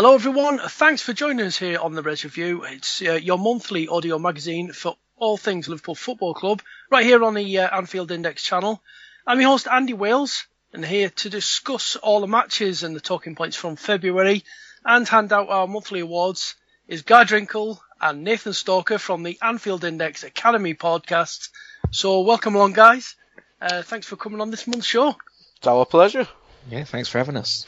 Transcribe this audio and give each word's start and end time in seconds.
Hello, 0.00 0.14
everyone. 0.14 0.58
Thanks 0.58 1.02
for 1.02 1.12
joining 1.12 1.44
us 1.44 1.58
here 1.58 1.78
on 1.78 1.92
the 1.92 2.00
Reds 2.00 2.24
Review. 2.24 2.64
It's 2.64 3.02
uh, 3.02 3.16
your 3.22 3.36
monthly 3.36 3.86
audio 3.86 4.18
magazine 4.18 4.72
for 4.72 4.96
all 5.18 5.36
things 5.36 5.68
Liverpool 5.68 5.94
Football 5.94 6.32
Club, 6.32 6.62
right 6.90 7.04
here 7.04 7.22
on 7.22 7.34
the 7.34 7.58
uh, 7.58 7.76
Anfield 7.76 8.10
Index 8.10 8.42
channel. 8.42 8.82
I'm 9.26 9.42
your 9.42 9.50
host, 9.50 9.68
Andy 9.70 9.92
Wales, 9.92 10.46
and 10.72 10.82
here 10.82 11.10
to 11.10 11.28
discuss 11.28 11.96
all 11.96 12.22
the 12.22 12.26
matches 12.26 12.82
and 12.82 12.96
the 12.96 13.00
talking 13.00 13.34
points 13.34 13.58
from 13.58 13.76
February 13.76 14.42
and 14.86 15.06
hand 15.06 15.34
out 15.34 15.50
our 15.50 15.66
monthly 15.66 16.00
awards 16.00 16.54
is 16.88 17.02
Guy 17.02 17.24
Drinkle 17.24 17.78
and 18.00 18.24
Nathan 18.24 18.54
Stalker 18.54 18.96
from 18.96 19.22
the 19.22 19.38
Anfield 19.42 19.84
Index 19.84 20.24
Academy 20.24 20.72
podcast. 20.72 21.50
So, 21.90 22.20
welcome 22.20 22.54
along, 22.54 22.72
guys. 22.72 23.16
Uh, 23.60 23.82
thanks 23.82 24.06
for 24.06 24.16
coming 24.16 24.40
on 24.40 24.50
this 24.50 24.66
month's 24.66 24.86
show. 24.86 25.14
It's 25.58 25.66
our 25.66 25.84
pleasure. 25.84 26.26
Yeah, 26.70 26.84
thanks 26.84 27.10
for 27.10 27.18
having 27.18 27.36
us. 27.36 27.66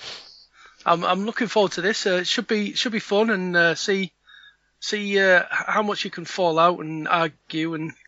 I'm 0.85 1.05
I'm 1.05 1.25
looking 1.27 1.49
forward 1.49 1.73
to 1.73 1.83
this. 1.83 2.07
Uh, 2.07 2.17
it 2.17 2.27
should 2.27 2.47
be 2.47 2.75
should 2.75 2.93
be 2.93 2.99
fun 2.99 3.31
and 3.31 3.57
uh, 3.57 3.75
see 3.75 4.13
see 4.81 5.21
uh, 5.21 5.45
how 5.51 5.83
much 5.83 6.05
you 6.05 6.11
can 6.11 6.25
fall 6.25 6.59
out 6.59 6.81
and 6.81 7.09
argue 7.09 7.75
and. 7.75 7.93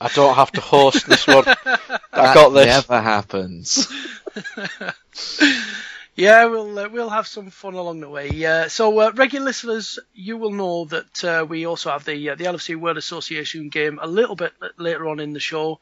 I 0.00 0.08
don't 0.08 0.34
have 0.34 0.50
to 0.52 0.60
host 0.60 1.06
this 1.06 1.28
one. 1.28 1.44
I 2.12 2.34
got 2.34 2.48
this. 2.48 2.66
never 2.66 3.00
happens. 3.00 3.86
yeah, 6.16 6.46
we'll 6.46 6.76
uh, 6.76 6.88
we'll 6.88 7.08
have 7.08 7.28
some 7.28 7.50
fun 7.50 7.74
along 7.74 8.00
the 8.00 8.08
way. 8.08 8.44
Uh, 8.44 8.66
so 8.68 8.98
uh, 8.98 9.12
regular 9.14 9.46
listeners, 9.46 10.00
you 10.12 10.38
will 10.38 10.50
know 10.50 10.86
that 10.86 11.24
uh, 11.24 11.46
we 11.48 11.66
also 11.66 11.90
have 11.90 12.04
the 12.04 12.30
uh, 12.30 12.34
the 12.34 12.44
LFC 12.44 12.74
World 12.74 12.96
Association 12.96 13.68
game 13.68 14.00
a 14.02 14.08
little 14.08 14.34
bit 14.34 14.52
later 14.76 15.08
on 15.08 15.20
in 15.20 15.32
the 15.34 15.40
show. 15.40 15.78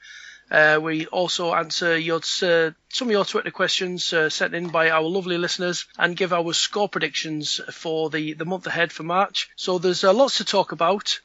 Uh, 0.51 0.81
we 0.83 1.07
also 1.07 1.55
answer 1.55 1.97
your, 1.97 2.21
uh, 2.43 2.71
some 2.89 3.09
of 3.09 3.13
your 3.13 3.25
Twitter 3.25 3.53
questions 3.53 4.13
uh, 4.13 4.29
sent 4.29 4.55
in 4.55 4.69
by 4.69 4.91
our 4.91 5.03
lovely 5.03 5.39
listeners 5.39 5.87
and 5.97 6.17
give 6.17 6.33
our 6.33 6.53
score 6.53 6.89
predictions 6.89 7.61
for 7.71 8.11
the, 8.11 8.33
the 8.33 8.45
month 8.45 8.67
ahead 8.67 8.91
for 8.91 9.05
March. 9.05 9.49
So 9.55 9.79
there's 9.79 10.03
uh, 10.03 10.13
lots 10.13 10.39
to 10.39 10.45
talk 10.45 10.73
about. 10.73 11.21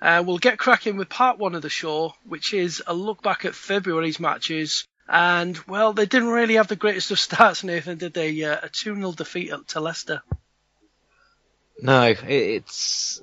Uh, 0.00 0.22
we'll 0.26 0.38
get 0.38 0.58
cracking 0.58 0.96
with 0.96 1.08
part 1.08 1.38
one 1.38 1.54
of 1.54 1.62
the 1.62 1.68
show, 1.68 2.14
which 2.26 2.54
is 2.54 2.82
a 2.86 2.94
look 2.94 3.22
back 3.22 3.44
at 3.44 3.54
February's 3.54 4.18
matches. 4.18 4.86
And, 5.06 5.58
well, 5.68 5.92
they 5.92 6.06
didn't 6.06 6.28
really 6.28 6.54
have 6.54 6.68
the 6.68 6.76
greatest 6.76 7.10
of 7.10 7.20
starts, 7.20 7.64
Nathan, 7.64 7.98
did 7.98 8.14
they? 8.14 8.42
Uh, 8.42 8.58
a 8.62 8.68
2 8.70 8.96
0 8.96 9.12
defeat 9.12 9.52
to 9.68 9.80
Leicester. 9.80 10.22
No, 11.82 12.14
it's 12.26 13.20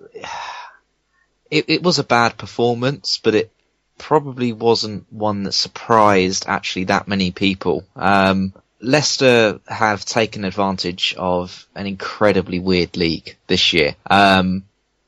it, 1.50 1.66
it 1.68 1.84
was 1.84 2.00
a 2.00 2.04
bad 2.04 2.38
performance, 2.38 3.20
but 3.24 3.34
it 3.34 3.52
probably 4.02 4.52
wasn't 4.52 5.06
one 5.14 5.44
that 5.44 5.52
surprised 5.52 6.46
actually 6.48 6.86
that 6.86 7.08
many 7.08 7.30
people. 7.30 7.86
Um, 7.96 8.52
Leicester 8.82 9.60
have 9.68 10.04
taken 10.04 10.44
advantage 10.44 11.14
of 11.18 11.68
an 11.76 11.86
incredibly 11.86 12.58
weird 12.58 12.98
league 12.98 13.38
this 13.46 13.74
year. 13.74 13.96
Um, 14.10 14.64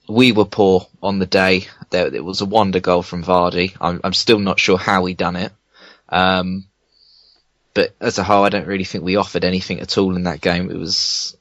we 0.07 0.31
were 0.31 0.45
poor 0.45 0.87
on 1.01 1.17
the 1.17 1.25
day. 1.25 1.65
There, 1.89 2.13
it 2.13 2.23
was 2.23 2.41
a 2.41 2.45
wonder 2.45 2.79
goal 2.79 3.01
from 3.01 3.23
Vardy. 3.23 3.75
I'm, 3.81 3.99
I'm 4.03 4.13
still 4.13 4.37
not 4.37 4.59
sure 4.59 4.77
how 4.77 5.05
he 5.05 5.15
done 5.15 5.37
it. 5.37 5.51
Um, 6.07 6.65
but 7.73 7.95
as 7.99 8.19
a 8.19 8.23
whole, 8.23 8.43
I 8.43 8.49
don't 8.49 8.67
really 8.67 8.83
think 8.83 9.03
we 9.03 9.15
offered 9.15 9.43
anything 9.43 9.79
at 9.79 9.97
all 9.97 10.15
in 10.15 10.23
that 10.23 10.39
game. 10.41 10.69
It 10.69 10.77
was, 10.77 11.35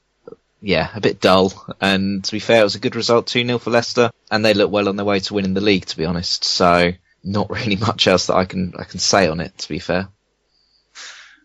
yeah, 0.59 0.89
a 0.95 1.01
bit 1.01 1.21
dull. 1.21 1.53
And 1.79 2.23
to 2.23 2.31
be 2.31 2.39
fair, 2.39 2.61
it 2.61 2.63
was 2.63 2.75
a 2.75 2.79
good 2.79 2.95
result, 2.95 3.27
2-0 3.27 3.61
for 3.61 3.69
Leicester. 3.69 4.09
And 4.31 4.43
they 4.43 4.55
look 4.55 4.71
well 4.71 4.89
on 4.89 4.95
their 4.95 5.05
way 5.05 5.19
to 5.19 5.35
winning 5.35 5.53
the 5.53 5.61
league, 5.61 5.85
to 5.85 5.97
be 5.97 6.05
honest. 6.05 6.43
So, 6.43 6.93
not 7.23 7.49
really 7.49 7.75
much 7.87 8.07
else 8.07 8.27
that 8.27 8.35
I 8.35 8.45
can, 8.45 8.73
I 8.77 8.83
can 8.83 8.99
say 8.99 9.27
on 9.27 9.39
it, 9.39 9.57
to 9.59 9.69
be 9.69 9.79
fair. 9.79 10.09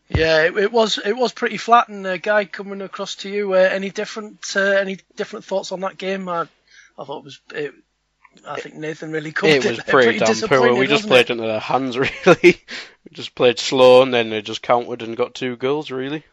Yeah, 0.09 0.45
it, 0.45 0.57
it 0.57 0.73
was 0.73 0.99
it 0.99 1.17
was 1.17 1.33
pretty 1.33 1.59
flat. 1.59 1.89
And 1.89 2.07
uh, 2.07 2.17
guy 2.17 2.47
coming 2.47 2.81
across 2.81 3.17
to 3.17 3.29
you, 3.29 3.53
uh, 3.53 3.57
any 3.59 3.91
different 3.91 4.41
uh, 4.57 4.61
any 4.61 4.99
different 5.17 5.45
thoughts 5.45 5.71
on 5.71 5.81
that 5.81 5.99
game? 5.99 6.29
I, 6.29 6.49
I 6.99 7.05
thought 7.05 7.19
it 7.19 7.25
was. 7.25 7.41
It, 7.55 7.75
I 8.47 8.61
think 8.61 8.77
Nathan 8.77 9.11
really 9.11 9.33
covered 9.33 9.57
It 9.57 9.67
it. 9.67 9.71
was 9.71 9.81
pretty, 9.81 10.19
damn 10.19 10.49
poor. 10.49 10.75
We 10.75 10.87
just 10.87 11.09
played 11.09 11.27
it? 11.27 11.31
into 11.31 11.43
their 11.43 11.59
hands, 11.61 11.99
really. 12.27 12.39
we 12.43 13.11
just 13.13 13.35
played 13.35 13.59
slow, 13.59 14.03
and 14.03 14.15
then 14.15 14.31
they 14.31 14.43
just 14.43 14.63
countered 14.63 15.03
and 15.03 15.17
got 15.17 15.35
two 15.35 15.57
goals. 15.57 15.91
Really, 15.91 16.25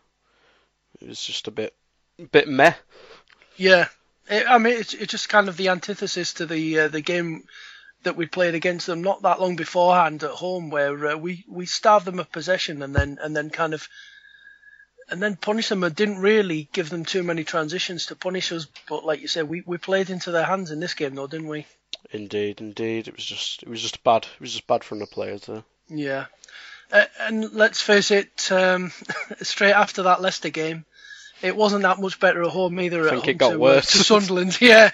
it 1.02 1.08
was 1.10 1.22
just 1.22 1.48
a 1.48 1.52
bit, 1.52 1.74
bit 2.32 2.48
meh. 2.48 2.74
Yeah, 3.58 3.88
it, 4.30 4.46
I 4.48 4.58
mean 4.58 4.78
it's, 4.78 4.94
it's 4.94 5.12
just 5.12 5.30
kind 5.30 5.50
of 5.50 5.58
the 5.58 5.70
antithesis 5.70 6.36
to 6.36 6.46
the 6.46 6.80
uh, 6.80 6.88
the 6.88 7.02
game 7.02 7.44
that 8.06 8.16
we 8.16 8.26
played 8.26 8.56
against 8.56 8.88
them 8.88 9.04
not 9.04 9.22
that 9.22 9.40
long 9.40 9.56
beforehand 9.56 10.24
at 10.24 10.32
home, 10.32 10.70
where 10.70 11.10
uh, 11.10 11.18
we 11.18 11.46
we 11.48 11.66
starved 11.66 12.06
them 12.06 12.20
of 12.20 12.32
possession 12.32 12.82
and 12.82 12.96
then 12.96 13.20
and 13.22 13.36
then 13.36 13.50
kind 13.50 13.74
of 13.74 13.88
and 15.10 15.22
then 15.22 15.36
punish 15.36 15.70
them 15.70 15.84
and 15.84 15.96
didn't 15.96 16.20
really 16.20 16.68
give 16.74 16.90
them 16.90 17.06
too 17.06 17.24
many 17.24 17.44
transitions 17.44 18.08
to 18.08 18.16
punish 18.16 18.52
us. 18.52 18.68
But 18.90 19.06
like 19.06 19.22
you 19.22 19.28
said, 19.28 19.48
we, 19.48 19.62
we 19.66 19.78
played 19.78 20.10
into 20.10 20.32
their 20.32 20.44
hands 20.44 20.72
in 20.72 20.80
this 20.80 20.94
game, 20.94 21.16
though, 21.16 21.28
didn't 21.28 21.48
we? 21.48 21.66
Indeed, 22.12 22.62
indeed. 22.62 23.08
It 23.08 23.16
was 23.16 23.26
just, 23.26 23.64
it 23.64 23.70
was 23.70 23.82
just 23.82 24.04
bad. 24.04 24.24
It 24.24 24.42
was 24.42 24.54
just 24.54 24.68
bad 24.68 24.84
from 24.84 25.00
the 25.00 25.06
players 25.06 25.42
there. 25.42 25.64
Yeah. 25.90 26.26
Uh, 26.92 27.06
and 27.20 27.54
let's 27.54 27.82
face 27.82 28.12
it, 28.12 28.52
um, 28.52 28.92
straight 29.42 29.74
after 29.74 30.04
that 30.04 30.22
Leicester 30.22 30.50
game, 30.50 30.86
it 31.42 31.56
wasn't 31.56 31.84
that 31.84 32.00
much 32.00 32.20
better 32.20 32.44
at 32.44 32.50
home 32.50 32.80
either. 32.80 33.08
I 33.08 33.12
think 33.12 33.24
at 33.24 33.30
it 33.30 33.38
got 33.38 33.56
uh, 33.56 33.60
worse. 33.60 33.92
to 33.92 33.98
Sunderland. 34.04 34.58
Yeah. 34.62 34.92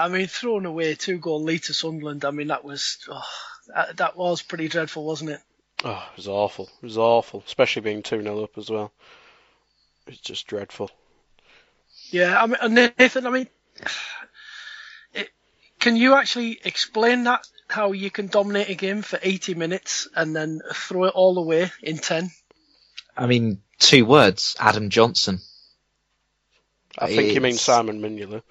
I 0.00 0.08
mean, 0.08 0.26
throwing 0.26 0.64
away 0.64 0.94
two 0.94 1.18
goal 1.18 1.42
lead 1.42 1.64
to 1.64 1.74
Sunderland. 1.74 2.24
I 2.24 2.30
mean, 2.30 2.48
that 2.48 2.64
was 2.64 2.98
oh, 3.08 3.22
that, 3.74 3.96
that 3.98 4.16
was 4.16 4.40
pretty 4.40 4.68
dreadful, 4.68 5.04
wasn't 5.04 5.30
it? 5.30 5.40
Oh, 5.84 6.08
it 6.12 6.16
was 6.16 6.28
awful. 6.28 6.70
It 6.82 6.86
was 6.86 6.98
awful, 6.98 7.42
especially 7.46 7.82
being 7.82 8.02
two 8.02 8.22
0 8.22 8.42
up 8.42 8.56
as 8.56 8.70
well. 8.70 8.92
It's 10.06 10.20
just 10.20 10.46
dreadful. 10.46 10.90
Yeah. 12.10 12.42
I 12.42 12.46
mean, 12.46 12.92
Nathan. 12.98 13.26
I 13.26 13.30
mean, 13.30 13.48
it, 15.14 15.28
can 15.78 15.96
you 15.96 16.14
actually 16.14 16.58
explain 16.64 17.24
that? 17.24 17.46
How 17.68 17.92
you 17.92 18.10
can 18.10 18.26
dominate 18.26 18.68
a 18.68 18.74
game 18.74 19.02
for 19.02 19.18
80 19.22 19.54
minutes 19.54 20.08
and 20.16 20.34
then 20.34 20.60
throw 20.74 21.04
it 21.04 21.14
all 21.14 21.38
away 21.38 21.70
in 21.82 21.98
10? 21.98 22.30
I 23.16 23.26
mean, 23.26 23.62
two 23.78 24.04
words, 24.04 24.56
Adam 24.58 24.90
Johnson. 24.90 25.38
I 26.98 27.06
think 27.06 27.32
you 27.32 27.40
mean 27.40 27.54
Simon 27.54 28.00
Mignolet. 28.00 28.42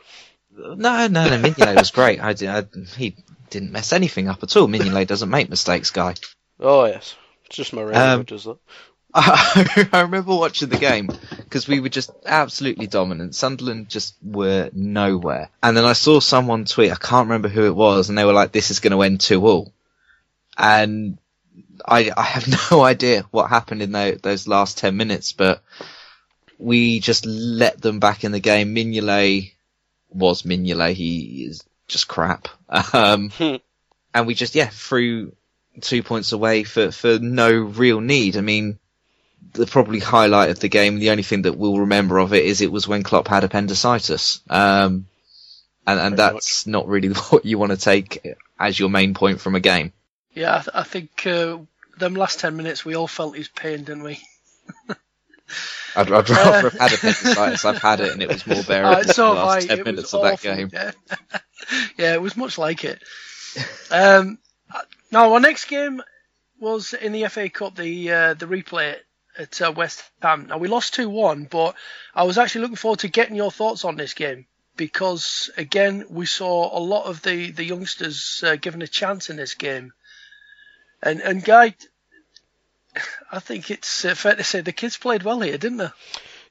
No, 0.59 1.07
no, 1.07 1.07
no, 1.07 1.41
Mignolet 1.41 1.77
was 1.77 1.91
great. 1.91 2.19
I, 2.19 2.31
I, 2.31 2.65
he 2.97 3.15
didn't 3.49 3.71
mess 3.71 3.93
anything 3.93 4.27
up 4.27 4.43
at 4.43 4.55
all. 4.55 4.67
Mignolet 4.67 5.07
doesn't 5.07 5.29
make 5.29 5.49
mistakes, 5.49 5.91
guy. 5.91 6.15
Oh 6.59 6.85
yes, 6.85 7.15
it's 7.45 7.55
just 7.55 7.73
Moreno 7.73 7.99
Um, 7.99 8.19
who 8.19 8.23
does 8.25 8.43
that. 8.43 8.57
I, 9.13 9.89
I 9.93 10.01
remember 10.01 10.35
watching 10.35 10.69
the 10.69 10.77
game 10.77 11.09
because 11.37 11.67
we 11.67 11.79
were 11.79 11.89
just 11.89 12.11
absolutely 12.25 12.87
dominant. 12.87 13.35
Sunderland 13.35 13.89
just 13.89 14.15
were 14.21 14.69
nowhere. 14.73 15.49
And 15.63 15.75
then 15.75 15.85
I 15.85 15.93
saw 15.93 16.19
someone 16.19 16.65
tweet, 16.65 16.91
I 16.91 16.95
can't 16.95 17.27
remember 17.27 17.47
who 17.49 17.65
it 17.65 17.75
was, 17.75 18.09
and 18.09 18.17
they 18.17 18.25
were 18.25 18.33
like, 18.33 18.51
this 18.51 18.71
is 18.71 18.79
going 18.79 18.91
to 18.91 19.01
end 19.01 19.21
2 19.21 19.45
all. 19.45 19.73
And 20.57 21.17
I, 21.83 22.11
I 22.15 22.21
have 22.23 22.47
no 22.71 22.83
idea 22.83 23.25
what 23.31 23.49
happened 23.49 23.81
in 23.81 23.91
the, 23.91 24.19
those 24.21 24.47
last 24.47 24.77
10 24.77 24.95
minutes, 24.95 25.31
but 25.31 25.63
we 26.59 26.99
just 26.99 27.25
let 27.25 27.81
them 27.81 27.99
back 27.99 28.23
in 28.23 28.31
the 28.31 28.39
game. 28.39 28.75
Mignolet 28.75 29.53
was 30.09 30.43
Mignolet. 30.43 30.93
He 30.93 31.45
is 31.45 31.63
just 31.87 32.07
crap. 32.07 32.47
Um, 32.93 33.31
and 34.13 34.27
we 34.27 34.33
just, 34.33 34.55
yeah, 34.55 34.69
threw 34.69 35.33
two 35.81 36.03
points 36.03 36.31
away 36.31 36.63
for, 36.63 36.91
for 36.91 37.19
no 37.19 37.51
real 37.51 38.01
need. 38.01 38.37
I 38.37 38.41
mean, 38.41 38.79
the 39.53 39.65
probably 39.65 39.99
highlight 39.99 40.49
of 40.49 40.59
the 40.59 40.69
game, 40.69 40.99
the 40.99 41.11
only 41.11 41.23
thing 41.23 41.43
that 41.43 41.57
we'll 41.57 41.79
remember 41.79 42.19
of 42.19 42.33
it 42.33 42.45
is 42.45 42.61
it 42.61 42.71
was 42.71 42.87
when 42.87 43.03
Klopp 43.03 43.27
had 43.27 43.43
appendicitis. 43.43 44.41
Um, 44.49 45.07
and, 45.87 45.99
and 45.99 46.17
that's 46.17 46.65
much. 46.65 46.71
not 46.71 46.87
really 46.87 47.09
what 47.29 47.45
you 47.45 47.57
want 47.57 47.71
to 47.71 47.77
take 47.77 48.35
as 48.59 48.79
your 48.79 48.89
main 48.89 49.13
point 49.13 49.41
from 49.41 49.55
a 49.55 49.59
game. 49.59 49.93
Yeah, 50.33 50.55
I, 50.55 50.59
th- 50.59 50.75
I 50.75 50.83
think 50.83 51.25
uh, 51.25 51.57
them 51.97 52.15
last 52.15 52.39
10 52.39 52.55
minutes 52.55 52.85
we 52.85 52.95
all 52.95 53.07
felt 53.07 53.35
his 53.35 53.47
pain, 53.47 53.83
didn't 53.83 54.03
we? 54.03 54.19
I'd, 55.95 56.11
I'd, 56.11 56.29
rather 56.29 56.69
have 56.69 56.73
had 56.73 56.93
appendicitis. 56.93 57.65
I've 57.65 57.81
had 57.81 57.99
it, 57.99 58.11
and 58.11 58.21
it 58.21 58.29
was 58.29 58.45
more 58.45 58.63
bearable 58.63 58.95
uh, 59.01 59.03
so 59.03 59.33
the 59.33 59.39
last 59.41 59.67
ten 59.67 59.83
minutes 59.83 60.13
of 60.13 60.23
that 60.23 60.41
game. 60.41 60.69
Yeah. 60.71 60.91
yeah, 61.97 62.13
it 62.13 62.21
was 62.21 62.37
much 62.37 62.57
like 62.57 62.83
it. 62.83 63.01
Um, 63.91 64.37
now 65.11 65.33
our 65.33 65.39
next 65.39 65.65
game 65.65 66.01
was 66.59 66.93
in 66.93 67.11
the 67.11 67.27
FA 67.27 67.49
Cup, 67.49 67.75
the 67.75 68.11
uh, 68.11 68.33
the 68.33 68.45
replay 68.45 68.95
at 69.37 69.61
uh, 69.61 69.71
West 69.75 70.03
Ham. 70.21 70.47
Now 70.47 70.57
we 70.57 70.67
lost 70.67 70.93
two 70.93 71.09
one, 71.09 71.45
but 71.45 71.75
I 72.13 72.23
was 72.23 72.37
actually 72.37 72.61
looking 72.61 72.75
forward 72.75 72.99
to 72.99 73.07
getting 73.07 73.35
your 73.35 73.51
thoughts 73.51 73.85
on 73.85 73.95
this 73.95 74.13
game 74.13 74.45
because 74.75 75.49
again 75.57 76.05
we 76.09 76.25
saw 76.25 76.77
a 76.77 76.79
lot 76.79 77.05
of 77.05 77.21
the 77.21 77.51
the 77.51 77.65
youngsters 77.65 78.43
uh, 78.45 78.55
given 78.55 78.81
a 78.81 78.87
chance 78.87 79.29
in 79.29 79.35
this 79.35 79.55
game, 79.55 79.91
and 81.01 81.21
and 81.21 81.43
Guy, 81.43 81.75
I 83.31 83.39
think 83.39 83.69
it's 83.69 84.05
uh, 84.05 84.15
fair 84.15 84.35
to 84.35 84.43
say 84.43 84.61
the 84.61 84.71
kids 84.71 84.97
played 84.97 85.23
well 85.23 85.39
here, 85.41 85.57
didn't 85.57 85.77
they? 85.77 85.89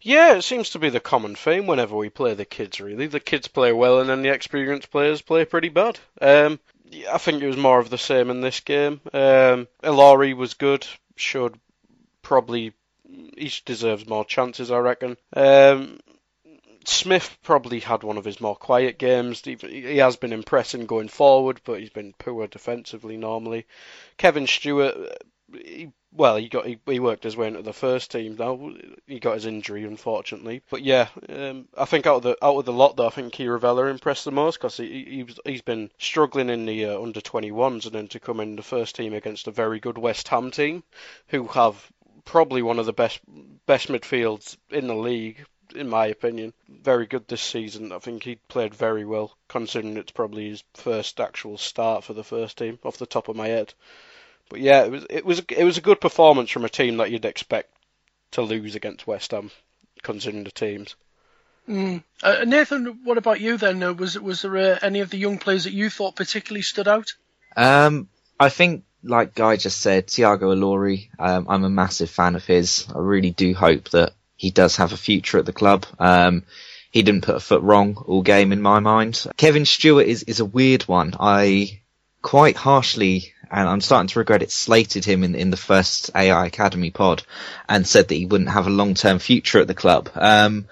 Yeah, 0.00 0.34
it 0.36 0.42
seems 0.42 0.70
to 0.70 0.78
be 0.78 0.90
the 0.90 1.00
common 1.00 1.34
theme 1.34 1.66
whenever 1.66 1.96
we 1.96 2.08
play 2.08 2.34
the 2.34 2.44
kids. 2.44 2.80
Really, 2.80 3.08
the 3.08 3.20
kids 3.20 3.48
play 3.48 3.72
well, 3.72 4.00
and 4.00 4.08
then 4.08 4.22
the 4.22 4.28
experienced 4.28 4.90
players 4.90 5.22
play 5.22 5.44
pretty 5.44 5.70
bad. 5.70 5.98
Um, 6.20 6.60
I 7.10 7.18
think 7.18 7.42
it 7.42 7.48
was 7.48 7.56
more 7.56 7.80
of 7.80 7.90
the 7.90 7.98
same 7.98 8.30
in 8.30 8.40
this 8.40 8.60
game. 8.60 9.00
Um, 9.12 9.66
Ilori 9.82 10.34
was 10.34 10.54
good, 10.54 10.86
showed 11.16 11.58
probably 12.22 12.72
he 13.36 13.52
deserves 13.64 14.06
more 14.06 14.24
chances, 14.24 14.70
I 14.70 14.78
reckon. 14.78 15.16
Um, 15.34 15.98
Smith 16.84 17.36
probably 17.42 17.80
had 17.80 18.02
one 18.02 18.16
of 18.16 18.24
his 18.24 18.40
more 18.40 18.56
quiet 18.56 18.98
games. 18.98 19.42
He, 19.44 19.56
he, 19.56 19.98
has 19.98 20.16
been 20.16 20.32
impressing 20.32 20.86
going 20.86 21.08
forward, 21.08 21.60
but 21.64 21.80
he's 21.80 21.90
been 21.90 22.14
poor 22.18 22.46
defensively 22.46 23.16
normally. 23.16 23.66
Kevin 24.16 24.46
Stewart, 24.46 24.96
he 25.52 25.92
well, 26.10 26.36
he 26.36 26.48
got 26.48 26.66
he, 26.66 26.78
he 26.86 27.00
worked 27.00 27.24
his 27.24 27.36
way 27.36 27.48
into 27.48 27.62
the 27.62 27.72
first 27.72 28.10
team. 28.10 28.36
Now 28.36 28.72
he 29.06 29.20
got 29.20 29.34
his 29.34 29.46
injury, 29.46 29.84
unfortunately. 29.84 30.62
But 30.70 30.82
yeah, 30.82 31.08
um, 31.28 31.68
I 31.76 31.84
think 31.84 32.06
out 32.06 32.16
of 32.16 32.22
the 32.22 32.36
out 32.42 32.58
of 32.58 32.64
the 32.64 32.72
lot, 32.72 32.96
though, 32.96 33.06
I 33.06 33.10
think 33.10 33.34
Chirivella 33.34 33.90
impressed 33.90 34.24
the 34.24 34.32
most 34.32 34.56
because 34.56 34.76
he, 34.76 34.86
he 34.86 35.50
he's 35.50 35.62
been 35.62 35.90
struggling 35.98 36.48
in 36.48 36.66
the 36.66 36.86
uh, 36.86 37.00
under 37.00 37.20
21s, 37.20 37.84
and 37.84 37.94
then 37.94 38.08
to 38.08 38.20
come 38.20 38.40
in 38.40 38.56
the 38.56 38.62
first 38.62 38.96
team 38.96 39.12
against 39.12 39.46
a 39.46 39.52
very 39.52 39.80
good 39.80 39.98
West 39.98 40.28
Ham 40.28 40.50
team, 40.50 40.82
who 41.28 41.46
have 41.48 41.90
probably 42.24 42.62
one 42.62 42.78
of 42.78 42.86
the 42.86 42.92
best 42.92 43.20
best 43.66 43.88
midfields 43.88 44.56
in 44.70 44.86
the 44.86 44.94
league, 44.94 45.44
in 45.74 45.88
my 45.88 46.06
opinion. 46.06 46.54
Very 46.68 47.06
good 47.06 47.28
this 47.28 47.42
season. 47.42 47.92
I 47.92 47.98
think 47.98 48.22
he 48.22 48.36
played 48.48 48.74
very 48.74 49.04
well, 49.04 49.36
considering 49.48 49.96
it's 49.98 50.12
probably 50.12 50.48
his 50.48 50.64
first 50.74 51.20
actual 51.20 51.58
start 51.58 52.04
for 52.04 52.14
the 52.14 52.24
first 52.24 52.56
team, 52.58 52.78
off 52.82 52.96
the 52.96 53.06
top 53.06 53.28
of 53.28 53.36
my 53.36 53.48
head. 53.48 53.74
But 54.48 54.60
yeah, 54.60 54.84
it 54.84 54.90
was 54.90 55.06
it 55.10 55.24
was 55.24 55.42
it 55.50 55.64
was 55.64 55.78
a 55.78 55.82
good 55.82 56.00
performance 56.00 56.50
from 56.50 56.64
a 56.64 56.68
team 56.68 56.96
that 56.98 57.10
you'd 57.10 57.24
expect 57.24 57.70
to 58.32 58.42
lose 58.42 58.74
against 58.74 59.06
West 59.06 59.30
Ham, 59.32 59.50
considering 60.02 60.44
the 60.44 60.50
teams. 60.50 60.94
Mm. 61.68 62.02
Uh, 62.22 62.44
Nathan, 62.46 63.00
what 63.04 63.18
about 63.18 63.40
you 63.40 63.58
then? 63.58 63.82
Uh, 63.82 63.92
was 63.92 64.18
was 64.18 64.42
there 64.42 64.56
uh, 64.56 64.78
any 64.80 65.00
of 65.00 65.10
the 65.10 65.18
young 65.18 65.38
players 65.38 65.64
that 65.64 65.72
you 65.72 65.90
thought 65.90 66.16
particularly 66.16 66.62
stood 66.62 66.88
out? 66.88 67.12
Um, 67.56 68.08
I 68.40 68.48
think, 68.48 68.84
like 69.02 69.34
Guy 69.34 69.56
just 69.56 69.80
said, 69.80 70.08
Tiago 70.08 70.54
Ilori. 70.54 71.08
Um, 71.18 71.46
I'm 71.48 71.64
a 71.64 71.70
massive 71.70 72.10
fan 72.10 72.36
of 72.36 72.46
his. 72.46 72.86
I 72.94 72.98
really 72.98 73.30
do 73.30 73.52
hope 73.52 73.90
that 73.90 74.12
he 74.36 74.50
does 74.50 74.76
have 74.76 74.92
a 74.92 74.96
future 74.96 75.38
at 75.38 75.44
the 75.44 75.52
club. 75.52 75.84
Um, 75.98 76.44
he 76.90 77.02
didn't 77.02 77.24
put 77.24 77.36
a 77.36 77.40
foot 77.40 77.62
wrong 77.62 78.02
all 78.06 78.22
game 78.22 78.52
in 78.52 78.62
my 78.62 78.80
mind. 78.80 79.26
Kevin 79.36 79.66
Stewart 79.66 80.06
is 80.06 80.22
is 80.22 80.40
a 80.40 80.46
weird 80.46 80.84
one. 80.84 81.14
I 81.20 81.80
quite 82.22 82.56
harshly 82.56 83.32
and 83.50 83.68
I'm 83.68 83.80
starting 83.80 84.08
to 84.08 84.18
regret 84.18 84.42
it, 84.42 84.50
slated 84.50 85.04
him 85.04 85.24
in, 85.24 85.34
in 85.34 85.50
the 85.50 85.56
first 85.56 86.10
AI 86.14 86.46
Academy 86.46 86.90
pod 86.90 87.22
and 87.68 87.86
said 87.86 88.08
that 88.08 88.14
he 88.14 88.26
wouldn't 88.26 88.50
have 88.50 88.66
a 88.66 88.70
long 88.70 88.94
term 88.94 89.18
future 89.18 89.60
at 89.60 89.66
the 89.66 89.74
club. 89.74 90.10
Um, 90.14 90.66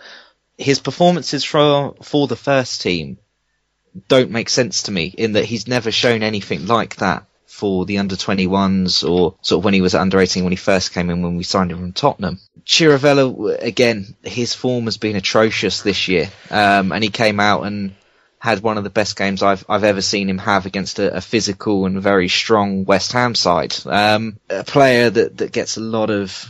his 0.58 0.81
performances 0.81 1.44
for 1.44 1.94
for 2.02 2.26
the 2.26 2.37
first 2.37 2.81
team 2.81 3.19
don't 4.08 4.31
make 4.31 4.49
sense 4.49 4.84
to 4.84 4.93
me 4.93 5.06
in 5.06 5.32
that 5.32 5.44
he's 5.44 5.67
never 5.67 5.90
shown 5.90 6.23
anything 6.23 6.67
like 6.67 6.96
that 6.96 7.26
for 7.46 7.87
the 7.87 7.99
under 7.99 8.17
21s 8.17 9.08
or 9.08 9.37
sort 9.40 9.61
of 9.61 9.64
when 9.64 9.72
he 9.72 9.81
was 9.81 9.94
under 9.94 10.20
18 10.20 10.44
when 10.44 10.52
he 10.52 10.56
first 10.56 10.93
came 10.93 11.08
in 11.08 11.22
when 11.22 11.37
we 11.37 11.44
signed 11.44 11.70
him 11.70 11.79
from 11.79 11.93
Tottenham. 11.93 12.38
Chirivella, 12.67 13.62
again, 13.62 14.14
his 14.22 14.52
form 14.52 14.84
has 14.84 14.99
been 14.99 15.17
atrocious 15.17 15.81
this 15.81 16.08
year. 16.08 16.31
Um, 16.50 16.93
and 16.93 17.02
he 17.02 17.08
came 17.08 17.40
out 17.40 17.62
and 17.62 17.94
had 18.46 18.62
one 18.62 18.78
of 18.78 18.84
the 18.84 18.90
best 18.90 19.16
games 19.16 19.43
I've 19.43 19.64
I've 19.69 19.82
ever 19.82 20.00
seen 20.00 20.31
him 20.31 20.38
have 20.38 20.66
against 20.66 21.00
a, 21.00 21.16
a 21.16 21.20
physical 21.20 21.84
and 21.84 22.00
very 22.00 22.28
strong 22.28 22.84
West 22.84 23.10
Ham 23.10 23.34
side. 23.34 23.75
Um, 23.84 24.38
a 24.48 24.62
player 24.62 25.10
that 25.10 25.38
that 25.38 25.50
gets 25.50 25.76
a 25.76 25.81
lot 25.81 26.10
of 26.10 26.46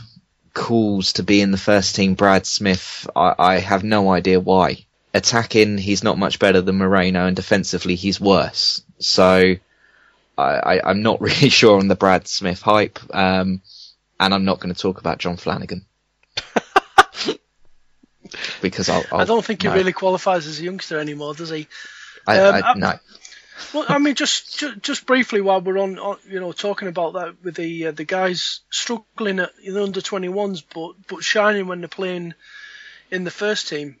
calls 0.53 1.13
to 1.13 1.23
be 1.23 1.41
in 1.41 1.49
the 1.49 1.57
first 1.57 1.95
team. 1.95 2.13
Brad 2.13 2.45
Smith, 2.45 3.09
I, 3.15 3.33
I 3.39 3.57
have 3.57 3.83
no 3.83 4.11
idea 4.11 4.39
why. 4.39 4.85
Attacking, 5.11 5.79
he's 5.79 6.03
not 6.03 6.19
much 6.19 6.37
better 6.37 6.61
than 6.61 6.77
Moreno, 6.77 7.25
and 7.25 7.35
defensively, 7.35 7.95
he's 7.95 8.21
worse. 8.21 8.83
So. 8.99 9.55
I, 10.39 10.91
am 10.91 11.01
not 11.01 11.19
really 11.27 11.49
sure 11.49 11.79
on 11.79 11.87
the 11.87 11.95
Brad 11.95 12.27
Smith 12.27 12.61
hype, 12.61 12.99
um, 13.09 13.63
and 14.19 14.33
I'm 14.35 14.45
not 14.45 14.59
going 14.59 14.71
to 14.71 14.79
talk 14.79 14.99
about 14.99 15.17
John 15.17 15.35
Flanagan 15.35 15.87
because 18.61 18.89
I'll, 18.89 19.03
I'll, 19.11 19.21
I 19.21 19.25
do 19.25 19.35
not 19.35 19.45
think 19.45 19.63
no. 19.63 19.71
he 19.71 19.77
really 19.77 19.93
qualifies 19.93 20.47
as 20.47 20.59
a 20.59 20.63
youngster 20.63 20.99
anymore, 20.99 21.33
does 21.33 21.49
he? 21.49 21.67
I, 22.25 22.39
um, 22.39 22.63
I, 22.63 22.73
no. 22.75 22.93
Well, 23.73 23.85
I 23.87 23.97
mean, 23.97 24.15
just, 24.15 24.59
just 24.59 24.81
just 24.81 25.05
briefly 25.05 25.41
while 25.41 25.61
we're 25.61 25.79
on, 25.79 25.97
on 25.97 26.17
you 26.29 26.39
know, 26.39 26.51
talking 26.51 26.87
about 26.87 27.13
that 27.13 27.43
with 27.43 27.55
the 27.55 27.87
uh, 27.87 27.91
the 27.91 28.05
guys 28.05 28.61
struggling 28.69 29.39
at 29.39 29.51
the 29.57 29.81
under 29.81 30.01
21s, 30.01 30.63
but 30.73 30.93
but 31.07 31.23
shining 31.23 31.67
when 31.67 31.81
they're 31.81 31.87
playing 31.87 32.33
in 33.09 33.23
the 33.23 33.31
first 33.31 33.67
team. 33.67 33.97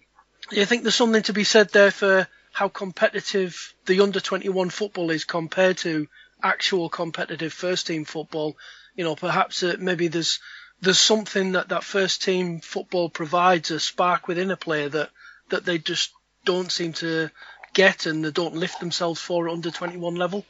Do 0.49 0.57
you 0.57 0.65
think 0.65 0.83
there's 0.83 0.95
something 0.95 1.23
to 1.23 1.33
be 1.33 1.43
said 1.43 1.69
there 1.69 1.91
for 1.91 2.27
how 2.53 2.69
competitive 2.69 3.73
the 3.85 4.01
under 4.01 4.19
21 4.19 4.69
football 4.69 5.11
is 5.11 5.25
compared 5.25 5.77
to 5.79 6.07
actual 6.41 6.89
competitive 6.89 7.51
first 7.51 7.87
team 7.87 8.05
football? 8.05 8.57
You 8.95 9.03
know, 9.03 9.15
perhaps 9.15 9.63
uh, 9.63 9.75
maybe 9.79 10.07
there's 10.07 10.39
there's 10.81 10.99
something 10.99 11.53
that 11.53 11.69
that 11.69 11.83
first 11.83 12.23
team 12.23 12.59
football 12.59 13.09
provides 13.09 13.71
a 13.71 13.79
spark 13.79 14.27
within 14.27 14.51
a 14.51 14.57
player 14.57 14.89
that 14.89 15.09
that 15.49 15.65
they 15.65 15.77
just 15.77 16.11
don't 16.45 16.71
seem 16.71 16.93
to 16.93 17.29
get 17.73 18.05
and 18.05 18.23
they 18.23 18.31
don't 18.31 18.55
lift 18.55 18.79
themselves 18.79 19.21
for 19.21 19.49
under 19.49 19.71
21 19.71 20.15
level. 20.15 20.45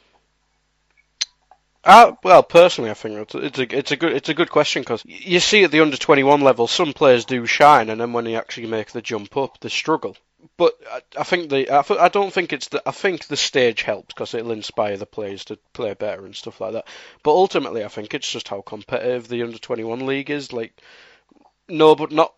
Uh, 1.84 2.12
well, 2.22 2.42
personally, 2.42 2.90
I 2.90 2.94
think 2.94 3.32
it's 3.34 3.58
a 3.58 3.76
it's 3.76 3.92
a 3.92 3.96
good 3.96 4.12
it's 4.12 4.28
a 4.28 4.34
good 4.34 4.50
question 4.50 4.82
because 4.82 5.02
you 5.04 5.40
see 5.40 5.64
at 5.64 5.70
the 5.70 5.80
under 5.80 5.96
21 5.96 6.40
level, 6.40 6.66
some 6.66 6.92
players 6.92 7.24
do 7.24 7.46
shine, 7.46 7.88
and 7.88 8.00
then 8.00 8.12
when 8.12 8.24
they 8.24 8.36
actually 8.36 8.66
make 8.66 8.90
the 8.90 9.00
jump 9.00 9.36
up, 9.36 9.60
they 9.60 9.68
struggle 9.68 10.16
but 10.56 10.74
I, 10.90 11.00
I 11.20 11.24
think 11.24 11.50
the 11.50 11.70
I, 11.70 11.84
I, 12.04 12.08
don't 12.08 12.32
think 12.32 12.52
it's 12.52 12.68
the 12.68 12.82
I 12.86 12.92
think 12.92 13.26
the 13.26 13.36
stage 13.36 13.82
helps 13.82 14.14
because 14.14 14.34
it'll 14.34 14.52
inspire 14.52 14.96
the 14.96 15.06
players 15.06 15.44
to 15.46 15.58
play 15.72 15.94
better 15.94 16.24
and 16.24 16.34
stuff 16.34 16.60
like 16.60 16.72
that. 16.72 16.86
But 17.22 17.32
ultimately, 17.32 17.84
I 17.84 17.88
think 17.88 18.14
it's 18.14 18.30
just 18.30 18.48
how 18.48 18.60
competitive 18.62 19.28
the 19.28 19.42
under 19.42 19.58
twenty 19.58 19.84
one 19.84 20.06
league 20.06 20.30
is. 20.30 20.52
Like, 20.52 20.80
no, 21.68 21.94
but 21.94 22.12
not 22.12 22.32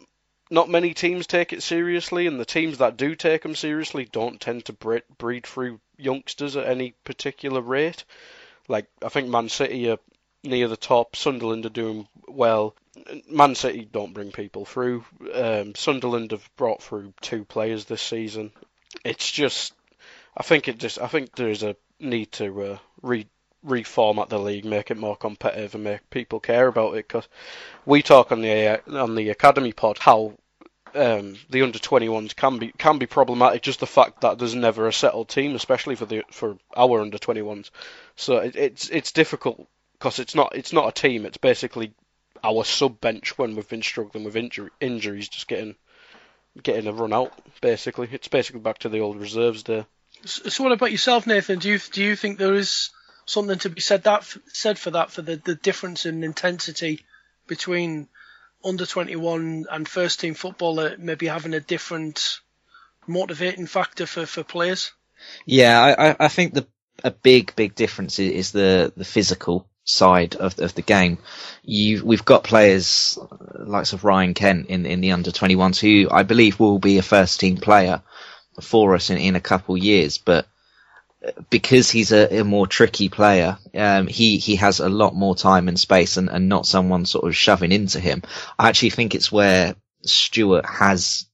not 0.50 0.69
many 0.69 0.95
teams 0.95 1.26
take 1.26 1.52
it 1.52 1.62
seriously, 1.62 2.26
and 2.26 2.40
the 2.40 2.45
teams 2.45 2.79
that 2.79 2.97
do 2.97 3.14
take 3.14 3.43
them 3.43 3.55
seriously 3.55 4.09
don't 4.11 4.40
tend 4.40 4.64
to 4.64 4.73
breed, 4.73 5.05
breed 5.17 5.47
through 5.47 5.81
youngsters 5.97 6.57
at 6.57 6.67
any 6.67 6.95
particular 7.05 7.61
rate. 7.61 8.05
Like 8.69 8.87
I 9.02 9.09
think 9.09 9.29
Man 9.29 9.49
City 9.49 9.90
are 9.90 9.99
near 10.43 10.69
the 10.69 10.76
top, 10.76 11.17
Sunderland 11.17 11.67
are 11.67 11.71
doing 11.71 12.09
well, 12.26 12.75
Man 13.29 13.55
City 13.55 13.89
don't 13.91 14.15
bring 14.15 14.33
people 14.33 14.65
through. 14.65 15.05
Um, 15.33 15.75
Sunderland 15.75 16.33
have 16.33 16.49
brought 16.57 16.83
through 16.83 17.15
two 17.21 17.45
players 17.45 17.85
this 17.85 18.03
season. 18.03 18.53
It's 19.05 19.31
just, 19.31 19.73
I 20.37 20.43
think 20.43 20.69
it 20.69 20.79
just, 20.79 21.01
I 21.01 21.07
think 21.07 21.35
there 21.35 21.51
is 21.51 21.63
a 21.63 21.77
need 21.99 22.33
to 22.33 22.63
uh, 22.63 22.79
re 23.03 23.27
reformat 23.65 24.29
the 24.31 24.39
league, 24.39 24.65
make 24.65 24.91
it 24.91 24.97
more 24.97 25.17
competitive, 25.17 25.75
and 25.75 25.85
make 25.85 26.09
people 26.11 26.41
care 26.41 26.67
about 26.67 26.95
it. 26.95 27.07
Because 27.07 27.29
we 27.85 28.03
talk 28.03 28.33
on 28.33 28.41
the 28.41 28.81
on 28.99 29.15
the 29.15 29.29
academy 29.29 29.73
pod 29.73 29.99
how 29.99 30.35
um, 30.95 31.37
the 31.51 31.63
under 31.63 31.79
21s 31.79 32.35
can 32.35 32.59
be 32.59 32.73
can 32.77 32.99
be 32.99 33.07
problematic. 33.07 33.63
Just 33.63 33.81
the 33.81 33.87
fact 33.87 34.23
that 34.23 34.39
there's 34.39 34.55
never 34.55 34.89
a 34.89 34.93
settled 34.93 35.29
team, 35.29 35.55
especially 35.55 35.95
for 35.95 36.07
the 36.07 36.25
for 36.31 36.57
our 36.77 37.01
under 37.01 37.19
21s. 37.19 37.71
So 38.17 38.39
it, 38.39 38.57
it's 38.57 38.89
it's 38.89 39.13
difficult 39.13 39.67
because 39.93 40.19
it's 40.19 40.35
not 40.35 40.57
it's 40.57 40.73
not 40.73 40.89
a 40.89 40.93
team. 40.93 41.27
It's 41.27 41.37
basically 41.37 41.93
our 42.43 42.65
sub 42.65 43.01
bench 43.01 43.37
when 43.39 43.55
we've 43.55 43.69
been 43.69 43.83
struggling 43.83 44.25
with 44.25 44.37
injury, 44.37 44.71
injuries, 44.81 45.29
just 45.29 45.49
getting 45.49 45.75
getting 46.63 46.87
a 46.87 46.93
run 46.93 47.13
out. 47.13 47.33
Basically, 47.61 48.09
it's 48.11 48.29
basically 48.29 48.61
back 48.61 48.79
to 48.79 48.89
the 48.89 49.01
old 49.01 49.19
reserves 49.19 49.63
there. 49.65 49.87
So, 50.25 50.65
what 50.65 50.73
about 50.73 50.93
yourself, 50.93 51.27
Nathan? 51.27 51.59
Do 51.59 51.69
you 51.71 51.79
do 51.79 52.03
you 52.03 52.17
think 52.17 52.39
there 52.39 52.55
is 52.55 52.91
something 53.27 53.59
to 53.61 53.71
be 53.71 53.81
said 53.81 54.05
that 54.05 54.25
said 54.53 54.79
for 54.79 54.91
that 54.93 55.11
for 55.11 55.23
the, 55.23 55.37
the 55.37 55.55
difference 55.55 56.07
in 56.07 56.25
intensity 56.25 57.05
between 57.47 58.09
under 58.65 58.85
21 58.85 59.67
and 59.71 59.89
first 59.89 60.21
team 60.21 60.35
football 60.35 60.91
maybe 60.99 61.27
having 61.27 61.55
a 61.55 61.61
different 61.61 62.41
motivating 63.07 63.67
factor 63.67 64.07
for, 64.07 64.27
for 64.27 64.43
players? 64.43 64.93
Yeah, 65.47 65.81
I, 65.81 66.25
I 66.25 66.29
think 66.29 66.55
the 66.55 66.67
a 67.03 67.11
big 67.11 67.55
big 67.57 67.75
difference 67.75 68.19
is 68.19 68.53
the 68.53 68.93
the 68.97 69.05
physical 69.05 69.70
side 69.85 70.37
of 70.37 70.59
of 70.59 70.75
the 70.75 70.83
game. 70.83 71.19
You 71.63 72.05
we've 72.05 72.25
got 72.25 72.45
players 72.45 73.19
likes 73.59 73.93
of 73.93 74.05
Ryan 74.05 74.35
Kent 74.35 74.67
in 74.67 74.87
in 74.87 75.01
the 75.01 75.13
under 75.13 75.31
21s 75.31 75.79
who 75.79 76.09
I 76.11 76.23
believe 76.23 76.61
will 76.61 76.79
be 76.79 76.99
a 76.99 77.03
first 77.03 77.41
team 77.41 77.57
player 77.57 78.03
for 78.61 78.95
us 78.95 79.11
in, 79.11 79.19
in 79.19 79.37
a 79.37 79.41
couple 79.41 79.77
years, 79.77 80.19
but 80.19 80.47
because 81.51 81.91
he's 81.91 82.13
a, 82.13 82.41
a 82.41 82.45
more 82.45 82.67
tricky 82.67 83.09
player, 83.09 83.59
um, 83.75 84.07
he, 84.07 84.39
he 84.39 84.57
has 84.57 84.81
a 84.81 84.89
lot 84.89 85.15
more 85.15 85.37
time 85.37 85.69
and 85.69 85.79
space 85.79 86.17
and, 86.17 86.31
and 86.31 86.49
not 86.49 86.67
someone 86.67 87.05
sort 87.05 87.27
of 87.27 87.37
shoving 87.37 87.73
into 87.73 88.01
him. 88.01 88.23
I 88.59 88.69
actually 88.69 88.91
think 88.91 89.15
it's 89.15 89.31
where 89.31 89.75
Stewart 90.03 90.65
has 90.65 91.27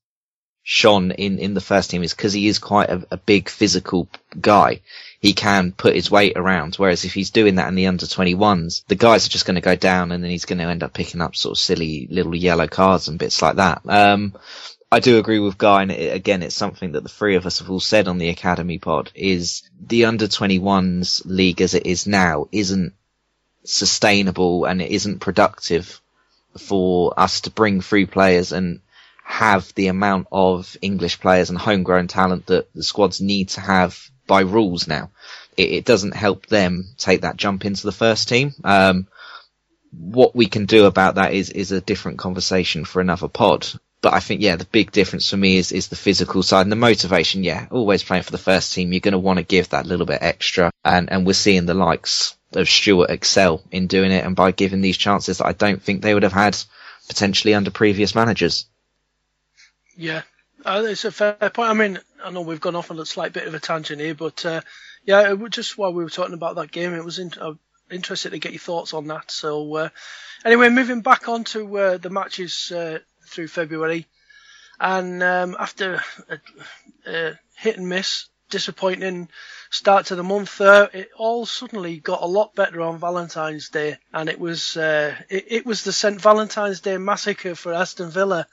shone 0.63 1.13
in, 1.13 1.39
in 1.39 1.55
the 1.55 1.61
first 1.61 1.91
team 1.91 2.03
is 2.03 2.13
because 2.13 2.33
he 2.33 2.49
is 2.49 2.59
quite 2.59 2.91
a, 2.91 3.07
a, 3.13 3.17
big 3.17 3.49
physical 3.49 4.09
guy. 4.41 4.81
He 5.27 5.33
can 5.33 5.73
put 5.73 5.97
his 5.97 6.09
weight 6.09 6.35
around. 6.37 6.77
Whereas 6.77 7.05
if 7.05 7.13
he's 7.13 7.31
doing 7.31 7.57
that 7.57 7.67
in 7.67 7.75
the 7.75 7.89
under 7.89 8.07
21s, 8.07 8.85
the 8.87 8.95
guys 8.95 9.27
are 9.27 9.31
just 9.31 9.45
going 9.45 9.57
to 9.57 9.61
go 9.61 9.75
down 9.75 10.13
and 10.13 10.23
then 10.23 10.31
he's 10.31 10.45
going 10.45 10.61
to 10.61 10.67
end 10.67 10.85
up 10.85 10.93
picking 10.93 11.21
up 11.21 11.35
sort 11.35 11.57
of 11.57 11.59
silly 11.59 12.07
little 12.09 12.37
yellow 12.37 12.69
cards 12.69 13.09
and 13.09 13.19
bits 13.19 13.43
like 13.43 13.57
that. 13.57 13.83
Um, 13.89 14.35
I 14.93 15.01
do 15.01 15.19
agree 15.19 15.41
with 15.41 15.59
Guy, 15.59 15.83
and 15.83 15.91
it, 15.91 16.15
again, 16.15 16.45
it's 16.45 16.55
something 16.55 16.93
that 16.93 17.03
the 17.03 17.09
three 17.09 17.35
of 17.35 17.45
us 17.45 17.59
have 17.59 17.69
all 17.69 17.81
said 17.81 18.07
on 18.07 18.19
the 18.19 18.29
Academy 18.29 18.79
pod, 18.79 19.11
is 19.17 19.69
the 19.85 20.05
under 20.05 20.29
21s 20.29 21.23
league 21.25 21.61
as 21.61 21.75
it 21.75 21.87
is 21.87 22.07
now 22.07 22.47
isn't 22.53 22.95
sustainable 23.65 24.65
and 24.65 24.81
it 24.81 24.93
isn't 24.93 25.19
productive 25.19 26.01
for 26.57 27.19
us 27.19 27.41
to 27.41 27.51
bring 27.51 27.81
through 27.81 28.07
players 28.07 28.53
and 28.53 28.81
have 29.25 29.75
the 29.75 29.89
amount 29.89 30.29
of 30.31 30.77
English 30.81 31.19
players 31.19 31.51
and 31.51 31.59
homegrown 31.59 32.07
talent 32.07 32.47
that 32.47 32.73
the 32.75 32.85
squads 32.85 33.21
need 33.21 33.49
to 33.49 33.61
have 33.61 34.09
by 34.27 34.41
rules 34.41 34.87
now. 34.87 35.11
It, 35.57 35.71
it 35.71 35.85
doesn't 35.85 36.15
help 36.15 36.47
them 36.47 36.87
take 36.99 37.23
that 37.23 37.37
jump 37.37 37.65
into 37.65 37.85
the 37.85 37.93
first 37.93 38.29
team. 38.29 38.55
Um, 38.65 39.07
what 39.93 40.37
we 40.37 40.47
can 40.47 40.67
do 40.67 40.87
about 40.87 41.15
that 41.15 41.33
is, 41.33 41.51
is 41.51 41.73
a 41.73 41.81
different 41.81 42.19
conversation 42.19 42.85
for 42.85 43.01
another 43.01 43.29
pod. 43.29 43.67
But 44.03 44.13
I 44.13 44.21
think, 44.21 44.43
yeah, 44.43 44.57
the 44.57 44.67
big 44.67 44.93
difference 44.93 45.31
for 45.31 45.37
me 45.37 45.57
is, 45.57 45.73
is 45.73 45.89
the 45.89 45.97
physical 45.97 46.43
side 46.43 46.63
and 46.63 46.73
the 46.73 46.77
motivation. 46.77 47.43
Yeah, 47.43 47.67
always 47.71 48.05
playing 48.05 48.25
for 48.25 48.33
the 48.33 48.39
first 48.39 48.73
team. 48.73 48.93
You're 48.93 49.01
going 49.01 49.13
to 49.13 49.19
want 49.19 49.39
to 49.39 49.45
give 49.45 49.71
that 49.71 49.87
little 49.87 50.07
bit 50.07 50.23
extra. 50.23 50.71
And, 50.85 51.11
and 51.11 51.27
we're 51.27 51.33
seeing 51.33 51.67
the 51.67 51.75
likes 51.75 52.37
of 52.53 52.69
Stewart 52.69 53.11
excel 53.11 53.63
in 53.71 53.87
doing 53.87 54.13
it 54.13 54.25
and 54.25 54.37
by 54.37 54.51
giving 54.51 54.81
these 54.81 54.97
chances 54.97 55.39
that 55.39 55.47
I 55.47 55.53
don't 55.53 55.83
think 55.83 56.03
they 56.03 56.15
would 56.15 56.23
have 56.23 56.33
had 56.33 56.57
potentially 57.09 57.55
under 57.55 57.71
previous 57.71 58.15
managers. 58.15 58.67
Yeah, 59.97 60.23
uh, 60.65 60.85
it's 60.87 61.05
a 61.05 61.13
fair 61.13 61.35
point. 61.35 61.71
I 61.71 61.73
mean, 61.73 61.99
I 62.27 62.31
know 62.31 62.41
we've 62.41 62.61
gone 62.61 62.75
off 62.75 62.91
on 62.91 62.99
a 62.99 63.07
slight 63.07 63.33
bit 63.33 63.47
of 63.47 63.55
a 63.55 63.61
tangent 63.61 64.01
here, 64.01 64.15
but 64.15 64.45
uh, 64.45 64.61
yeah, 65.05 65.33
just 65.49 65.79
while 65.79 65.93
we 65.93 66.03
were 66.03 66.11
talking 66.11 66.35
about 66.35 66.57
that 66.57 66.73
game, 66.73 66.93
it 66.93 67.05
was 67.05 67.21
in, 67.21 67.31
uh, 67.41 67.53
interested 67.89 68.31
to 68.31 68.41
get 68.41 68.51
your 68.51 68.59
thoughts 68.59 68.95
on 68.95 69.07
that. 69.07 69.31
So 69.31 69.77
uh, 69.77 69.89
anyway, 70.45 70.69
moving 70.69 71.03
back 71.03 71.29
on 71.29 71.45
to 71.45 71.79
uh, 71.79 71.99
the 71.99 72.11
matches 72.11 72.73
uh, 72.73 72.99
through 73.29 73.47
February, 73.47 74.07
and 74.81 75.23
um, 75.23 75.57
after 75.57 76.03
a, 76.29 76.39
a, 77.09 77.39
hit 77.57 77.77
and 77.77 77.89
miss, 77.89 78.27
disappointing 78.51 79.29
start 79.71 80.07
to 80.07 80.17
the 80.17 80.25
month, 80.25 80.61
uh, 80.61 80.89
it 80.93 81.11
all 81.17 81.47
suddenly 81.47 81.99
got 81.99 82.23
a 82.23 82.27
lot 82.27 82.57
better 82.57 82.81
on 82.81 82.99
Valentine's 82.99 83.69
Day, 83.69 83.99
and 84.13 84.29
it 84.29 84.41
was 84.41 84.77
it, 84.77 85.45
it, 85.49 85.65
was 85.65 85.85
the 85.85 85.93
St 85.93 86.21
Valentine's 86.21 86.81
Day 86.81 86.99
massacre 86.99 87.55
for 87.55 87.73
Aston 87.73 88.11
Villa. 88.11 88.49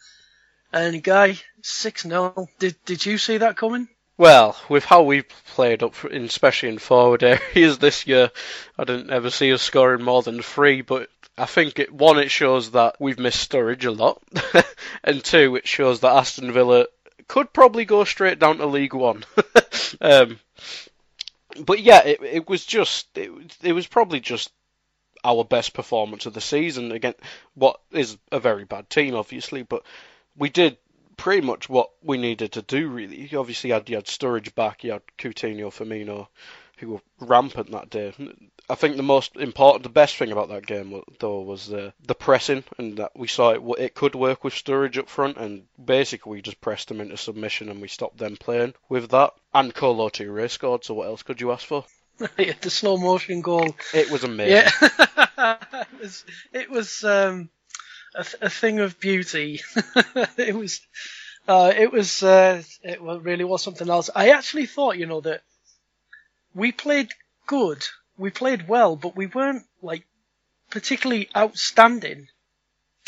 And 0.72 1.04
Guy, 1.04 1.40
six 1.64 2.04
0 2.04 2.48
Did 2.60 2.76
did 2.86 3.06
you 3.06 3.18
see 3.18 3.38
that 3.38 3.58
coming? 3.58 3.88
Well, 4.18 4.56
with 4.70 4.86
how 4.86 5.02
we've 5.04 5.28
played 5.56 5.82
up, 5.82 6.06
in, 6.06 6.26
especially 6.26 6.70
in 6.70 6.78
forward 6.78 7.24
areas 7.56 7.80
this 7.80 8.06
year, 8.06 8.30
I 8.78 8.84
didn't 8.84 9.10
ever 9.10 9.32
see 9.32 9.52
us 9.52 9.64
scoring 9.64 10.04
more 10.04 10.22
than 10.22 10.42
three. 10.42 10.82
But 10.82 11.10
I 11.38 11.46
think 11.46 11.80
it 11.80 11.92
one 11.92 12.20
it 12.20 12.30
shows 12.30 12.72
that 12.72 12.98
we've 13.00 13.18
missed 13.18 13.50
Sturridge 13.50 13.86
a 13.86 13.92
lot, 13.92 14.22
and 15.04 15.24
two 15.24 15.56
it 15.56 15.68
shows 15.68 16.02
that 16.02 16.16
Aston 16.16 16.52
Villa 16.52 16.86
could 17.28 17.52
probably 17.54 17.86
go 17.86 18.04
straight 18.04 18.38
down 18.38 18.58
to 18.58 18.68
League 18.68 18.94
One. 18.94 19.24
um, 20.02 20.40
but 21.66 21.80
yeah, 21.80 22.04
it 22.04 22.22
it 22.22 22.50
was 22.50 22.66
just 22.66 23.18
it, 23.18 23.32
it 23.64 23.74
was 23.74 23.88
probably 23.88 24.20
just 24.20 24.52
our 25.24 25.46
best 25.46 25.74
performance 25.74 26.26
of 26.26 26.34
the 26.34 26.42
season 26.42 26.92
against 26.92 27.20
what 27.56 27.80
is 27.92 28.18
a 28.32 28.40
very 28.40 28.66
bad 28.66 28.90
team, 28.90 29.16
obviously, 29.16 29.64
but 29.64 29.84
we 30.36 30.50
did 30.50 30.78
pretty 31.24 31.48
much 31.48 31.70
what 31.70 31.90
we 32.02 32.18
needed 32.18 32.52
to 32.52 32.62
do. 32.62 32.90
Really, 32.90 33.34
obviously, 33.34 33.70
you 33.70 33.76
had, 33.76 33.90
you 33.90 33.96
had 33.96 34.08
Sturridge 34.08 34.54
back, 34.56 34.84
you 34.84 34.92
had 34.92 35.04
Coutinho, 35.18 35.72
Firmino, 35.72 36.28
who 36.80 36.90
were 36.90 37.02
rampant 37.22 37.72
that 37.72 37.90
day. 37.90 38.14
I 38.70 38.76
think 38.76 38.98
the 38.98 39.04
most 39.04 39.38
important, 39.38 39.84
the 39.84 39.90
best 39.90 40.18
thing 40.18 40.34
about 40.34 40.50
that 40.50 40.66
game 40.66 41.02
though 41.22 41.40
was 41.40 41.68
the 41.68 41.94
the 42.06 42.14
pressing, 42.14 42.66
and 42.78 42.98
that 42.98 43.12
we 43.16 43.30
saw 43.30 43.52
it 43.52 43.62
it 43.80 43.96
could 43.96 44.16
work 44.16 44.44
with 44.44 44.54
Sturridge 44.54 44.98
up 44.98 45.08
front, 45.08 45.38
and 45.38 45.64
basically 45.84 46.32
we 46.34 46.42
just 46.42 46.60
pressed 46.60 46.90
them 46.90 47.00
into 47.00 47.16
submission 47.16 47.70
and 47.70 47.82
we 47.82 47.88
stopped 47.88 48.18
them 48.18 48.36
playing 48.36 48.74
with 48.90 49.10
that. 49.12 49.32
And 49.54 49.74
Kolo 49.74 50.10
Toure 50.10 50.50
scored, 50.50 50.84
so 50.84 50.94
what 50.94 51.08
else 51.08 51.24
could 51.24 51.40
you 51.40 51.54
ask 51.54 51.66
for? 51.66 51.86
the 52.18 52.70
slow 52.70 52.98
motion 52.98 53.40
goal. 53.40 53.74
It 53.94 54.12
was 54.12 54.26
amazing. 54.26 54.68
Yeah, 54.82 54.98
it 55.72 56.02
was. 56.02 56.26
It 56.52 56.70
was 56.70 57.04
um, 57.06 57.50
a, 58.16 58.26
a 58.42 58.50
thing 58.50 58.80
of 58.80 59.00
beauty. 59.00 59.62
it 60.38 60.56
was. 60.56 60.82
Uh, 61.48 61.74
it 61.76 61.92
was. 61.92 62.24
Uh, 62.24 62.64
it 62.84 63.02
really 63.02 63.44
was 63.44 63.64
something 63.64 63.90
else. 63.90 64.10
I 64.16 64.30
actually 64.30 64.66
thought, 64.66 64.98
you 64.98 65.06
know, 65.06 65.22
that 65.22 65.42
we 66.54 66.72
played 66.72 67.10
good 67.46 67.86
we 68.18 68.30
played 68.30 68.68
well, 68.68 68.96
but 68.96 69.16
we 69.16 69.28
weren't 69.28 69.66
like 69.82 70.06
particularly 70.70 71.30
outstanding. 71.36 72.28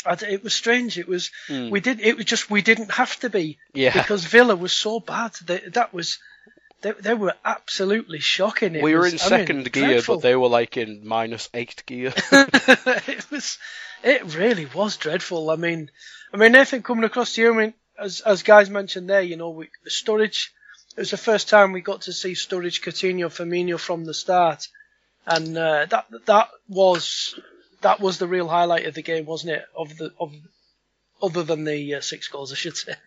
It 0.06 0.44
was 0.44 0.54
strange. 0.54 0.98
It 0.98 1.08
was 1.08 1.30
mm. 1.48 1.70
we 1.70 1.80
did. 1.80 2.00
It 2.00 2.16
was 2.16 2.26
just 2.26 2.50
we 2.50 2.62
didn't 2.62 2.92
have 2.92 3.18
to 3.20 3.30
be. 3.30 3.58
Yeah. 3.74 3.92
Because 3.92 4.24
Villa 4.24 4.54
was 4.54 4.72
so 4.72 5.00
bad. 5.00 5.32
That 5.46 5.74
that 5.74 5.92
was. 5.94 6.18
They, 6.82 6.92
they 6.92 7.14
were 7.14 7.34
absolutely 7.44 8.20
shocking. 8.20 8.74
It 8.74 8.82
we 8.82 8.94
were 8.94 9.00
was, 9.00 9.12
in 9.12 9.18
second 9.18 9.56
mean, 9.56 9.64
gear, 9.64 9.86
dreadful. 9.86 10.16
but 10.16 10.22
they 10.22 10.36
were 10.36 10.48
like 10.48 10.76
in 10.76 11.06
minus 11.06 11.48
eight 11.54 11.82
gear. 11.86 12.12
it 12.32 13.30
was. 13.30 13.58
It 14.04 14.36
really 14.36 14.66
was 14.66 14.96
dreadful. 14.96 15.50
I 15.50 15.56
mean, 15.56 15.90
I 16.32 16.36
mean, 16.36 16.52
Nathan 16.52 16.82
coming 16.82 17.04
across 17.04 17.34
to 17.34 17.42
you. 17.42 17.54
I 17.54 17.56
mean, 17.56 17.74
as 17.98 18.20
as 18.20 18.42
guys 18.42 18.70
mentioned 18.70 19.08
there, 19.08 19.22
you 19.22 19.36
know, 19.36 19.50
we, 19.50 19.68
Sturridge. 19.88 20.50
It 20.96 21.00
was 21.00 21.10
the 21.10 21.16
first 21.18 21.48
time 21.48 21.72
we 21.72 21.82
got 21.82 22.02
to 22.02 22.12
see 22.12 22.32
Sturridge, 22.32 22.82
Coutinho, 22.82 23.26
Firmino 23.26 23.78
from 23.78 24.04
the 24.04 24.14
start 24.14 24.68
and 25.26 25.56
uh, 25.58 25.86
that 25.86 26.06
that 26.26 26.48
was 26.68 27.38
that 27.80 28.00
was 28.00 28.18
the 28.18 28.28
real 28.28 28.48
highlight 28.48 28.86
of 28.86 28.94
the 28.94 29.02
game, 29.02 29.26
wasn't 29.26 29.52
it? 29.52 29.64
Of 29.76 29.96
the 29.96 30.12
of 30.18 30.32
other 31.20 31.42
than 31.42 31.64
the 31.64 31.96
uh, 31.96 32.00
six 32.00 32.28
goals, 32.28 32.52
I 32.52 32.56
should 32.56 32.76
say. 32.76 32.94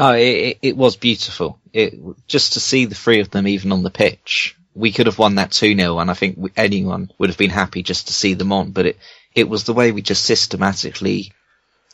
Oh, 0.00 0.12
it, 0.12 0.58
it 0.62 0.76
was 0.76 0.94
beautiful. 0.96 1.58
It 1.72 1.98
just 2.28 2.52
to 2.52 2.60
see 2.60 2.84
the 2.84 2.94
three 2.94 3.18
of 3.18 3.30
them 3.30 3.48
even 3.48 3.72
on 3.72 3.82
the 3.82 3.90
pitch. 3.90 4.56
We 4.72 4.92
could 4.92 5.06
have 5.06 5.18
won 5.18 5.34
that 5.34 5.50
two 5.50 5.74
0 5.74 5.98
and 5.98 6.08
I 6.08 6.14
think 6.14 6.52
anyone 6.56 7.10
would 7.18 7.30
have 7.30 7.36
been 7.36 7.50
happy 7.50 7.82
just 7.82 8.06
to 8.06 8.12
see 8.12 8.34
them 8.34 8.52
on. 8.52 8.70
But 8.70 8.86
it 8.86 8.98
it 9.34 9.48
was 9.48 9.64
the 9.64 9.72
way 9.72 9.90
we 9.90 10.00
just 10.00 10.24
systematically 10.24 11.32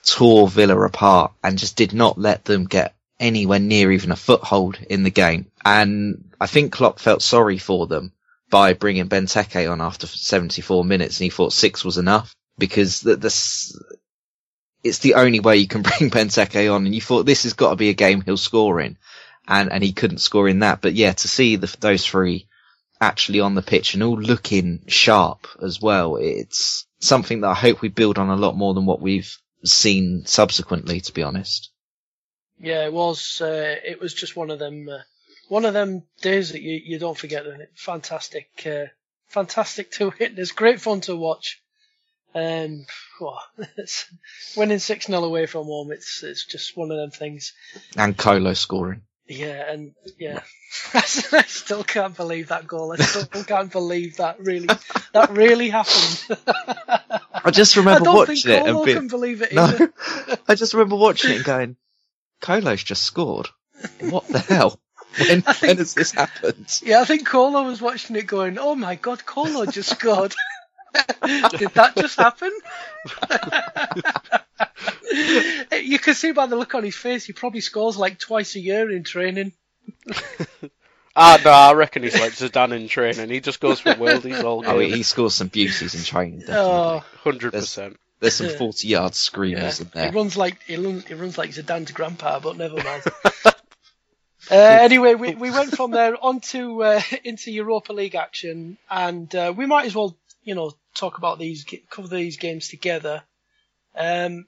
tore 0.04 0.48
Villa 0.48 0.78
apart 0.80 1.32
and 1.42 1.56
just 1.56 1.76
did 1.76 1.94
not 1.94 2.18
let 2.18 2.44
them 2.44 2.66
get 2.66 2.94
anywhere 3.18 3.58
near 3.58 3.90
even 3.90 4.12
a 4.12 4.16
foothold 4.16 4.78
in 4.90 5.02
the 5.02 5.10
game. 5.10 5.46
And 5.64 6.30
I 6.38 6.46
think 6.46 6.72
Klopp 6.72 6.98
felt 6.98 7.22
sorry 7.22 7.56
for 7.56 7.86
them 7.86 8.12
by 8.50 8.74
bringing 8.74 9.08
Benteke 9.08 9.70
on 9.70 9.80
after 9.80 10.06
74 10.06 10.84
minutes 10.84 11.18
and 11.18 11.24
he 11.24 11.30
thought 11.30 11.54
six 11.54 11.82
was 11.82 11.96
enough 11.96 12.36
because 12.58 13.00
the, 13.00 13.16
this, 13.16 13.78
it's 14.84 14.98
the 14.98 15.14
only 15.14 15.40
way 15.40 15.56
you 15.56 15.66
can 15.66 15.82
bring 15.98 16.10
Benteke 16.10 16.72
on 16.72 16.86
and 16.86 16.94
you 16.94 17.00
thought 17.00 17.26
this 17.26 17.42
has 17.42 17.54
got 17.54 17.70
to 17.70 17.76
be 17.76 17.88
a 17.88 17.94
game 17.94 18.20
he'll 18.20 18.36
score 18.36 18.80
in 18.80 18.96
and, 19.48 19.72
and 19.72 19.82
he 19.82 19.92
couldn't 19.92 20.18
score 20.18 20.48
in 20.48 20.60
that. 20.60 20.80
But 20.80 20.94
yeah, 20.94 21.12
to 21.12 21.28
see 21.28 21.56
the, 21.56 21.74
those 21.80 22.06
three 22.06 22.46
actually 23.00 23.40
on 23.40 23.54
the 23.54 23.62
pitch 23.62 23.94
and 23.94 24.02
all 24.02 24.18
looking 24.20 24.84
sharp 24.86 25.48
as 25.60 25.80
well. 25.80 26.16
It's 26.16 26.86
something 27.00 27.40
that 27.40 27.48
I 27.48 27.54
hope 27.54 27.80
we 27.80 27.88
build 27.88 28.18
on 28.18 28.30
a 28.30 28.36
lot 28.36 28.56
more 28.56 28.74
than 28.74 28.86
what 28.86 29.00
we've 29.00 29.36
seen 29.64 30.24
subsequently, 30.26 31.00
to 31.00 31.12
be 31.12 31.22
honest. 31.22 31.70
Yeah, 32.60 32.84
it 32.84 32.92
was. 32.92 33.40
Uh, 33.40 33.76
it 33.84 34.00
was 34.00 34.14
just 34.14 34.36
one 34.36 34.50
of 34.50 34.58
them. 34.58 34.88
Uh, 34.88 35.02
one 35.48 35.64
of 35.64 35.74
them 35.74 36.04
days 36.22 36.52
that 36.52 36.62
you, 36.62 36.80
you 36.82 36.98
don't 36.98 37.18
forget. 37.18 37.44
Fantastic, 37.74 38.48
uh, 38.64 38.86
fantastic 39.26 39.90
to 39.92 40.12
witness. 40.20 40.52
Great 40.52 40.80
fun 40.80 41.00
to 41.02 41.16
watch. 41.16 41.60
Um, 42.34 42.86
well, 43.20 43.40
winning 44.56 44.78
six 44.80 45.06
0 45.06 45.22
away 45.22 45.46
from 45.46 45.66
home. 45.66 45.92
It's 45.92 46.22
it's 46.22 46.44
just 46.44 46.76
one 46.76 46.90
of 46.90 46.96
them 46.96 47.10
things. 47.10 47.52
And 47.96 48.16
Kolo 48.16 48.54
scoring. 48.54 49.02
Yeah, 49.26 49.70
and 49.70 49.94
yeah, 50.18 50.40
I 50.94 51.00
still 51.00 51.84
can't 51.84 52.16
believe 52.16 52.48
that 52.48 52.66
goal. 52.66 52.92
I 52.92 52.96
still 52.96 53.44
can't 53.44 53.72
believe 53.72 54.18
that 54.18 54.40
really 54.40 54.68
that 55.12 55.30
really 55.30 55.70
happened. 55.70 56.38
I 57.32 57.50
just 57.50 57.76
remember 57.76 58.10
I 58.10 58.14
watching 58.14 58.52
it 58.52 58.66
and 58.66 58.84
being, 58.84 58.96
can 58.98 59.08
believe 59.08 59.42
it. 59.42 59.54
No, 59.54 59.88
I 60.48 60.54
just 60.54 60.74
remember 60.74 60.96
watching 60.96 61.30
it 61.30 61.36
and 61.36 61.44
going, 61.44 61.76
Kolo's 62.40 62.82
just 62.82 63.02
scored. 63.02 63.48
What 64.00 64.26
the 64.28 64.40
hell? 64.40 64.78
When, 65.16 65.42
think, 65.42 65.62
when 65.62 65.76
has 65.78 65.94
this 65.94 66.10
happened? 66.10 66.80
Yeah, 66.82 67.00
I 67.00 67.04
think 67.04 67.26
Kolo 67.26 67.62
was 67.62 67.80
watching 67.80 68.16
it 68.16 68.26
going, 68.26 68.58
oh 68.58 68.74
my 68.74 68.96
god, 68.96 69.24
Kolo 69.24 69.64
just 69.66 69.90
scored. 69.90 70.34
Did 71.58 71.70
that 71.74 71.94
just 71.96 72.18
happen? 72.18 72.52
you 75.82 75.98
can 75.98 76.14
see 76.14 76.32
by 76.32 76.46
the 76.46 76.56
look 76.56 76.74
on 76.74 76.84
his 76.84 76.96
face, 76.96 77.24
he 77.24 77.32
probably 77.32 77.60
scores 77.60 77.96
like 77.96 78.18
twice 78.18 78.54
a 78.54 78.60
year 78.60 78.90
in 78.90 79.02
training. 79.02 79.52
ah, 81.16 81.40
no, 81.44 81.50
I 81.50 81.72
reckon 81.72 82.02
he's 82.02 82.18
like 82.18 82.32
Zidane 82.32 82.72
in 82.80 82.88
training. 82.88 83.30
He 83.30 83.40
just 83.40 83.60
goes 83.60 83.80
for 83.80 83.94
worldies 83.94 84.42
all 84.44 84.62
game. 84.62 84.70
Oh, 84.70 84.78
he 84.78 85.02
scores 85.02 85.34
some 85.34 85.48
beauties 85.48 85.94
in 85.94 86.02
training, 86.04 86.40
definitely. 86.40 86.62
Oh, 86.62 87.04
100%. 87.24 87.96
There's 88.20 88.34
some 88.34 88.48
40 88.50 88.88
yard 88.88 89.14
screamers 89.14 89.80
yeah. 89.80 89.84
in 89.84 89.90
there. 89.92 90.10
He 90.10 90.16
runs 90.16 90.36
like 90.36 90.62
he, 90.62 90.76
runs, 90.76 91.04
he 91.06 91.14
runs 91.14 91.36
like 91.36 91.50
Zidane's 91.50 91.92
grandpa, 91.92 92.38
but 92.40 92.56
never 92.56 92.76
mind. 92.76 93.02
uh, 93.44 93.52
anyway, 94.50 95.14
we, 95.14 95.34
we 95.34 95.50
went 95.50 95.76
from 95.76 95.90
there 95.90 96.16
onto 96.22 96.82
uh, 96.82 97.02
into 97.24 97.50
Europa 97.50 97.92
League 97.92 98.14
action, 98.14 98.78
and 98.88 99.34
uh, 99.34 99.52
we 99.54 99.66
might 99.66 99.86
as 99.86 99.94
well, 99.94 100.16
you 100.42 100.54
know, 100.54 100.72
talk 100.94 101.18
about 101.18 101.38
these, 101.38 101.66
cover 101.90 102.08
these 102.08 102.36
games 102.36 102.68
together. 102.68 103.22
Um, 103.96 104.46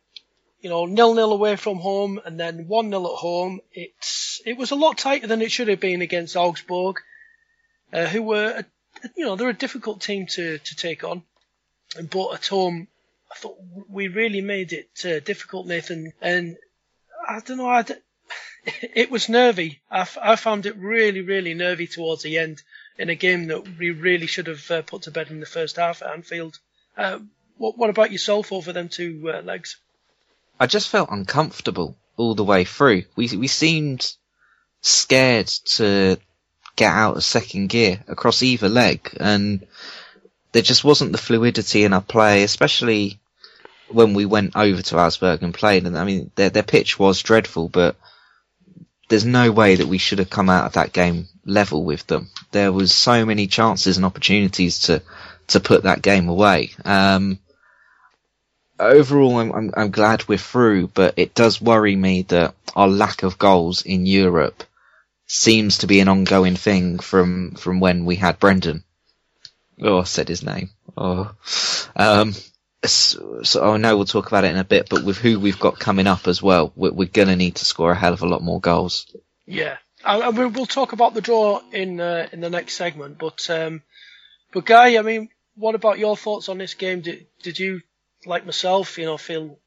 you 0.60 0.70
know, 0.70 0.86
nil 0.86 1.14
nil 1.14 1.32
away 1.32 1.56
from 1.56 1.78
home, 1.78 2.20
and 2.24 2.38
then 2.40 2.66
one 2.66 2.90
0 2.90 3.04
at 3.04 3.18
home. 3.18 3.60
It's 3.72 4.40
it 4.44 4.56
was 4.56 4.70
a 4.70 4.76
lot 4.76 4.98
tighter 4.98 5.26
than 5.26 5.42
it 5.42 5.52
should 5.52 5.68
have 5.68 5.80
been 5.80 6.02
against 6.02 6.36
Augsburg, 6.36 6.96
uh, 7.92 8.06
who 8.06 8.22
were, 8.22 8.48
a, 8.58 8.64
you 9.16 9.24
know, 9.24 9.36
they're 9.36 9.48
a 9.48 9.54
difficult 9.54 10.00
team 10.00 10.26
to 10.28 10.58
to 10.58 10.76
take 10.76 11.04
on, 11.04 11.22
but 12.10 12.34
at 12.34 12.46
home 12.46 12.88
I 13.30 13.34
thought 13.36 13.58
we 13.88 14.08
really 14.08 14.40
made 14.40 14.72
it 14.72 15.04
uh, 15.04 15.20
difficult, 15.20 15.66
Nathan. 15.66 16.12
And 16.20 16.56
I 17.28 17.40
don't 17.40 17.58
know, 17.58 17.68
I 17.68 17.82
d- 17.82 17.94
it 18.94 19.10
was 19.10 19.28
nervy. 19.28 19.80
I, 19.90 20.00
f- 20.00 20.18
I 20.20 20.36
found 20.36 20.66
it 20.66 20.76
really, 20.76 21.20
really 21.20 21.54
nervy 21.54 21.86
towards 21.86 22.22
the 22.22 22.38
end 22.38 22.62
in 22.98 23.10
a 23.10 23.14
game 23.14 23.46
that 23.46 23.78
we 23.78 23.90
really 23.90 24.26
should 24.26 24.46
have 24.46 24.70
uh, 24.70 24.82
put 24.82 25.02
to 25.02 25.10
bed 25.10 25.30
in 25.30 25.40
the 25.40 25.46
first 25.46 25.76
half 25.76 26.02
at 26.02 26.10
Anfield. 26.10 26.58
Uh, 26.96 27.18
what, 27.58 27.76
what 27.76 27.90
about 27.90 28.12
yourself 28.12 28.52
over 28.52 28.72
them 28.72 28.88
two 28.88 29.30
uh, 29.32 29.42
legs? 29.42 29.76
I 30.58 30.66
just 30.66 30.88
felt 30.88 31.10
uncomfortable 31.10 31.96
all 32.16 32.34
the 32.34 32.44
way 32.44 32.64
through. 32.64 33.04
We 33.14 33.28
we 33.36 33.46
seemed 33.46 34.14
scared 34.80 35.48
to 35.76 36.18
get 36.76 36.92
out 36.92 37.16
of 37.16 37.24
second 37.24 37.68
gear 37.68 38.02
across 38.08 38.42
either 38.42 38.68
leg, 38.68 39.14
and 39.20 39.66
there 40.52 40.62
just 40.62 40.84
wasn't 40.84 41.12
the 41.12 41.18
fluidity 41.18 41.84
in 41.84 41.92
our 41.92 42.00
play, 42.00 42.42
especially 42.42 43.18
when 43.88 44.14
we 44.14 44.24
went 44.24 44.56
over 44.56 44.82
to 44.82 44.98
Augsburg 44.98 45.42
and 45.42 45.54
played. 45.54 45.86
And 45.86 45.98
I 45.98 46.04
mean, 46.04 46.30
their 46.34 46.50
their 46.50 46.62
pitch 46.62 46.98
was 46.98 47.22
dreadful, 47.22 47.68
but 47.68 47.96
there's 49.08 49.24
no 49.24 49.52
way 49.52 49.76
that 49.76 49.86
we 49.86 49.98
should 49.98 50.18
have 50.18 50.30
come 50.30 50.50
out 50.50 50.66
of 50.66 50.72
that 50.74 50.92
game 50.92 51.28
level 51.44 51.84
with 51.84 52.06
them. 52.06 52.28
There 52.50 52.72
was 52.72 52.92
so 52.92 53.24
many 53.24 53.46
chances 53.46 53.96
and 53.96 54.06
opportunities 54.06 54.80
to 54.80 55.02
to 55.48 55.60
put 55.60 55.84
that 55.84 56.02
game 56.02 56.28
away. 56.28 56.72
Um, 56.84 57.38
overall, 58.80 59.38
I'm, 59.38 59.52
I'm, 59.52 59.70
I'm 59.76 59.90
glad 59.90 60.26
we're 60.26 60.38
through, 60.38 60.88
but 60.88 61.14
it 61.16 61.34
does 61.34 61.60
worry 61.60 61.94
me 61.94 62.22
that 62.22 62.54
our 62.74 62.88
lack 62.88 63.22
of 63.22 63.38
goals 63.38 63.82
in 63.82 64.06
Europe 64.06 64.64
seems 65.26 65.78
to 65.78 65.86
be 65.86 66.00
an 66.00 66.08
ongoing 66.08 66.56
thing 66.56 66.98
from 66.98 67.52
from 67.52 67.80
when 67.80 68.04
we 68.04 68.16
had 68.16 68.38
Brendan. 68.38 68.84
Oh, 69.80 70.00
I 70.00 70.04
said 70.04 70.28
his 70.28 70.42
name. 70.42 70.70
Oh, 70.96 71.32
um, 71.94 72.34
so, 72.84 73.42
so 73.42 73.72
I 73.72 73.76
know 73.76 73.96
we'll 73.96 74.06
talk 74.06 74.26
about 74.26 74.44
it 74.44 74.52
in 74.52 74.58
a 74.58 74.64
bit, 74.64 74.88
but 74.88 75.04
with 75.04 75.18
who 75.18 75.40
we've 75.40 75.58
got 75.58 75.78
coming 75.78 76.06
up 76.06 76.28
as 76.28 76.42
well, 76.42 76.72
we're, 76.76 76.92
we're 76.92 77.08
going 77.08 77.28
to 77.28 77.36
need 77.36 77.56
to 77.56 77.64
score 77.64 77.92
a 77.92 77.96
hell 77.96 78.12
of 78.12 78.22
a 78.22 78.28
lot 78.28 78.42
more 78.42 78.60
goals. 78.60 79.14
Yeah, 79.46 79.76
and 80.04 80.36
we'll 80.54 80.66
talk 80.66 80.92
about 80.92 81.14
the 81.14 81.20
draw 81.20 81.60
in 81.72 82.00
uh, 82.00 82.28
in 82.32 82.40
the 82.40 82.50
next 82.50 82.74
segment. 82.74 83.18
But 83.18 83.48
um, 83.50 83.82
but 84.52 84.64
Guy, 84.64 84.98
I 84.98 85.02
mean, 85.02 85.28
what 85.54 85.74
about 85.74 85.98
your 85.98 86.16
thoughts 86.16 86.48
on 86.48 86.58
this 86.58 86.74
game? 86.74 87.00
Did 87.00 87.26
did 87.42 87.58
you, 87.58 87.82
like 88.24 88.44
myself, 88.44 88.98
you 88.98 89.06
know, 89.06 89.16
feel 89.16 89.58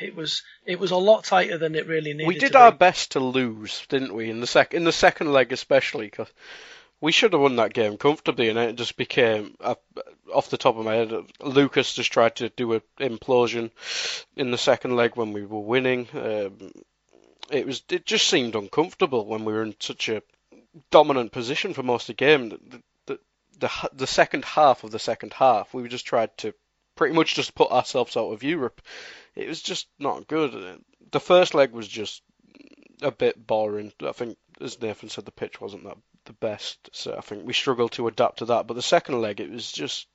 it 0.00 0.14
was 0.14 0.42
it 0.64 0.78
was 0.78 0.90
a 0.90 0.96
lot 0.96 1.24
tighter 1.24 1.58
than 1.58 1.74
it 1.74 1.86
really 1.86 2.12
needed. 2.12 2.28
We 2.28 2.38
did 2.38 2.56
our 2.56 2.72
best 2.72 3.12
to 3.12 3.20
lose, 3.20 3.86
didn't 3.88 4.14
we? 4.14 4.30
In 4.30 4.40
the 4.40 4.46
sec 4.46 4.74
in 4.74 4.84
the 4.84 4.92
second 4.92 5.32
leg 5.32 5.52
especially, 5.52 6.10
cause 6.10 6.30
we 7.00 7.12
should 7.12 7.32
have 7.32 7.42
won 7.42 7.56
that 7.56 7.74
game 7.74 7.96
comfortably, 7.96 8.48
and 8.48 8.58
it 8.58 8.76
just 8.76 8.96
became 8.96 9.54
uh, 9.60 9.76
off 10.34 10.50
the 10.50 10.56
top 10.56 10.76
of 10.76 10.84
my 10.84 10.94
head. 10.94 11.12
Lucas 11.40 11.94
just 11.94 12.12
tried 12.12 12.36
to 12.36 12.48
do 12.50 12.74
an 12.74 12.82
implosion 12.98 13.70
in 14.36 14.50
the 14.50 14.58
second 14.58 14.96
leg 14.96 15.16
when 15.16 15.32
we 15.32 15.44
were 15.44 15.60
winning. 15.60 16.08
Um, 16.12 16.72
it 17.50 17.66
was 17.66 17.82
it 17.88 18.04
just 18.04 18.26
seemed 18.26 18.54
uncomfortable 18.54 19.24
when 19.26 19.44
we 19.44 19.52
were 19.52 19.62
in 19.62 19.74
such 19.80 20.08
a 20.08 20.22
dominant 20.90 21.32
position 21.32 21.72
for 21.72 21.82
most 21.82 22.08
of 22.08 22.16
the 22.16 22.24
game. 22.24 22.48
The, 22.48 22.82
the, 23.06 23.18
the, 23.60 23.90
the 23.92 24.06
second 24.06 24.44
half 24.44 24.84
of 24.84 24.90
the 24.90 24.98
second 24.98 25.32
half, 25.32 25.72
we 25.72 25.88
just 25.88 26.06
tried 26.06 26.36
to 26.38 26.52
pretty 26.96 27.14
much 27.14 27.34
just 27.34 27.54
put 27.54 27.70
ourselves 27.70 28.16
out 28.16 28.32
of 28.32 28.42
Europe. 28.42 28.82
It 29.36 29.48
was 29.48 29.62
just 29.62 29.86
not 29.98 30.26
good. 30.26 30.82
The 31.10 31.20
first 31.20 31.54
leg 31.54 31.72
was 31.72 31.88
just 31.88 32.22
a 33.02 33.12
bit 33.12 33.46
boring. 33.46 33.92
I 34.04 34.12
think, 34.12 34.36
as 34.60 34.80
Nathan 34.82 35.08
said, 35.08 35.24
the 35.24 35.30
pitch 35.30 35.60
wasn't 35.60 35.84
that 35.84 35.96
the 36.28 36.32
best. 36.34 36.90
So 36.92 37.16
I 37.16 37.20
think 37.20 37.44
we 37.44 37.52
struggled 37.52 37.92
to 37.92 38.06
adapt 38.06 38.38
to 38.38 38.44
that. 38.46 38.66
But 38.68 38.74
the 38.74 38.82
second 38.82 39.20
leg, 39.20 39.40
it 39.40 39.50
was 39.50 39.72
just 39.72 40.06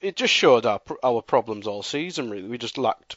it 0.00 0.16
just 0.16 0.32
showed 0.32 0.64
our 0.64 0.80
our 1.02 1.20
problems 1.20 1.66
all 1.66 1.82
season. 1.82 2.30
Really, 2.30 2.48
we 2.48 2.56
just 2.56 2.78
lacked 2.78 3.16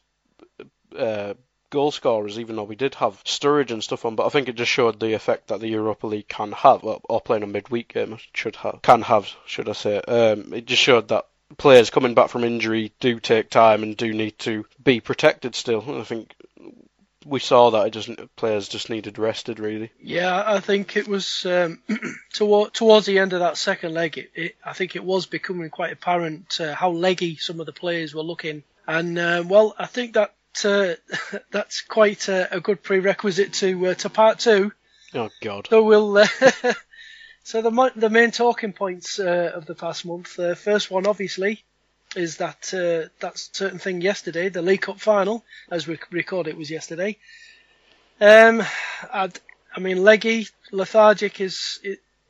uh, 0.98 1.36
goal 1.70 1.92
scorers, 1.92 2.40
even 2.40 2.56
though 2.56 2.64
we 2.64 2.76
did 2.76 2.96
have 2.96 3.24
Sturridge 3.24 3.72
and 3.72 3.84
stuff 3.84 4.06
on. 4.06 4.16
But 4.16 4.26
I 4.26 4.30
think 4.30 4.50
it 4.50 4.56
just 4.56 4.72
showed 4.72 5.00
the 5.00 5.14
effect 5.14 5.48
that 5.48 5.60
the 5.60 5.70
Europa 5.70 6.08
League 6.08 6.28
can 6.28 6.52
have, 6.52 6.84
or 6.84 7.22
playing 7.22 7.44
a 7.44 7.48
midweek 7.48 7.94
game 7.94 8.18
should 8.34 8.58
have, 8.58 8.82
can 8.82 9.02
have, 9.04 9.30
should 9.46 9.70
I 9.70 9.74
say? 9.74 9.98
Um, 10.00 10.54
it 10.54 10.66
just 10.66 10.82
showed 10.82 11.10
that 11.10 11.28
players 11.58 11.90
coming 11.90 12.14
back 12.14 12.30
from 12.30 12.44
injury 12.44 12.92
do 13.00 13.20
take 13.20 13.50
time 13.50 13.84
and 13.84 13.96
do 13.96 14.14
need 14.14 14.38
to 14.40 14.66
be 14.84 15.00
protected 15.00 15.56
still. 15.56 16.00
I 16.00 16.04
think 16.04 16.34
we 17.28 17.40
saw 17.40 17.72
that 17.72 17.88
it 17.88 17.92
just 17.92 18.10
players 18.36 18.68
just 18.68 18.90
needed 18.90 19.20
rested 19.20 19.60
really. 19.60 19.92
Yeah, 20.02 20.44
I 20.46 20.60
think 20.60 20.96
it 20.96 21.08
was 21.08 21.46
um, 21.46 21.82
toward, 22.34 22.74
towards 22.74 23.06
the 23.06 23.20
end 23.20 23.34
of 23.34 23.42
that 23.42 23.58
second 23.58 23.94
leg. 23.94 24.18
It, 24.18 24.32
it, 24.34 24.56
I 24.64 24.74
think 24.74 24.96
it 24.96 25.04
was 25.04 25.26
becoming 25.26 25.70
quite 25.70 25.92
apparent 25.92 26.60
uh, 26.60 26.74
how 26.74 26.92
leggy 26.92 27.38
some 27.38 27.60
of 27.60 27.66
the 27.66 27.74
players 27.74 28.16
were 28.16 28.24
looking, 28.24 28.64
and 28.88 29.18
uh, 29.20 29.44
well, 29.46 29.76
I 29.78 29.86
think 29.86 30.14
that 30.14 30.34
uh, 30.64 30.96
that's 31.52 31.82
quite 31.82 32.28
a, 32.30 32.56
a, 32.56 32.60
good 32.60 32.82
prerequisite 32.82 33.54
to 33.54 33.88
uh, 33.88 33.94
to 33.96 34.10
part 34.10 34.40
two. 34.40 34.72
Oh 35.14 35.30
God! 35.42 35.68
So 35.70 35.84
we'll. 35.84 36.18
Uh, 36.18 36.28
so 37.44 37.62
the 37.62 37.92
the 37.96 38.10
main 38.10 38.32
talking 38.32 38.74
points 38.74 39.20
uh, 39.20 39.52
of 39.54 39.66
the 39.66 39.76
past 39.76 40.06
month. 40.06 40.36
The 40.36 40.56
first 40.56 40.90
one, 40.90 41.06
obviously, 41.06 41.64
is 42.18 42.38
that 42.38 42.74
uh, 42.74 43.10
that 43.20 43.38
certain 43.38 43.80
thing 43.80 44.02
yesterday, 44.02 44.50
the 44.50 44.62
League 44.62 44.82
Cup 44.82 45.00
final, 45.00 45.46
as 45.70 45.88
we 45.88 46.00
record 46.12 46.48
it 46.48 46.58
was 46.58 46.72
yesterday. 46.72 47.18
Um, 48.20 48.64
I'd, 49.14 49.40
I 49.76 49.80
mean, 49.80 50.04
leggy, 50.04 50.48
lethargic 50.72 51.40
is 51.40 51.80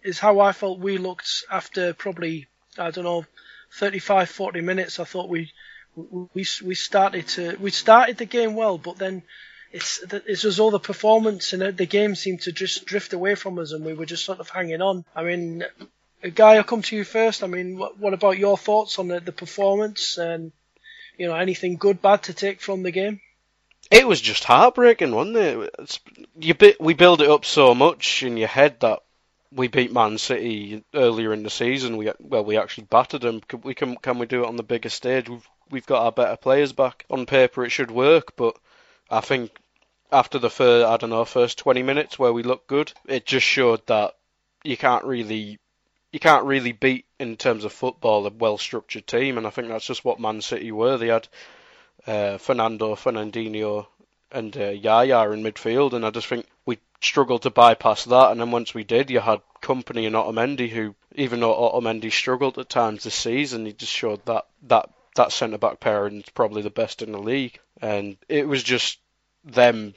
is 0.04 0.20
how 0.20 0.40
I 0.40 0.52
felt 0.52 0.80
we 0.80 0.98
looked 0.98 1.46
after 1.50 1.94
probably 1.94 2.48
I 2.78 2.92
don't 2.92 3.04
know 3.04 3.26
35, 3.74 4.30
40 4.30 4.62
minutes. 4.62 5.00
I 5.00 5.06
thought 5.06 5.30
we 5.30 5.52
we 5.96 6.46
we 6.64 6.76
started 6.76 7.28
to 7.30 7.58
we 7.60 7.72
started 7.72 8.18
the 8.18 8.26
game 8.26 8.56
well, 8.56 8.78
but 8.78 8.98
then 8.98 9.24
it's 9.72 10.04
it's 10.12 10.42
just 10.42 10.60
all 10.60 10.72
the 10.72 10.80
performance 10.80 11.54
and 11.54 11.78
the 11.78 11.86
game 11.86 12.16
seemed 12.16 12.42
to 12.42 12.52
just 12.52 12.86
drift 12.86 13.14
away 13.14 13.36
from 13.36 13.58
us, 13.60 13.72
and 13.72 13.86
we 13.86 13.94
were 13.94 14.06
just 14.06 14.26
sort 14.26 14.40
of 14.40 14.50
hanging 14.50 14.82
on. 14.82 15.06
I 15.16 15.24
mean, 15.24 15.64
Guy, 16.34 16.56
I'll 16.56 16.64
come 16.64 16.82
to 16.82 16.96
you 16.96 17.04
first. 17.04 17.44
I 17.44 17.48
mean, 17.48 17.78
what, 17.78 17.98
what 18.00 18.14
about 18.14 18.40
your 18.40 18.58
thoughts 18.58 18.98
on 18.98 19.08
the, 19.08 19.20
the 19.20 19.32
performance 19.32 20.18
and 20.18 20.52
you 21.18 21.28
know 21.28 21.36
anything 21.36 21.78
good, 21.78 22.02
bad 22.02 22.24
to 22.24 22.34
take 22.34 22.62
from 22.62 22.84
the 22.84 22.92
game? 22.92 23.22
It 23.92 24.08
was 24.08 24.20
just 24.20 24.44
heartbreaking, 24.44 25.12
wasn't 25.12 25.38
it? 25.38 25.70
It's, 25.80 26.00
you 26.40 26.56
we 26.80 26.94
build 26.94 27.22
it 27.22 27.30
up 27.30 27.46
so 27.46 27.76
much 27.76 28.24
in 28.24 28.36
your 28.36 28.48
head 28.48 28.80
that 28.82 29.04
we 29.52 29.68
beat 29.68 29.94
Man 29.94 30.18
City 30.18 30.84
earlier 30.94 31.34
in 31.34 31.44
the 31.44 31.50
season. 31.50 31.98
We 31.98 32.12
well, 32.20 32.44
we 32.44 32.58
actually 32.58 32.86
battered 32.86 33.22
them. 33.22 33.42
Can 33.42 33.62
we 33.62 33.76
can 33.76 33.96
can 33.98 34.20
we 34.20 34.26
do 34.26 34.44
it 34.44 34.48
on 34.48 34.58
the 34.58 34.64
bigger 34.64 34.90
stage? 34.90 35.30
We've 35.30 35.48
we've 35.70 35.86
got 35.86 36.04
our 36.04 36.12
better 36.12 36.36
players 36.36 36.74
back. 36.74 37.06
On 37.10 37.26
paper, 37.26 37.64
it 37.64 37.70
should 37.70 37.92
work, 37.92 38.36
but 38.36 38.58
I 39.10 39.22
think 39.22 39.52
after 40.12 40.40
the 40.40 40.50
first 40.50 40.86
I 40.88 40.98
don't 40.98 41.12
know 41.12 41.26
first 41.26 41.60
20 41.60 41.84
minutes 41.84 42.18
where 42.18 42.34
we 42.34 42.44
looked 42.44 42.68
good, 42.68 42.92
it 43.08 43.26
just 43.26 43.46
showed 43.46 43.86
that 43.88 44.16
you 44.64 44.76
can't 44.76 45.06
really 45.06 45.60
you 46.12 46.20
can't 46.20 46.46
really 46.46 46.72
beat 46.72 47.06
in 47.20 47.36
terms 47.36 47.64
of 47.64 47.74
football 47.74 48.26
a 48.26 48.30
well 48.30 48.58
structured 48.58 49.08
team, 49.08 49.38
and 49.38 49.46
I 49.46 49.50
think 49.50 49.68
that's 49.68 49.88
just 49.88 50.06
what 50.06 50.20
Man 50.20 50.42
City 50.42 50.72
were. 50.72 50.98
They 50.98 51.08
had 51.08 51.28
uh, 52.06 52.38
Fernando, 52.38 52.96
Fernandinho, 52.96 53.88
and 54.32 54.56
uh, 54.58 54.70
Yaya 54.70 55.32
in 55.32 55.44
midfield, 55.44 55.94
and 55.94 56.06
I 56.06 56.12
just 56.12 56.28
think 56.28 56.46
we 56.66 56.80
struggled 57.02 57.44
to 57.44 57.50
bypass 57.50 58.06
that. 58.06 58.32
And 58.32 58.40
then 58.40 58.52
once 58.52 58.74
we 58.74 58.84
did, 58.84 59.10
you 59.10 59.20
had 59.20 59.42
Kompany 59.62 60.08
and 60.08 60.16
Otamendi, 60.16 60.70
who 60.70 60.96
even 61.16 61.40
though 61.40 61.54
Otamendi 61.54 62.12
struggled 62.12 62.58
at 62.58 62.70
times 62.70 63.04
this 63.04 63.16
season, 63.16 63.66
he 63.66 63.74
just 63.74 63.94
showed 63.94 64.26
that 64.26 64.46
that 64.64 64.90
that 65.16 65.32
centre 65.32 65.58
back 65.58 65.80
pairing 65.80 66.18
is 66.22 66.30
probably 66.30 66.62
the 66.62 66.70
best 66.70 67.02
in 67.02 67.12
the 67.12 67.20
league, 67.20 67.60
and 67.82 68.18
it 68.30 68.48
was 68.48 68.64
just 68.64 69.00
them 69.44 69.94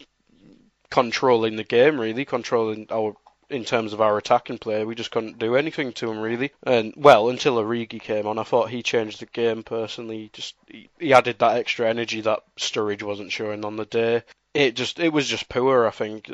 controlling 0.91 1.57
the 1.57 1.65
game, 1.65 2.01
really 2.01 2.25
controlling 2.25 2.87
our 2.91 3.15
in 3.51 3.65
terms 3.65 3.93
of 3.93 4.01
our 4.01 4.17
attacking 4.17 4.59
play. 4.59 4.85
We 4.85 4.95
just 4.95 5.11
couldn't 5.11 5.39
do 5.39 5.57
anything 5.57 5.93
to 5.95 6.11
him 6.11 6.21
really. 6.21 6.53
And 6.63 6.95
well, 6.97 7.29
until 7.29 7.57
Origi 7.57 8.01
came 8.01 8.27
on, 8.27 8.39
I 8.39 8.45
thought 8.45 8.71
he 8.71 8.83
changed 8.83 9.21
the 9.21 9.27
game 9.27 9.63
personally. 9.63 10.31
Just 10.33 10.55
he, 10.69 10.89
he 10.99 11.13
added 11.13 11.39
that 11.39 11.57
extra 11.57 11.89
energy 11.89 12.21
that 12.23 12.45
Sturridge 12.57 13.03
wasn't 13.03 13.33
showing 13.33 13.65
on 13.65 13.77
the 13.77 13.85
day. 13.85 14.23
It 14.55 14.77
just 14.77 14.99
it 14.99 15.13
was 15.13 15.29
just 15.29 15.49
poor, 15.49 15.87
I 15.87 15.91
think, 15.91 16.31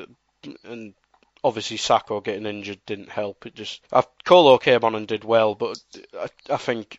and 0.65 0.95
obviously 1.43 1.79
Sakho 1.79 2.23
getting 2.23 2.47
injured 2.47 2.81
didn't 2.87 3.11
help. 3.11 3.47
It 3.47 3.55
just 3.55 3.81
I, 3.93 4.05
Kolo 4.25 4.59
came 4.59 4.85
on 4.85 4.95
and 4.95 5.09
did 5.09 5.25
well, 5.25 5.55
but 5.55 5.79
I, 6.19 6.29
I 6.51 6.57
think 6.57 6.99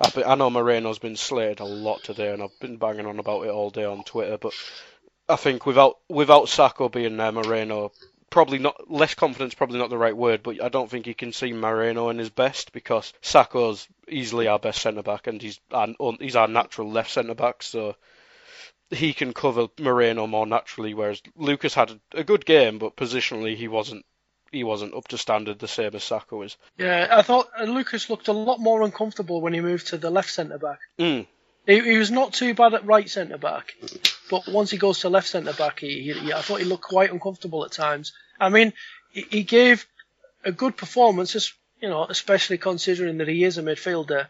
I, 0.00 0.22
I 0.26 0.34
know 0.34 0.50
Moreno's 0.50 0.98
been 0.98 1.16
slated 1.16 1.60
a 1.60 1.64
lot 1.64 2.02
today, 2.02 2.32
and 2.32 2.42
I've 2.42 2.58
been 2.60 2.76
banging 2.76 3.06
on 3.06 3.18
about 3.18 3.46
it 3.46 3.50
all 3.50 3.70
day 3.70 3.84
on 3.84 4.04
Twitter. 4.04 4.38
But 4.38 4.52
I 5.28 5.36
think 5.36 5.64
without 5.66 5.98
without 6.08 6.46
Sakho 6.46 6.90
being 6.90 7.16
there, 7.16 7.32
Moreno 7.32 7.92
probably 8.30 8.58
not 8.58 8.90
less 8.90 9.14
confidence 9.14 9.54
probably 9.54 9.78
not 9.78 9.90
the 9.90 9.98
right 9.98 10.16
word, 10.16 10.42
but 10.42 10.62
I 10.62 10.68
don't 10.68 10.88
think 10.88 11.06
you 11.06 11.14
can 11.14 11.32
see 11.32 11.52
Moreno 11.52 12.08
in 12.08 12.18
his 12.18 12.30
best 12.30 12.72
because 12.72 13.12
Sakho's 13.22 13.86
easily 14.08 14.46
our 14.46 14.58
best 14.58 14.80
centre 14.80 15.02
back 15.02 15.26
and 15.26 15.42
he's 15.42 15.60
our, 15.72 15.88
he's 16.18 16.36
our 16.36 16.48
natural 16.48 16.90
left 16.90 17.10
centre 17.10 17.34
back, 17.34 17.62
so 17.62 17.96
he 18.90 19.12
can 19.12 19.32
cover 19.32 19.68
Moreno 19.78 20.26
more 20.26 20.46
naturally. 20.46 20.94
Whereas 20.94 21.22
Lucas 21.36 21.74
had 21.74 21.98
a, 22.12 22.24
good 22.24 22.46
game, 22.46 22.78
but 22.78 22.96
positionally 22.96 23.56
he 23.56 23.68
wasn't 23.68 24.04
he 24.52 24.64
wasn't 24.64 24.94
up 24.94 25.06
to 25.08 25.18
standard 25.18 25.58
the 25.58 25.68
same 25.68 25.94
as 25.94 26.02
Sakho 26.02 26.44
is. 26.44 26.56
Yeah, 26.76 27.06
I 27.10 27.22
thought 27.22 27.48
Lucas 27.66 28.10
looked 28.10 28.28
a 28.28 28.32
lot 28.32 28.58
more 28.58 28.82
uncomfortable 28.82 29.40
when 29.40 29.52
he 29.52 29.60
moved 29.60 29.88
to 29.88 29.98
the 29.98 30.10
left 30.10 30.30
centre 30.30 30.58
back. 30.58 30.80
Mm. 30.98 31.26
He, 31.66 31.80
he, 31.80 31.98
was 31.98 32.10
not 32.10 32.32
too 32.32 32.54
bad 32.54 32.74
at 32.74 32.84
right 32.84 33.08
centre 33.08 33.38
back, 33.38 33.76
but 34.30 34.46
once 34.46 34.70
he 34.70 34.78
goes 34.78 35.00
to 35.00 35.10
left 35.10 35.28
centre 35.28 35.52
back, 35.52 35.80
he, 35.80 36.12
he, 36.12 36.32
I 36.32 36.40
thought 36.40 36.60
he 36.60 36.64
looked 36.64 36.84
quite 36.84 37.12
uncomfortable 37.12 37.64
at 37.64 37.72
times. 37.72 38.12
I 38.38 38.48
mean, 38.48 38.72
he, 39.10 39.26
he 39.28 39.42
gave 39.42 39.86
a 40.44 40.52
good 40.52 40.76
performance, 40.76 41.52
you 41.82 41.88
know, 41.88 42.04
especially 42.04 42.56
considering 42.56 43.18
that 43.18 43.28
he 43.28 43.42
is 43.42 43.58
a 43.58 43.62
midfielder. 43.62 44.28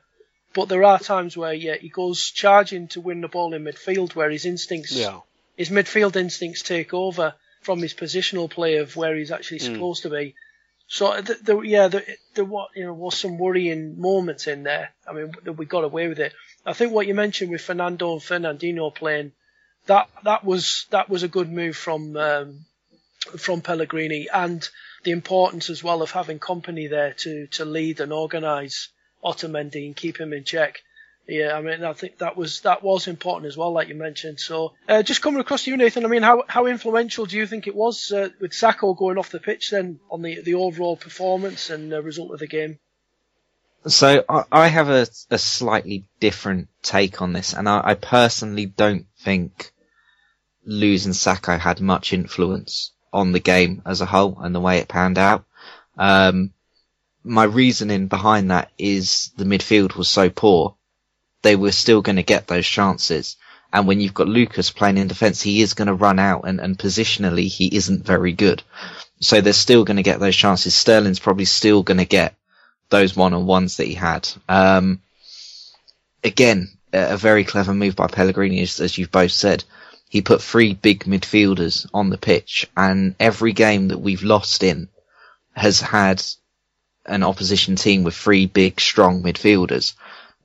But 0.54 0.68
there 0.68 0.84
are 0.84 0.98
times 0.98 1.36
where 1.36 1.52
yeah, 1.52 1.76
he 1.76 1.90
goes 1.90 2.30
charging 2.30 2.88
to 2.88 3.00
win 3.00 3.20
the 3.20 3.28
ball 3.28 3.52
in 3.54 3.62
midfield, 3.62 4.14
where 4.14 4.30
his 4.30 4.46
instincts, 4.46 4.92
yeah. 4.92 5.20
his 5.56 5.68
midfield 5.68 6.16
instincts 6.16 6.62
take 6.62 6.92
over 6.92 7.34
from 7.60 7.80
his 7.80 7.94
positional 7.94 8.50
play 8.50 8.78
of 8.78 8.96
where 8.96 9.14
he's 9.14 9.30
actually 9.30 9.58
mm. 9.58 9.74
supposed 9.74 10.02
to 10.02 10.10
be. 10.10 10.34
So 10.88 11.20
the, 11.20 11.34
the, 11.34 11.60
yeah, 11.60 11.86
there, 11.86 12.44
was 12.44 12.70
you 12.74 12.84
know 12.84 12.94
was 12.94 13.16
some 13.16 13.38
worrying 13.38 14.00
moments 14.00 14.48
in 14.48 14.64
there. 14.64 14.90
I 15.06 15.12
mean, 15.12 15.32
we 15.56 15.66
got 15.66 15.84
away 15.84 16.08
with 16.08 16.18
it. 16.18 16.32
I 16.66 16.72
think 16.72 16.92
what 16.92 17.06
you 17.06 17.14
mentioned 17.14 17.50
with 17.50 17.60
Fernando 17.60 18.12
and 18.14 18.20
Fernandinho 18.20 18.92
playing, 18.92 19.30
that 19.87 20.09
that 20.25 20.45
was 20.45 20.87
that 20.90 21.09
was 21.09 21.23
a 21.23 21.29
good 21.29 21.51
move 21.51 21.77
from 21.77 22.16
um, 22.16 22.64
from 23.38 23.61
Pellegrini, 23.61 24.29
and 24.33 24.69
the 25.03 25.11
importance 25.12 25.71
as 25.71 25.83
well 25.83 26.03
of 26.03 26.11
having 26.11 26.38
Kompany 26.38 26.88
there 26.88 27.14
to 27.14 27.47
to 27.49 27.64
lead 27.64 28.01
and 28.01 28.12
organise 28.12 28.88
Otamendi 29.25 29.87
and 29.87 29.97
keep 29.97 30.19
him 30.19 30.33
in 30.33 30.45
check. 30.45 30.81
Yeah, 31.27 31.57
I 31.57 31.61
mean, 31.61 31.85
I 31.85 31.93
think 31.93 32.19
that 32.19 32.37
was 32.37 32.62
that 32.62 32.83
was 32.83 33.07
important 33.07 33.47
as 33.47 33.57
well, 33.57 33.73
like 33.73 33.88
you 33.88 33.95
mentioned. 33.95 34.40
So, 34.40 34.73
uh, 34.88 35.03
just 35.03 35.23
coming 35.23 35.40
across 35.40 35.64
to 35.64 35.71
you, 35.71 35.77
Nathan. 35.77 36.05
I 36.05 36.09
mean, 36.09 36.23
how 36.23 36.43
how 36.49 36.66
influential 36.66 37.27
do 37.27 37.37
you 37.37 37.47
think 37.47 37.66
it 37.66 37.75
was 37.75 38.11
uh, 38.11 38.31
with 38.40 38.51
Sakho 38.51 38.97
going 38.97 39.16
off 39.16 39.31
the 39.31 39.38
pitch 39.38 39.71
then 39.71 40.01
on 40.11 40.23
the 40.23 40.40
the 40.43 40.55
overall 40.55 40.97
performance 40.97 41.71
and 41.71 41.93
uh, 41.93 42.03
result 42.03 42.33
of 42.33 42.40
the 42.40 42.49
game? 42.49 42.79
So 43.87 44.25
I, 44.29 44.45
I 44.51 44.69
have 44.69 44.90
a, 44.90 45.07
a 45.31 45.38
slightly 45.38 46.05
different 46.19 46.69
take 46.83 47.23
on 47.23 47.33
this, 47.33 47.55
and 47.55 47.69
I, 47.69 47.81
I 47.85 47.95
personally 47.95 48.66
don't 48.66 49.07
think 49.20 49.72
losing 50.64 51.12
Sakho 51.12 51.59
had 51.59 51.80
much 51.80 52.12
influence 52.12 52.92
on 53.12 53.33
the 53.33 53.40
game 53.40 53.83
as 53.85 54.00
a 54.00 54.06
whole 54.06 54.38
and 54.40 54.54
the 54.54 54.61
way 54.61 54.78
it 54.78 54.88
panned 54.88 55.18
out. 55.18 55.44
Um, 55.96 56.52
my 57.22 57.44
reasoning 57.44 58.06
behind 58.06 58.50
that 58.50 58.70
is 58.78 59.30
the 59.37 59.44
midfield 59.44 59.96
was 59.96 60.09
so 60.09 60.30
poor 60.30 60.76
they 61.42 61.56
were 61.56 61.72
still 61.72 62.02
going 62.02 62.16
to 62.16 62.22
get 62.22 62.46
those 62.46 62.66
chances. 62.66 63.37
And 63.72 63.87
when 63.87 64.00
you've 64.00 64.14
got 64.14 64.28
Lucas 64.28 64.70
playing 64.70 64.98
in 64.98 65.09
defence, 65.09 65.40
he 65.40 65.62
is 65.62 65.74
going 65.74 65.87
to 65.87 65.94
run 65.94 66.18
out 66.18 66.42
and, 66.46 66.61
and 66.61 66.78
positionally 66.78 67.46
he 67.46 67.74
isn't 67.74 68.04
very 68.04 68.33
good. 68.33 68.62
So 69.20 69.40
they're 69.40 69.52
still 69.52 69.85
going 69.85 69.96
to 69.96 70.02
get 70.02 70.18
those 70.18 70.37
chances. 70.37 70.74
Sterling's 70.74 71.20
probably 71.20 71.44
still 71.44 71.83
going 71.83 71.98
to 71.98 72.04
get 72.04 72.35
those 72.88 73.14
one-on-ones 73.14 73.76
that 73.76 73.87
he 73.87 73.94
had. 73.94 74.28
Um, 74.48 75.00
again, 76.24 76.68
a 76.92 77.16
very 77.16 77.44
clever 77.44 77.74
move 77.74 77.96
by 77.96 78.07
Pellegrini, 78.07 78.61
as, 78.62 78.81
as 78.81 78.98
you've 78.98 79.11
both 79.11 79.33
said. 79.33 79.64
He 80.09 80.22
put 80.22 80.42
three 80.42 80.74
big 80.74 81.05
midfielders 81.05 81.88
on 81.94 82.11
the 82.11 82.18
pitch 82.18 82.68
and 82.76 83.14
every 83.20 83.53
game 83.53 83.88
that 83.88 83.98
we've 83.98 84.24
lost 84.24 84.64
in 84.64 84.88
has 85.55 85.81
had 85.81 86.22
an 87.07 87.22
opposition 87.22 87.76
team 87.76 88.03
with 88.03 88.16
three 88.16 88.46
big, 88.46 88.81
strong 88.81 89.22
midfielders 89.22 89.94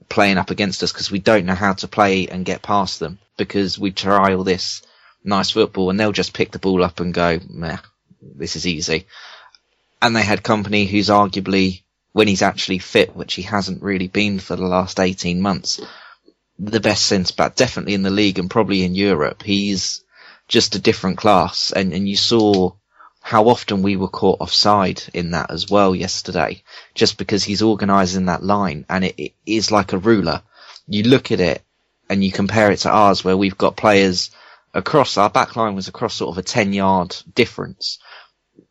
playing 0.08 0.38
up 0.38 0.51
against 0.51 0.84
us 0.84 0.91
because 0.91 1.12
we 1.12 1.19
don't 1.19 1.45
know 1.45 1.55
how 1.55 1.73
to 1.73 1.88
play 1.88 2.27
and 2.27 2.45
get 2.45 2.62
past 2.62 2.99
them 2.99 3.17
because 3.38 3.79
we 3.79 3.91
try 3.91 4.34
all 4.34 4.43
this 4.43 4.84
nice 5.23 5.51
football 5.51 5.89
and 5.89 5.99
they'll 5.99 6.12
just 6.12 6.34
pick 6.34 6.51
the 6.51 6.60
ball 6.60 6.84
up 6.84 6.99
and 6.99 7.13
go, 7.13 7.39
meh, 7.49 7.77
this 8.21 8.55
is 8.55 8.67
easy. 8.67 9.05
And 10.01 10.15
they 10.15 10.21
had 10.21 10.43
Kompany 10.43 10.88
who's 10.88 11.10
arguably, 11.10 11.81
when 12.12 12.27
he's 12.27 12.43
actually 12.43 12.79
fit, 12.79 13.15
which 13.15 13.34
he 13.34 13.41
hasn't 13.41 13.84
really 13.84 14.08
been 14.08 14.39
for 14.39 14.55
the 14.55 14.67
last 14.67 14.99
18 14.99 15.41
months, 15.41 15.81
the 16.57 16.79
best 16.79 17.05
centre 17.05 17.33
back, 17.35 17.55
definitely 17.55 17.93
in 17.93 18.03
the 18.03 18.09
league 18.09 18.39
and 18.39 18.49
probably 18.49 18.83
in 18.83 18.95
Europe. 18.95 19.43
He's 19.43 20.03
just 20.47 20.75
a 20.75 20.79
different 20.79 21.17
class. 21.17 21.71
And, 21.71 21.93
and 21.93 22.07
you 22.07 22.15
saw 22.15 22.71
how 23.21 23.49
often 23.49 23.81
we 23.81 23.95
were 23.95 24.07
caught 24.07 24.39
offside 24.39 25.01
in 25.13 25.31
that 25.31 25.49
as 25.49 25.69
well 25.69 25.95
yesterday, 25.95 26.61
just 26.93 27.17
because 27.17 27.43
he's 27.43 27.63
organising 27.63 28.25
that 28.25 28.43
line 28.43 28.85
and 28.87 29.03
it, 29.03 29.15
it 29.17 29.33
is 29.45 29.71
like 29.71 29.93
a 29.93 29.97
ruler. 29.97 30.43
You 30.87 31.03
look 31.03 31.31
at 31.31 31.39
it 31.39 31.63
and 32.07 32.23
you 32.23 32.31
compare 32.31 32.71
it 32.71 32.77
to 32.79 32.89
ours 32.91 33.23
where 33.23 33.35
we've 33.35 33.57
got 33.57 33.75
players 33.75 34.29
across 34.75 35.17
our 35.17 35.29
back 35.29 35.55
line 35.55 35.73
was 35.73 35.87
across 35.87 36.13
sort 36.13 36.33
of 36.33 36.37
a 36.37 36.43
10 36.43 36.73
yard 36.73 37.15
difference. 37.33 37.97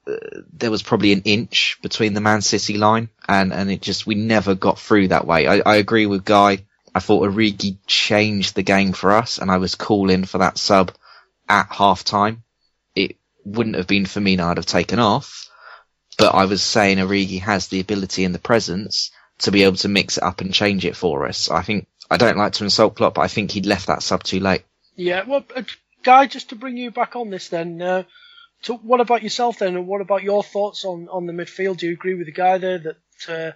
Uh, 0.07 0.15
there 0.53 0.71
was 0.71 0.83
probably 0.83 1.13
an 1.13 1.23
inch 1.25 1.79
between 1.83 2.15
the 2.15 2.21
Man 2.21 2.41
City 2.41 2.79
line 2.79 3.09
and, 3.27 3.53
and 3.53 3.71
it 3.71 3.83
just, 3.83 4.07
we 4.07 4.15
never 4.15 4.55
got 4.55 4.79
through 4.79 5.09
that 5.09 5.27
way. 5.27 5.49
I, 5.49 5.63
I 5.67 5.77
agree 5.77 6.07
with 6.07 6.25
Guy. 6.25 6.65
I 6.95 7.01
thought 7.01 7.29
Origi 7.29 7.79
changed 7.87 8.55
the 8.55 8.63
game 8.63 8.93
for 8.93 9.13
us 9.13 9.39
and 9.39 9.51
I 9.51 9.57
was 9.59 9.75
calling 9.75 10.25
for 10.25 10.39
that 10.39 10.59
sub 10.59 10.93
at 11.49 11.73
half 11.73 12.05
time 12.05 12.45
It 12.95 13.17
wouldn't 13.45 13.77
have 13.77 13.87
been 13.87 14.05
Firmino, 14.05 14.45
I'd 14.45 14.57
have 14.57 14.67
taken 14.67 14.99
off. 14.99 15.49
But 16.17 16.35
I 16.35 16.45
was 16.45 16.63
saying 16.63 16.99
Origi 16.99 17.41
has 17.41 17.69
the 17.69 17.81
ability 17.81 18.25
and 18.25 18.35
the 18.35 18.39
presence 18.39 19.11
to 19.41 19.51
be 19.51 19.65
able 19.65 19.77
to 19.79 19.89
mix 19.89 20.17
it 20.17 20.23
up 20.23 20.41
and 20.41 20.55
change 20.55 20.85
it 20.85 20.97
for 20.97 21.27
us. 21.27 21.51
I 21.51 21.63
think 21.63 21.89
I 22.11 22.17
don't 22.17 22.37
like 22.37 22.53
to 22.55 22.65
insult 22.65 22.95
Klopp, 22.95 23.15
but 23.15 23.23
I 23.23 23.29
think 23.29 23.51
he'd 23.51 23.67
left 23.67 23.89
that 23.89 24.03
sub 24.03 24.23
too 24.23 24.41
late. 24.41 24.63
Yeah, 24.95 25.25
well, 25.27 25.45
uh, 25.57 25.63
Guy, 26.05 26.27
just 26.27 26.51
to 26.51 26.57
bring 26.57 26.77
you 26.77 26.91
back 26.91 27.17
on 27.17 27.31
this 27.31 27.49
then. 27.49 27.81
Uh, 27.83 28.03
so 28.61 28.77
what 28.77 29.01
about 29.01 29.23
yourself 29.23 29.59
then, 29.59 29.75
and 29.77 29.87
what 29.87 30.01
about 30.01 30.23
your 30.23 30.43
thoughts 30.43 30.85
on, 30.85 31.09
on 31.11 31.27
the 31.27 31.33
midfield? 31.33 31.79
Do 31.79 31.87
you 31.87 31.93
agree 31.93 32.15
with 32.15 32.27
the 32.27 32.33
guy 32.33 32.59
there 32.59 32.79
that 32.79 32.97
uh, 33.29 33.53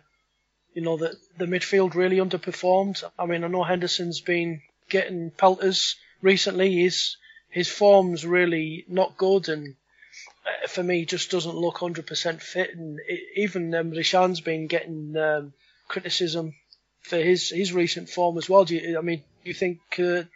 you 0.79 0.85
know 0.85 0.97
that 0.99 1.17
the 1.37 1.47
midfield 1.47 1.97
really 1.97 2.19
underperformed? 2.19 3.03
I 3.19 3.27
mean, 3.27 3.43
I 3.43 3.49
know 3.49 3.65
Henderson's 3.65 4.21
been 4.21 4.63
getting 4.89 5.33
pelters 5.33 5.97
recently. 6.23 6.71
He's 6.71 7.17
his 7.51 7.67
form's 7.69 8.25
really 8.25 8.85
not 8.87 9.17
good, 9.17 9.49
and 9.49 9.75
uh, 10.47 10.69
for 10.69 10.85
me, 10.85 11.05
just 11.05 11.33
doesn't 11.33 11.57
look 11.57 11.79
100% 11.79 12.41
fit. 12.41 12.77
And 12.77 13.01
it, 13.09 13.21
even 13.35 13.75
um, 13.75 13.91
Rishan's 13.91 14.41
been 14.41 14.69
getting 14.69 15.17
um, 15.17 15.53
criticism 15.89 16.55
for 17.01 17.17
his 17.17 17.51
his 17.51 17.73
recent 17.73 18.09
form 18.09 18.39
as 18.39 18.49
well. 18.49 18.65
Do 18.65 18.77
you, 18.77 18.99
I 18.99 19.01
mean, 19.01 19.25
do 19.43 19.49
you 19.51 19.55
think 19.55 19.81
uh, 19.95 20.31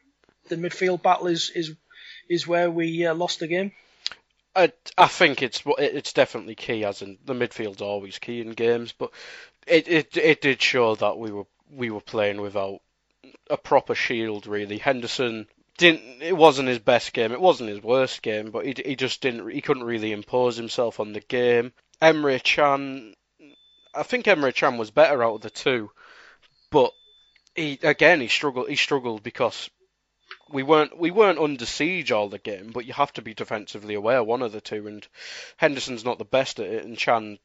the 0.49 0.57
midfield 0.57 1.05
battle 1.05 1.29
is 1.29 1.53
is 1.55 1.73
is 2.29 2.49
where 2.49 2.69
we 2.69 3.07
uh, 3.07 3.15
lost 3.15 3.39
the 3.39 3.47
game? 3.47 3.71
I, 4.55 4.73
I 4.99 5.07
think 5.07 5.43
it's 5.43 5.63
it's 5.79 6.13
definitely 6.13 6.55
key, 6.55 6.85
as 6.85 7.03
in 7.03 7.19
the 7.25 7.35
midfield's 7.35 7.81
always 7.81 8.19
key 8.19 8.41
in 8.41 8.51
games, 8.51 8.93
but 8.93 9.11
it, 9.67 9.89
it 9.89 10.17
it 10.17 10.41
did 10.41 10.61
show 10.61 10.95
that 10.97 11.19
we 11.19 11.31
were 11.31 11.47
we 11.71 11.91
were 11.91 12.01
playing 12.01 12.41
without 12.41 12.81
a 13.49 13.57
proper 13.57 13.95
shield. 13.95 14.47
Really, 14.47 14.79
Henderson 14.79 15.47
didn't. 15.79 16.23
It 16.23 16.37
wasn't 16.37 16.69
his 16.69 16.79
best 16.79 17.13
game. 17.15 17.33
It 17.33 17.41
wasn't 17.41 17.71
his 17.71 17.83
worst 17.83 18.21
game, 18.21 18.51
but 18.51 18.67
he 18.67 18.75
he 18.85 18.97
just 18.97 19.23
didn't. 19.23 19.49
He 19.51 19.63
couldn't 19.63 19.85
really 19.85 20.13
impose 20.13 20.57
himself 20.57 21.01
on 21.01 21.13
the 21.13 21.21
game. 21.21 21.73
Emre 22.03 22.43
Can, 22.43 23.15
I 23.95 24.03
think 24.03 24.27
Emre 24.27 24.55
Can 24.55 24.77
was 24.77 24.91
better 24.91 25.23
out 25.23 25.37
of 25.37 25.41
the 25.41 25.51
two, 25.51 25.91
but 26.71 26.93
he 27.55 27.79
again 27.83 28.21
he 28.21 28.29
struggled. 28.29 28.69
He 28.69 28.77
struggled 28.77 29.23
because 29.23 29.71
we 30.53 30.63
weren't 30.63 30.99
we 30.99 31.11
weren't 31.11 31.39
under 31.39 31.67
siege 31.67 32.13
all 32.13 32.29
the 32.29 32.39
game, 32.39 32.71
but 32.73 32.85
you 32.85 32.93
have 32.93 33.13
to 33.15 33.23
be 33.23 33.35
defensively 33.35 33.95
aware 33.95 34.23
one 34.23 34.43
of 34.43 34.53
the 34.53 34.61
two, 34.61 34.87
and 34.87 35.07
Henderson's 35.57 36.05
not 36.05 36.19
the 36.19 36.25
best 36.25 36.61
at 36.61 36.67
it, 36.67 36.85
and 36.85 36.99
Can 36.99 37.39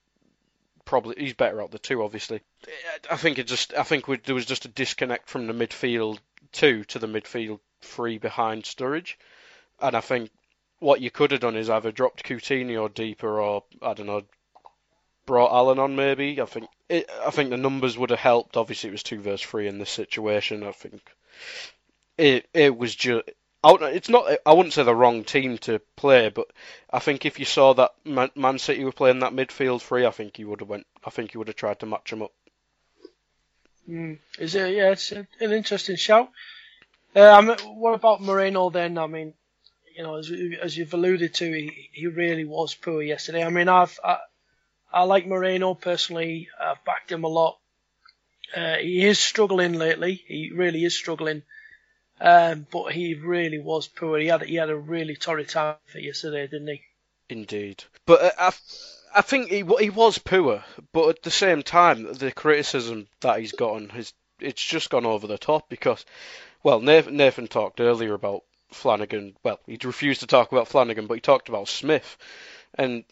probably 0.86 1.16
he's 1.18 1.34
better 1.34 1.62
at 1.62 1.72
the 1.72 1.80
two, 1.80 2.04
obviously. 2.04 2.42
I 3.10 3.18
think 3.18 3.40
it 3.40 3.48
just 3.48 3.74
I 3.74 3.84
think 3.84 4.08
we, 4.08 4.18
there 4.18 4.36
was 4.36 4.46
just 4.46 4.66
a 4.66 4.70
disconnect 4.70 5.30
from 5.30 5.48
the 5.48 5.54
midfield 5.54 6.20
two 6.52 6.84
to 6.86 7.00
the 7.00 7.08
midfield 7.08 7.60
three 7.82 8.18
behind 8.18 8.64
Sturridge, 8.64 9.16
and 9.80 9.96
I 9.96 10.02
think 10.02 10.32
what 10.80 11.02
you 11.02 11.10
could 11.10 11.32
have 11.32 11.42
done 11.42 11.56
is 11.56 11.70
either 11.70 11.92
dropped 11.92 12.24
Coutinho 12.24 12.94
deeper 12.94 13.40
or 13.40 13.64
I 13.82 13.94
don't 13.94 14.08
know 14.08 14.24
brought 15.26 15.52
Allen 15.52 15.78
on 15.78 15.96
maybe. 15.96 16.42
I 16.42 16.46
think 16.46 16.70
it, 16.90 17.10
I 17.26 17.30
think 17.30 17.52
the 17.52 17.58
numbers 17.58 17.98
would 17.98 18.10
have 18.10 18.20
helped. 18.20 18.58
Obviously, 18.58 18.90
it 18.90 18.94
was 18.94 19.04
two 19.04 19.22
versus 19.22 19.46
three 19.46 19.68
in 19.68 19.78
this 19.78 19.92
situation. 19.92 20.64
I 20.64 20.72
think 20.72 21.02
it 22.18 22.48
it 22.54 22.78
was 22.78 22.96
just. 22.96 23.30
It's 23.64 24.10
not. 24.10 24.32
I 24.46 24.54
wouldn't 24.54 24.74
say 24.74 24.84
the 24.84 24.96
wrong 24.96 25.24
team 25.24 25.58
to 25.60 25.80
play, 25.96 26.30
but 26.30 26.48
I 26.90 27.00
think 27.00 27.26
if 27.26 27.40
you 27.40 27.46
saw 27.46 27.74
that 27.74 27.92
Man, 28.06 28.60
City 28.60 28.84
were 28.84 28.92
playing 28.92 29.20
that 29.20 29.34
midfield 29.34 29.82
three, 29.82 30.06
I 30.06 30.12
think 30.12 30.40
you 30.40 30.48
would 30.50 30.62
have 30.62 30.70
went. 30.70 30.86
I 31.04 31.10
think 31.10 31.34
you 31.34 31.40
would 31.40 31.48
have 31.50 31.58
tried 31.58 31.80
to 31.80 31.86
match 31.86 32.12
them 32.12 32.22
up. 32.22 32.32
Mm. 33.90 34.20
Is 34.40 34.56
it? 34.56 34.76
Yeah, 34.76 34.92
it's 34.92 35.12
an 35.12 35.28
interesting 35.40 35.96
shout. 35.96 36.30
Uh, 37.16 37.42
mean, 37.42 37.58
what 37.80 37.94
about 37.94 38.22
Moreno 38.22 38.70
then? 38.70 38.98
I 38.98 39.08
mean, 39.08 39.34
you 39.96 40.04
know, 40.04 40.16
as, 40.16 40.32
as 40.62 40.78
you've 40.78 40.94
alluded 40.94 41.34
to, 41.36 41.52
he, 41.52 41.90
he 41.92 42.08
really 42.08 42.46
was 42.46 42.76
poor 42.76 43.02
yesterday. 43.02 43.44
I 43.44 43.50
mean, 43.50 43.68
I've 43.68 44.00
I, 44.04 44.20
I 44.94 45.04
like 45.04 45.26
Moreno 45.26 45.74
personally. 45.74 46.48
I've 46.60 46.84
backed 46.86 47.12
him 47.12 47.24
a 47.24 47.28
lot. 47.28 47.58
Uh, 48.56 48.76
he 48.76 49.06
is 49.06 49.20
struggling 49.20 49.74
lately. 49.74 50.24
He 50.28 50.52
really 50.54 50.86
is 50.86 50.96
struggling. 50.96 51.44
Um, 52.20 52.66
but 52.72 52.94
he 52.94 53.14
really 53.14 53.60
was 53.60 53.88
poor. 53.88 54.18
He 54.20 54.28
had 54.28 54.42
he 54.42 54.56
had 54.56 54.70
a 54.70 54.76
really 54.76 55.16
torrid 55.16 55.50
time 55.50 55.76
for 55.86 56.00
yesterday, 56.00 56.48
didn't 56.48 56.68
he? 56.68 56.82
Indeed, 57.30 57.84
but 58.06 58.22
uh, 58.22 58.32
I, 58.40 58.52
I 59.16 59.22
think 59.22 59.50
he 59.50 59.64
he 59.80 59.90
was 59.90 60.18
poor. 60.18 60.64
But 60.94 61.10
at 61.10 61.22
the 61.22 61.32
same 61.32 61.62
time, 61.62 62.12
the 62.14 62.32
criticism 62.32 63.08
that 63.22 63.40
he's 63.40 63.52
gotten 63.52 63.90
has 63.90 64.14
it's 64.40 64.64
just 64.64 64.90
gone 64.90 65.06
over 65.06 65.28
the 65.28 65.38
top 65.38 65.70
because, 65.70 66.06
well, 66.64 66.80
Nathan, 66.80 67.18
Nathan 67.18 67.48
talked 67.48 67.80
earlier 67.80 68.14
about 68.14 68.44
Flanagan. 68.72 69.36
Well, 69.44 69.60
he 69.66 69.80
refused 69.84 70.22
to 70.22 70.28
talk 70.28 70.52
about 70.52 70.68
Flanagan, 70.68 71.08
but 71.08 71.16
he 71.16 71.22
talked 71.22 71.50
about 71.50 71.68
Smith, 71.68 72.18
and 72.76 73.04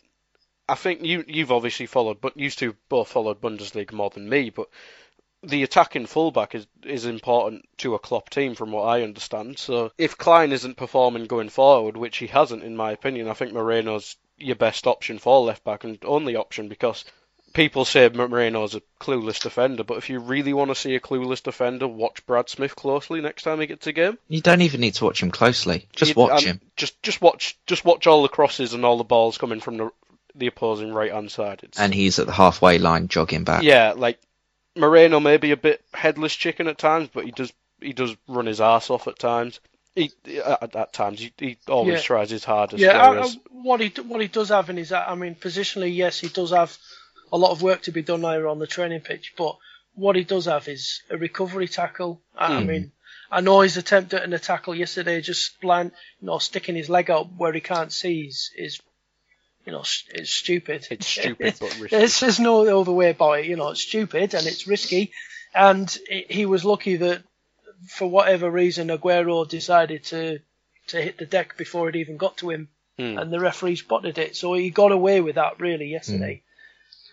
I 0.67 0.75
think 0.75 1.03
you 1.03 1.23
you've 1.27 1.51
obviously 1.51 1.85
followed, 1.85 2.21
but 2.21 2.37
you 2.37 2.49
two 2.49 2.75
both 2.89 3.09
followed 3.09 3.41
Bundesliga 3.41 3.91
more 3.91 4.09
than 4.09 4.27
me, 4.27 4.49
but 4.49 4.67
the 5.47 5.63
attacking 5.63 6.05
fullback 6.05 6.55
is 6.55 6.67
is 6.83 7.05
important 7.05 7.67
to 7.77 7.95
a 7.95 7.99
Klopp 7.99 8.29
team, 8.29 8.55
from 8.55 8.71
what 8.71 8.83
I 8.83 9.03
understand. 9.03 9.59
So 9.59 9.91
if 9.97 10.17
Klein 10.17 10.51
isn't 10.51 10.77
performing 10.77 11.25
going 11.25 11.49
forward, 11.49 11.97
which 11.97 12.17
he 12.17 12.27
hasn't, 12.27 12.63
in 12.63 12.75
my 12.75 12.91
opinion, 12.91 13.29
I 13.29 13.33
think 13.33 13.53
Moreno's 13.53 14.15
your 14.37 14.55
best 14.55 14.85
option 14.87 15.17
for 15.17 15.41
left 15.41 15.63
back 15.63 15.83
and 15.83 15.97
only 16.03 16.35
option 16.35 16.67
because 16.67 17.05
people 17.53 17.85
say 17.85 18.07
Moreno's 18.09 18.75
a 18.75 18.81
clueless 18.99 19.41
defender, 19.41 19.83
but 19.83 19.97
if 19.97 20.09
you 20.09 20.19
really 20.19 20.53
want 20.53 20.69
to 20.69 20.75
see 20.75 20.93
a 20.95 20.99
clueless 20.99 21.41
defender, 21.41 21.87
watch 21.87 22.25
Brad 22.25 22.49
Smith 22.49 22.75
closely 22.75 23.21
next 23.21 23.43
time 23.43 23.61
he 23.61 23.65
gets 23.65 23.87
a 23.87 23.93
game. 23.93 24.17
You 24.27 24.41
don't 24.41 24.61
even 24.61 24.81
need 24.81 24.95
to 24.95 25.05
watch 25.05 25.23
him 25.23 25.31
closely. 25.31 25.87
Just 25.95 26.15
watch 26.15 26.43
him. 26.43 26.61
Just 26.75 27.01
just 27.01 27.21
watch 27.21 27.57
just 27.65 27.85
watch 27.85 28.05
all 28.05 28.21
the 28.21 28.29
crosses 28.29 28.73
and 28.73 28.85
all 28.85 28.97
the 28.97 29.03
balls 29.03 29.37
coming 29.37 29.61
from 29.61 29.77
the 29.77 29.89
the 30.35 30.47
opposing 30.47 30.93
right 30.93 31.13
hand 31.13 31.31
side. 31.31 31.61
It's, 31.63 31.79
and 31.79 31.93
he's 31.93 32.19
at 32.19 32.27
the 32.27 32.33
halfway 32.33 32.77
line 32.77 33.07
jogging 33.07 33.45
back. 33.45 33.63
Yeah, 33.63 33.93
like 33.95 34.19
Moreno 34.75 35.19
may 35.19 35.37
be 35.37 35.51
a 35.51 35.57
bit 35.57 35.83
headless 35.93 36.35
chicken 36.35 36.67
at 36.67 36.77
times, 36.77 37.09
but 37.13 37.25
he 37.25 37.31
does 37.31 37.53
he 37.81 37.93
does 37.93 38.15
run 38.27 38.45
his 38.45 38.61
ass 38.61 38.89
off 38.89 39.07
at 39.07 39.19
times. 39.19 39.59
He 39.95 40.11
at, 40.43 40.75
at 40.75 40.93
times 40.93 41.19
he, 41.19 41.33
he 41.37 41.57
always 41.67 41.95
yeah. 41.95 42.01
tries 42.01 42.29
his 42.29 42.43
hardest. 42.43 42.81
Yeah, 42.81 43.09
whereas... 43.09 43.37
what 43.49 43.79
he 43.79 43.89
what 44.01 44.21
he 44.21 44.27
does 44.27 44.49
have 44.49 44.69
in 44.69 44.77
his 44.77 44.91
I 44.91 45.15
mean 45.15 45.35
positionally, 45.35 45.95
yes, 45.95 46.19
he 46.19 46.27
does 46.27 46.51
have 46.51 46.77
a 47.31 47.37
lot 47.37 47.51
of 47.51 47.61
work 47.61 47.83
to 47.83 47.91
be 47.91 48.01
done 48.01 48.21
there 48.21 48.47
on 48.47 48.59
the 48.59 48.67
training 48.67 49.01
pitch, 49.01 49.33
but 49.37 49.57
what 49.93 50.15
he 50.15 50.23
does 50.23 50.45
have 50.45 50.67
is 50.67 51.01
a 51.09 51.17
recovery 51.17 51.67
tackle. 51.67 52.21
I, 52.35 52.49
mm. 52.49 52.51
I 52.51 52.61
hmm. 52.61 52.67
mean, 52.67 52.91
I 53.31 53.41
know 53.41 53.61
his 53.61 53.77
attempt 53.77 54.13
at 54.13 54.31
a 54.31 54.39
tackle 54.39 54.75
yesterday, 54.75 55.21
just 55.21 55.59
blind, 55.61 55.91
you 56.19 56.27
know, 56.27 56.37
sticking 56.37 56.75
his 56.75 56.89
leg 56.89 57.09
out 57.09 57.33
where 57.35 57.53
he 57.53 57.61
can't 57.61 57.91
see 57.91 58.21
is, 58.27 58.51
is 58.55 58.81
you 59.65 59.71
know, 59.71 59.79
it's 59.79 60.29
stupid. 60.29 60.87
It's 60.91 61.07
stupid, 61.07 61.55
but 61.59 61.69
risky. 61.79 61.97
There's, 61.97 62.19
there's 62.19 62.39
no 62.39 62.79
other 62.79 62.91
way 62.91 63.09
about 63.11 63.39
it. 63.39 63.45
You 63.45 63.55
know, 63.55 63.69
it's 63.69 63.81
stupid 63.81 64.33
and 64.33 64.45
it's 64.45 64.67
risky. 64.67 65.11
And 65.53 65.89
he 66.07 66.45
was 66.45 66.65
lucky 66.65 66.97
that, 66.97 67.23
for 67.87 68.07
whatever 68.07 68.49
reason, 68.49 68.89
Aguero 68.89 69.47
decided 69.47 70.03
to 70.05 70.39
to 70.87 71.01
hit 71.01 71.17
the 71.17 71.25
deck 71.25 71.57
before 71.57 71.89
it 71.89 71.95
even 71.95 72.17
got 72.17 72.37
to 72.37 72.51
him, 72.51 72.67
mm. 72.99 73.19
and 73.19 73.31
the 73.31 73.39
referee 73.39 73.75
spotted 73.75 74.17
it. 74.17 74.35
So 74.35 74.53
he 74.53 74.69
got 74.69 74.91
away 74.91 75.21
with 75.21 75.35
that 75.35 75.59
really 75.59 75.87
yesterday. 75.87 76.43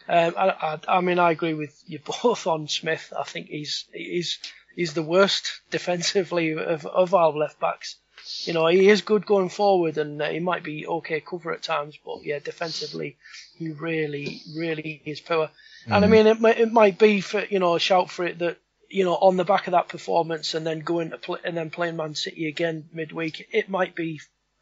Mm. 0.09 0.29
Um, 0.29 0.35
I, 0.37 0.49
I, 0.49 0.97
I 0.99 1.01
mean, 1.01 1.19
I 1.19 1.31
agree 1.31 1.55
with 1.55 1.83
you 1.87 2.01
both 2.23 2.47
on 2.47 2.69
Smith. 2.69 3.13
I 3.19 3.23
think 3.23 3.47
he's 3.47 3.87
he's 3.93 4.39
he's 4.75 4.93
the 4.93 5.03
worst 5.03 5.61
defensively 5.71 6.53
of, 6.53 6.85
of 6.85 7.15
our 7.15 7.31
left 7.31 7.61
backs 7.61 7.97
you 8.45 8.53
know, 8.53 8.67
he 8.67 8.89
is 8.89 9.03
good 9.03 9.27
going 9.27 9.49
forward 9.49 9.99
and 9.99 10.21
uh, 10.21 10.29
he 10.29 10.41
might 10.41 10.63
be 10.63 10.87
okay 10.87 11.21
cover 11.21 11.53
at 11.53 11.63
times, 11.63 11.99
but 12.05 12.25
yeah, 12.25 12.39
defensively, 12.39 13.17
he 13.57 13.71
really, 13.71 14.41
really 14.57 15.03
is 15.05 15.21
poor. 15.21 15.51
Mm. 15.87 15.97
And 15.97 16.05
I 16.05 16.09
mm. 16.09 16.11
mean, 16.11 16.27
it 16.27 16.41
might, 16.41 16.59
it 16.59 16.73
might 16.73 16.99
be 16.99 17.21
for, 17.21 17.45
you 17.45 17.59
know, 17.59 17.75
a 17.75 17.81
shout 17.81 18.11
for 18.11 18.25
it 18.25 18.39
that, 18.41 18.59
you 18.89 19.05
know, 19.05 19.15
on 19.15 19.37
the 19.37 19.45
back 19.45 19.67
of 19.67 19.73
that 19.73 19.89
performance 19.89 20.55
and 20.55 20.67
then 20.67 20.81
going 20.81 21.11
to 21.11 21.19
play, 21.19 21.39
and 21.45 21.57
then 21.57 21.71
playing 21.71 21.97
Man 21.97 22.15
City 22.15 22.49
again 22.49 22.89
midweek, 22.93 23.49
it 23.53 23.69
might 23.69 23.95
be 23.95 24.21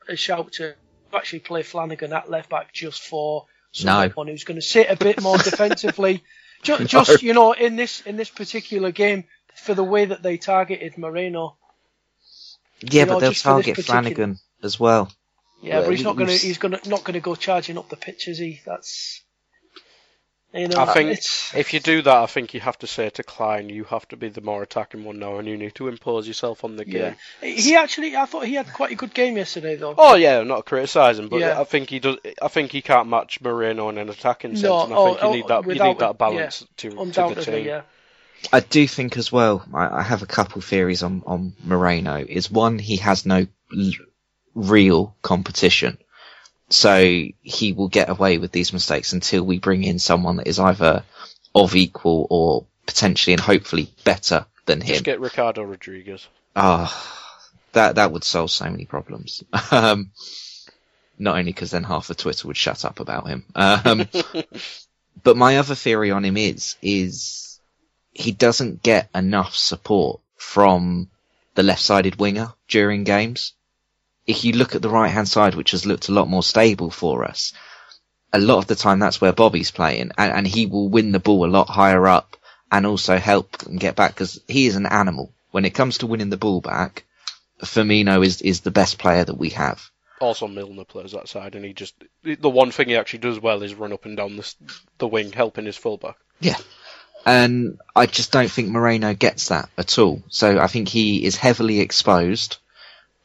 a 0.08 0.16
shout 0.16 0.52
to 0.52 0.74
actually 1.12 1.40
play 1.40 1.62
Flanagan 1.62 2.12
at 2.12 2.30
left 2.30 2.48
back 2.48 2.72
just 2.72 3.02
for 3.02 3.46
someone 3.72 4.26
no. 4.26 4.32
who's 4.32 4.44
going 4.44 4.60
to 4.60 4.66
sit 4.66 4.90
a 4.90 4.96
bit 4.96 5.20
more 5.22 5.38
defensively. 5.38 6.22
Just, 6.62 6.92
no. 6.92 7.04
just, 7.04 7.22
you 7.22 7.32
know, 7.32 7.52
in 7.52 7.76
this, 7.76 8.02
in 8.02 8.18
this 8.18 8.28
particular 8.28 8.90
game, 8.90 9.24
for 9.54 9.72
the 9.72 9.82
way 9.82 10.04
that 10.04 10.22
they 10.22 10.36
targeted 10.36 10.98
Moreno, 10.98 11.56
yeah, 12.82 13.04
but 13.04 13.18
they'll 13.20 13.32
target 13.32 13.76
Flanagan 13.76 14.38
as 14.62 14.78
well. 14.78 15.10
Yeah, 15.62 15.82
but 15.82 15.90
he's 15.90 16.04
not 16.04 16.16
gonna 16.16 16.32
he's 16.32 16.58
gonna 16.58 16.80
not 16.86 17.04
gonna 17.04 17.20
go 17.20 17.34
charging 17.34 17.76
up 17.76 17.88
the 17.88 17.96
pitch, 17.96 18.28
is 18.28 18.38
he? 18.38 18.60
That's 18.64 19.22
you 20.54 20.68
know. 20.68 20.78
I 20.78 20.94
think 20.94 21.10
if 21.54 21.74
you 21.74 21.80
do 21.80 22.00
that, 22.02 22.16
I 22.16 22.26
think 22.26 22.54
you 22.54 22.60
have 22.60 22.78
to 22.78 22.86
say 22.86 23.10
to 23.10 23.22
Klein, 23.22 23.68
you 23.68 23.84
have 23.84 24.08
to 24.08 24.16
be 24.16 24.30
the 24.30 24.40
more 24.40 24.62
attacking 24.62 25.04
one 25.04 25.18
now, 25.18 25.36
and 25.36 25.46
you 25.46 25.58
need 25.58 25.74
to 25.74 25.88
impose 25.88 26.26
yourself 26.26 26.64
on 26.64 26.76
the 26.76 26.84
game. 26.84 27.14
Yeah. 27.42 27.48
He 27.48 27.76
actually, 27.76 28.16
I 28.16 28.24
thought 28.24 28.46
he 28.46 28.54
had 28.54 28.72
quite 28.72 28.92
a 28.92 28.96
good 28.96 29.12
game 29.12 29.36
yesterday, 29.36 29.76
though. 29.76 29.94
Oh 29.96 30.14
yeah, 30.14 30.40
I'm 30.40 30.48
not 30.48 30.64
criticising, 30.64 31.28
but 31.28 31.40
yeah. 31.40 31.60
I 31.60 31.64
think 31.64 31.90
he 31.90 32.00
does. 32.00 32.16
I 32.40 32.48
think 32.48 32.72
he 32.72 32.80
can't 32.80 33.08
match 33.08 33.40
Moreno 33.42 33.90
in 33.90 33.98
an 33.98 34.08
attacking 34.08 34.56
sense, 34.56 34.84
and 34.84 34.94
I 34.94 34.96
oh, 34.96 35.06
think 35.06 35.20
you 35.20 35.28
oh, 35.28 35.32
need 35.32 35.48
that. 35.48 35.66
You 35.66 35.84
need 35.84 35.98
that 35.98 36.16
balance 36.16 36.66
yeah, 36.82 36.90
to, 36.90 37.12
to 37.12 37.34
the 37.34 37.42
team. 37.44 37.66
Yeah. 37.66 37.82
I 38.52 38.60
do 38.60 38.86
think 38.86 39.16
as 39.16 39.30
well. 39.30 39.64
I, 39.72 39.98
I 39.98 40.02
have 40.02 40.22
a 40.22 40.26
couple 40.26 40.60
theories 40.60 41.02
on 41.02 41.22
on 41.26 41.52
Moreno. 41.64 42.24
Is 42.26 42.50
one 42.50 42.78
he 42.78 42.96
has 42.96 43.26
no 43.26 43.46
l- 43.76 43.92
real 44.54 45.14
competition, 45.22 45.98
so 46.68 47.02
he 47.42 47.72
will 47.72 47.88
get 47.88 48.08
away 48.08 48.38
with 48.38 48.52
these 48.52 48.72
mistakes 48.72 49.12
until 49.12 49.44
we 49.44 49.58
bring 49.58 49.84
in 49.84 49.98
someone 49.98 50.36
that 50.36 50.48
is 50.48 50.58
either 50.58 51.04
of 51.54 51.76
equal 51.76 52.26
or 52.30 52.66
potentially 52.86 53.34
and 53.34 53.40
hopefully 53.40 53.92
better 54.04 54.46
than 54.66 54.80
him. 54.80 54.94
Just 54.94 55.04
get 55.04 55.20
Ricardo 55.20 55.62
Rodriguez. 55.62 56.26
Ah, 56.56 56.90
oh, 56.92 57.56
that 57.72 57.96
that 57.96 58.12
would 58.12 58.24
solve 58.24 58.50
so 58.50 58.68
many 58.70 58.84
problems. 58.84 59.44
Um, 59.72 60.10
not 61.20 61.36
only 61.36 61.52
because 61.52 61.70
then 61.70 61.84
half 61.84 62.08
of 62.08 62.16
Twitter 62.16 62.48
would 62.48 62.56
shut 62.56 62.84
up 62.84 62.98
about 62.98 63.28
him. 63.28 63.44
Um, 63.54 64.08
but 65.22 65.36
my 65.36 65.58
other 65.58 65.74
theory 65.74 66.10
on 66.10 66.24
him 66.24 66.36
is 66.36 66.76
is 66.80 67.49
he 68.12 68.32
doesn't 68.32 68.82
get 68.82 69.08
enough 69.14 69.54
support 69.54 70.20
from 70.36 71.08
the 71.54 71.62
left-sided 71.62 72.16
winger 72.16 72.52
during 72.68 73.04
games. 73.04 73.52
If 74.26 74.44
you 74.44 74.52
look 74.52 74.74
at 74.74 74.82
the 74.82 74.90
right-hand 74.90 75.28
side, 75.28 75.54
which 75.54 75.72
has 75.72 75.86
looked 75.86 76.08
a 76.08 76.12
lot 76.12 76.28
more 76.28 76.42
stable 76.42 76.90
for 76.90 77.24
us, 77.24 77.52
a 78.32 78.38
lot 78.38 78.58
of 78.58 78.66
the 78.66 78.76
time 78.76 78.98
that's 78.98 79.20
where 79.20 79.32
Bobby's 79.32 79.70
playing, 79.70 80.12
and, 80.16 80.32
and 80.32 80.46
he 80.46 80.66
will 80.66 80.88
win 80.88 81.12
the 81.12 81.18
ball 81.18 81.44
a 81.44 81.50
lot 81.50 81.68
higher 81.68 82.06
up 82.06 82.36
and 82.70 82.86
also 82.86 83.18
help 83.18 83.58
them 83.58 83.76
get 83.76 83.96
back 83.96 84.14
because 84.14 84.40
he 84.46 84.66
is 84.66 84.76
an 84.76 84.86
animal. 84.86 85.32
When 85.50 85.64
it 85.64 85.74
comes 85.74 85.98
to 85.98 86.06
winning 86.06 86.30
the 86.30 86.36
ball 86.36 86.60
back, 86.60 87.04
Firmino 87.62 88.24
is, 88.24 88.40
is 88.40 88.60
the 88.60 88.70
best 88.70 88.98
player 88.98 89.24
that 89.24 89.36
we 89.36 89.50
have. 89.50 89.90
also 90.20 90.46
Milner 90.46 90.84
plays 90.84 91.12
that 91.12 91.28
side, 91.28 91.54
and 91.56 91.64
he 91.64 91.72
just 91.72 91.94
the 92.22 92.48
one 92.48 92.70
thing 92.70 92.88
he 92.88 92.96
actually 92.96 93.20
does 93.20 93.40
well 93.40 93.62
is 93.62 93.74
run 93.74 93.92
up 93.92 94.04
and 94.04 94.16
down 94.16 94.36
the 94.36 94.54
the 94.98 95.08
wing, 95.08 95.32
helping 95.32 95.66
his 95.66 95.76
fullback. 95.76 96.16
Yeah. 96.40 96.56
And 97.26 97.78
I 97.94 98.06
just 98.06 98.32
don't 98.32 98.50
think 98.50 98.68
Moreno 98.68 99.14
gets 99.14 99.48
that 99.48 99.68
at 99.76 99.98
all. 99.98 100.22
So 100.28 100.58
I 100.58 100.66
think 100.66 100.88
he 100.88 101.24
is 101.24 101.36
heavily 101.36 101.80
exposed. 101.80 102.56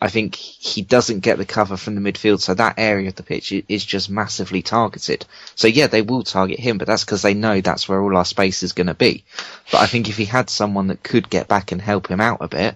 I 0.01 0.09
think 0.09 0.35
he 0.35 0.81
doesn't 0.81 1.21
get 1.21 1.37
the 1.37 1.45
cover 1.45 1.77
from 1.77 1.95
the 1.95 2.11
midfield, 2.11 2.41
so 2.41 2.53
that 2.53 2.75
area 2.77 3.07
of 3.07 3.15
the 3.15 3.23
pitch 3.23 3.53
is 3.67 3.85
just 3.85 4.09
massively 4.09 4.61
targeted. 4.61 5.25
So 5.55 5.67
yeah, 5.67 5.87
they 5.87 6.01
will 6.01 6.23
target 6.23 6.59
him, 6.59 6.77
but 6.77 6.85
that's 6.85 7.05
because 7.05 7.21
they 7.21 7.33
know 7.33 7.61
that's 7.61 7.87
where 7.87 8.01
all 8.01 8.17
our 8.17 8.25
space 8.25 8.61
is 8.61 8.73
going 8.73 8.87
to 8.87 8.93
be. 8.93 9.23
But 9.71 9.81
I 9.81 9.87
think 9.87 10.09
if 10.09 10.17
he 10.17 10.25
had 10.25 10.49
someone 10.49 10.87
that 10.87 11.01
could 11.01 11.29
get 11.29 11.47
back 11.47 11.71
and 11.71 11.81
help 11.81 12.07
him 12.07 12.19
out 12.19 12.39
a 12.41 12.49
bit, 12.49 12.75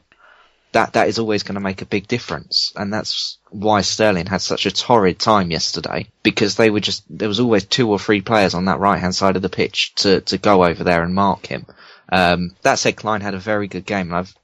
that 0.71 0.93
that 0.93 1.08
is 1.08 1.17
always 1.17 1.43
going 1.43 1.55
to 1.55 1.62
make 1.62 1.82
a 1.82 1.86
big 1.86 2.08
difference, 2.08 2.71
and 2.75 2.93
that's 2.93 3.38
why 3.49 3.82
Sterling 3.82 4.27
had 4.27 4.41
such 4.41 4.65
a 4.65 4.71
torrid 4.71 5.19
time 5.19 5.51
yesterday 5.51 6.08
because 6.21 6.55
they 6.55 6.69
were 6.69 6.79
just 6.79 7.03
there 7.10 7.27
was 7.27 7.39
always 7.39 7.65
two 7.65 7.89
or 7.89 7.97
three 7.97 8.21
players 8.21 8.53
on 8.53 8.65
that 8.65 8.79
right 8.79 8.99
hand 8.99 9.15
side 9.15 9.36
of 9.36 9.41
the 9.41 9.49
pitch 9.49 9.95
to 9.95 10.21
to 10.21 10.38
go 10.38 10.63
over 10.63 10.84
there 10.84 11.03
and 11.03 11.15
mark 11.15 11.47
him. 11.47 11.65
Um, 12.12 12.55
that 12.62 12.79
said, 12.79 12.95
Clyne 12.95 13.21
had 13.21 13.34
a 13.34 13.39
very 13.39 13.67
good 13.67 13.86
game, 13.86 14.08
and 14.08 14.15
I've 14.15 14.36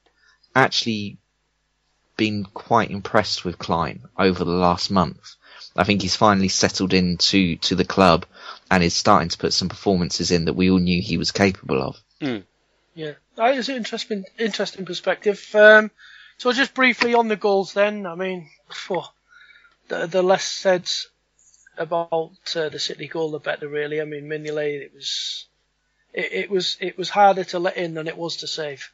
actually 0.56 1.18
been 2.18 2.46
quite 2.46 2.92
impressed 2.92 3.44
with 3.44 3.60
Clyne 3.60 4.02
over 4.18 4.44
the 4.44 4.52
last 4.52 4.90
month. 4.90 5.36
I 5.76 5.84
think 5.84 6.02
he's 6.02 6.16
finally 6.16 6.48
settled 6.48 6.94
into 6.94 7.58
to 7.58 7.76
the 7.76 7.86
club 7.86 8.26
and 8.72 8.84
is 8.84 8.94
starting 8.94 9.30
to 9.30 9.38
put 9.38 9.54
some 9.54 9.70
performances 9.70 10.32
in 10.32 10.46
that 10.46 10.54
we 10.54 10.72
all 10.72 10.80
knew 10.80 11.02
he 11.02 11.18
was 11.18 11.32
capable 11.32 11.82
of. 11.82 12.02
Mm. 12.22 12.44
Yeah, 12.94 13.14
that 13.36 13.58
is 13.58 13.68
an 13.68 13.76
interesting 13.76 14.24
interesting 14.40 14.86
perspective. 14.86 15.54
Um, 15.54 15.92
so 16.38 16.52
just 16.52 16.74
briefly 16.74 17.14
on 17.14 17.28
the 17.28 17.36
goals 17.36 17.74
then, 17.74 18.06
I 18.06 18.16
mean, 18.16 18.50
oh, 18.90 19.10
the, 19.88 20.08
the 20.08 20.22
less 20.22 20.46
said 20.46 20.90
about 21.78 22.56
uh, 22.56 22.70
the 22.70 22.80
City 22.80 23.08
goal, 23.08 23.32
the 23.32 23.40
better 23.40 23.68
really. 23.68 24.02
I 24.02 24.06
mean, 24.06 24.26
Mignolet, 24.26 24.82
it 24.82 24.94
was, 24.94 25.48
it, 26.14 26.34
it, 26.34 26.50
was, 26.50 26.78
it 26.80 26.98
was 26.98 27.10
harder 27.10 27.44
to 27.46 27.60
let 27.60 27.78
in 27.78 27.94
than 27.94 28.08
it 28.08 28.18
was 28.18 28.38
to 28.38 28.48
save. 28.48 28.92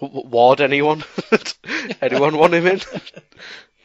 Ward 0.00 0.60
anyone? 0.60 1.04
anyone 2.00 2.36
want 2.36 2.54
him 2.54 2.66
in? 2.66 2.80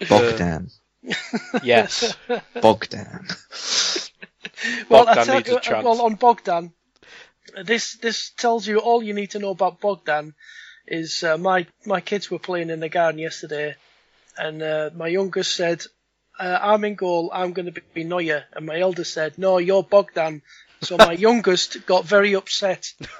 Bogdan. 0.07 0.69
yes. 1.63 2.15
Bogdan. 2.61 3.27
well, 4.89 5.05
Bogdan 5.05 5.35
needs 5.35 5.49
a 5.49 5.59
chance. 5.59 5.85
well, 5.85 6.01
on 6.01 6.15
Bogdan, 6.15 6.73
this 7.63 7.95
this 7.97 8.31
tells 8.31 8.67
you 8.67 8.79
all 8.79 9.03
you 9.03 9.13
need 9.13 9.31
to 9.31 9.39
know 9.39 9.51
about 9.51 9.79
Bogdan 9.79 10.33
is 10.89 11.23
uh, 11.23 11.37
my 11.37 11.67
my 11.85 12.01
kids 12.01 12.29
were 12.29 12.39
playing 12.39 12.69
in 12.69 12.79
the 12.79 12.89
garden 12.89 13.19
yesterday, 13.19 13.75
and 14.37 14.61
uh, 14.61 14.89
my 14.95 15.07
youngest 15.07 15.55
said, 15.55 15.83
uh, 16.39 16.59
"I'm 16.61 16.83
in 16.83 16.95
goal. 16.95 17.29
I'm 17.33 17.53
going 17.53 17.71
to 17.71 17.81
be 17.93 18.03
Neuer," 18.03 18.43
and 18.53 18.65
my 18.65 18.79
eldest 18.79 19.13
said, 19.13 19.37
"No, 19.37 19.57
you're 19.57 19.83
Bogdan." 19.83 20.41
So 20.81 20.97
my 20.97 21.11
youngest 21.27 21.85
got 21.85 22.05
very 22.05 22.33
upset 22.35 22.93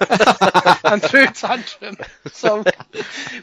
and 0.84 1.02
threw 1.02 1.24
a 1.24 1.32
tantrum. 1.32 1.96
So 2.32 2.64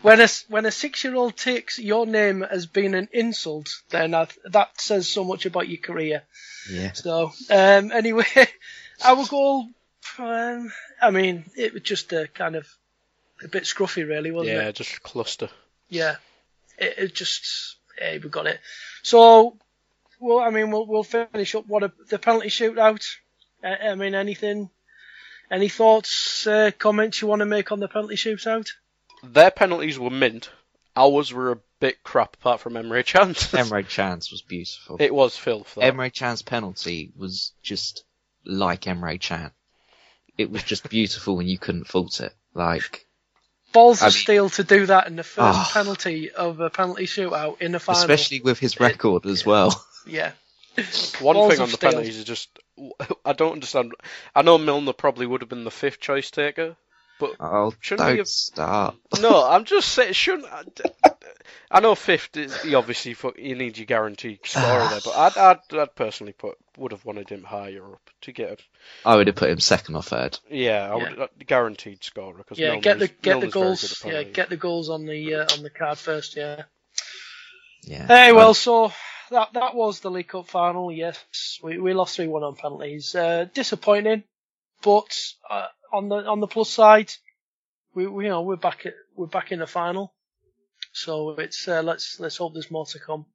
when 0.02 0.22
a 0.22 0.28
when 0.50 0.66
a 0.66 0.72
six 0.72 1.04
year 1.04 1.16
old 1.16 1.38
takes 1.38 1.80
your 1.80 2.06
name 2.06 2.44
as 2.44 2.66
being 2.66 2.96
an 2.96 3.10
insult, 3.12 3.70
then 3.90 4.14
I, 4.14 4.28
that 4.46 4.80
says 4.82 5.08
so 5.08 5.24
much 5.24 5.46
about 5.46 5.70
your 5.70 5.80
career. 5.80 6.24
Yeah. 6.70 6.94
So 6.94 7.32
um, 7.50 7.92
anyway, 7.92 8.26
our 9.06 9.26
goal. 9.28 9.70
Um, 10.20 10.72
I 11.02 11.12
mean, 11.12 11.46
it 11.56 11.74
was 11.74 11.84
just 11.84 12.12
a 12.14 12.28
kind 12.28 12.56
of 12.56 12.68
a 13.44 13.48
bit 13.48 13.64
scruffy, 13.64 14.08
really, 14.08 14.32
wasn't 14.32 14.56
yeah, 14.56 14.62
it? 14.62 14.66
Yeah, 14.66 14.72
just 14.72 15.04
cluster. 15.04 15.50
Yeah, 15.90 16.16
it, 16.78 16.96
it 16.98 17.16
just 17.16 17.76
yeah, 18.00 18.18
we 18.22 18.30
got 18.30 18.48
it. 18.48 18.60
So, 19.04 19.58
well, 20.20 20.40
I 20.40 20.50
mean, 20.50 20.72
we'll 20.72 20.86
we'll 20.86 21.04
finish 21.04 21.56
up 21.56 21.68
what 21.68 21.84
a, 21.84 21.92
the 22.10 22.20
penalty 22.20 22.50
shootout. 22.50 23.06
I, 23.64 23.90
I 23.90 23.96
mean, 23.96 24.16
anything, 24.16 24.70
any 25.50 25.70
thoughts, 25.70 26.46
uh, 26.48 26.72
comments 26.78 27.22
you 27.22 27.28
want 27.28 27.40
to 27.40 27.46
make 27.46 27.72
on 27.72 27.80
the 27.80 27.88
penalty 27.88 28.16
shootout? 28.16 28.70
Their 29.24 29.52
penalties 29.52 29.98
were 29.98 30.10
mint. 30.10 30.50
Ours 30.96 31.32
were 31.32 31.52
a 31.52 31.60
bit 31.80 32.04
crap, 32.04 32.36
apart 32.36 32.60
from 32.60 32.74
Emre 32.74 33.06
Can's. 33.06 33.52
Emre 33.52 33.88
Can's 33.88 34.32
was 34.32 34.42
beautiful. 34.42 34.98
It 35.00 35.14
was 35.14 35.38
filth. 35.38 35.76
That. 35.76 35.94
Emre 35.94 36.14
Can's 36.14 36.42
penalty 36.42 37.12
was 37.16 37.54
just 37.62 38.04
like 38.46 38.82
Emre 38.82 39.20
Can. 39.20 39.52
It 40.38 40.52
was 40.52 40.64
just 40.64 40.90
beautiful, 40.90 41.40
and 41.40 41.50
you 41.50 41.58
couldn't 41.58 41.88
fault 41.88 42.22
it. 42.22 42.34
Like 42.54 43.07
balls 43.74 44.02
of 44.02 44.14
steel 44.14 44.50
to 44.52 44.64
do 44.64 44.86
that 44.88 45.08
in 45.08 45.16
the 45.16 45.24
first 45.24 45.60
oh, 45.60 45.70
penalty 45.74 46.32
of 46.32 46.60
a 46.60 46.70
penalty 46.70 47.06
shootout 47.06 47.62
in 47.62 47.72
the 47.72 47.80
final. 47.80 48.02
Especially 48.02 48.42
with 48.42 48.60
his 48.60 48.80
record 48.80 49.26
it, 49.26 49.30
as 49.30 49.46
well. 49.46 49.84
Yeah. 50.10 50.32
One 51.20 51.36
balls 51.36 51.52
thing 51.52 51.62
on 51.62 51.68
the 51.68 51.76
steel. 51.76 51.90
penalties 51.90 52.16
is 52.16 52.24
just 52.24 52.48
I 53.26 53.34
don't 53.34 53.52
understand. 53.52 53.94
I 54.34 54.42
know 54.42 54.58
Milner 54.58 54.94
probably 54.94 55.26
would 55.26 55.42
have 55.42 55.50
been 55.50 55.66
the 55.66 55.72
fifth 55.72 56.00
choice 56.00 56.32
taker, 56.32 56.78
but 57.20 57.36
oh, 57.42 57.74
shouldn't 57.82 58.08
don't 58.08 58.18
have... 58.20 58.28
start. 58.28 58.96
No, 59.20 59.46
I'm 59.50 59.66
just 59.66 59.90
saying. 59.90 60.14
Shouldn't 60.14 60.46
I, 60.46 60.64
I 61.70 61.80
know 61.80 61.96
fifth 61.96 62.38
is 62.38 62.62
he 62.62 62.76
obviously 62.76 63.14
for, 63.14 63.34
you 63.38 63.56
need 63.56 63.78
your 63.78 63.86
guaranteed 63.86 64.40
scorer 64.44 64.88
there, 64.90 65.00
but 65.04 65.16
I'd, 65.16 65.38
I'd, 65.38 65.78
I'd 65.78 65.96
personally 65.96 66.34
put 66.34 66.58
would 66.78 66.92
have 66.92 67.06
wanted 67.06 67.30
him 67.30 67.44
higher 67.44 67.84
up 67.84 68.10
to 68.22 68.32
get. 68.32 68.52
it. 68.52 68.64
I 69.06 69.16
would 69.16 69.28
have 69.28 69.36
put 69.36 69.50
him 69.50 69.60
second 69.60 69.96
or 69.96 70.04
third. 70.04 70.38
Yeah, 70.50 70.90
I 70.92 70.96
would 70.96 71.20
uh, 71.20 71.28
guaranteed 71.46 72.04
scorer 72.04 72.38
because 72.38 72.60
yeah, 72.60 72.76
get 72.78 73.00
the 73.00 73.08
get 73.08 73.42
the 73.42 73.48
goals. 73.48 74.04
Yeah, 74.06 74.24
get 74.24 74.50
the 74.50 74.58
goals 74.58 74.90
on 74.90 75.06
the 75.06 75.36
uh, 75.36 75.48
on 75.54 75.64
the 75.64 75.70
card 75.70 75.98
first. 75.98 76.36
Yeah. 76.36 76.64
Yeah. 77.84 78.06
Hey, 78.08 78.32
well, 78.32 78.54
so 78.54 78.92
that 79.32 79.54
that 79.54 79.76
was 79.76 80.00
the 80.00 80.12
League 80.12 80.28
Cup 80.28 80.48
final. 80.48 80.92
Yes, 80.92 81.60
we 81.64 81.78
we 81.78 81.94
lost 81.94 82.16
three 82.16 82.28
one 82.28 82.44
on 82.44 82.56
penalties. 82.56 83.16
Uh, 83.16 83.46
disappointing, 83.54 84.24
but 84.82 85.18
uh, 85.50 85.68
on 85.92 86.10
the 86.10 86.26
on 86.26 86.40
the 86.40 86.48
plus 86.48 86.70
side, 86.70 87.12
we, 87.94 88.08
we 88.08 88.26
you 88.26 88.30
know 88.30 88.42
we're 88.42 88.56
back 88.56 88.86
at, 88.86 88.94
we're 89.16 89.28
back 89.28 89.52
in 89.52 89.60
the 89.60 89.68
final. 89.68 90.14
So 90.98 91.32
it's 91.32 91.68
uh, 91.68 91.84
let's 91.84 92.20
let's 92.20 92.38
hope 92.38 92.54
there's 92.54 92.72
more 92.72 92.86
to 92.88 93.00
come. 93.00 93.26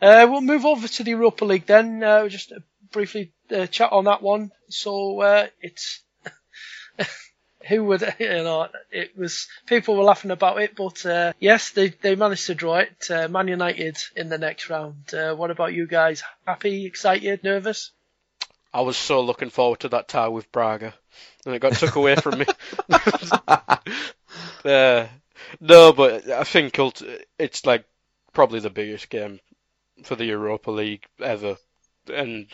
Uh, 0.00 0.26
we'll 0.28 0.42
move 0.42 0.66
over 0.66 0.86
to 0.86 1.04
the 1.04 1.10
Europa 1.12 1.44
League 1.44 1.66
then. 1.66 2.02
Uh, 2.02 2.28
just 2.28 2.52
briefly 2.92 3.32
uh, 3.50 3.66
chat 3.66 3.92
on 3.92 4.04
that 4.04 4.22
one. 4.22 4.52
So 4.68 5.20
uh, 5.20 5.46
it's 5.60 6.02
who 7.68 7.84
would 7.84 8.02
you 8.18 8.28
know 8.28 8.68
it 8.90 9.16
was 9.16 9.48
people 9.66 9.96
were 9.96 10.04
laughing 10.04 10.30
about 10.30 10.60
it, 10.60 10.76
but 10.76 11.04
uh, 11.06 11.32
yes, 11.40 11.70
they 11.70 11.88
they 11.88 12.14
managed 12.14 12.46
to 12.46 12.54
draw 12.54 12.76
it. 12.76 13.10
Uh, 13.10 13.28
Man 13.28 13.48
United 13.48 13.96
in 14.14 14.28
the 14.28 14.38
next 14.38 14.68
round. 14.68 15.14
Uh, 15.14 15.34
what 15.34 15.50
about 15.50 15.72
you 15.72 15.86
guys? 15.86 16.22
Happy, 16.46 16.84
excited, 16.84 17.42
nervous? 17.42 17.90
I 18.72 18.82
was 18.82 18.98
so 18.98 19.22
looking 19.22 19.48
forward 19.48 19.80
to 19.80 19.88
that 19.90 20.08
tie 20.08 20.28
with 20.28 20.52
Braga, 20.52 20.92
and 21.46 21.54
it 21.54 21.60
got 21.60 21.72
took 21.72 21.96
away 21.96 22.16
from 22.16 22.40
me. 22.40 22.46
uh, 24.64 25.06
no, 25.60 25.92
but 25.92 26.28
I 26.30 26.44
think 26.44 26.78
it's 27.38 27.66
like 27.66 27.84
probably 28.32 28.60
the 28.60 28.70
biggest 28.70 29.08
game 29.08 29.40
for 30.04 30.16
the 30.16 30.24
Europa 30.26 30.70
League 30.70 31.04
ever, 31.20 31.56
and 32.12 32.46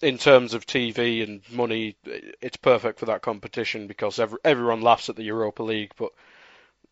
in 0.00 0.18
terms 0.18 0.54
of 0.54 0.66
TV 0.66 1.22
and 1.22 1.40
money, 1.50 1.96
it's 2.40 2.56
perfect 2.56 2.98
for 2.98 3.06
that 3.06 3.22
competition 3.22 3.86
because 3.86 4.18
every, 4.18 4.38
everyone 4.44 4.82
laughs 4.82 5.08
at 5.08 5.16
the 5.16 5.22
Europa 5.22 5.62
League, 5.62 5.92
but 5.96 6.12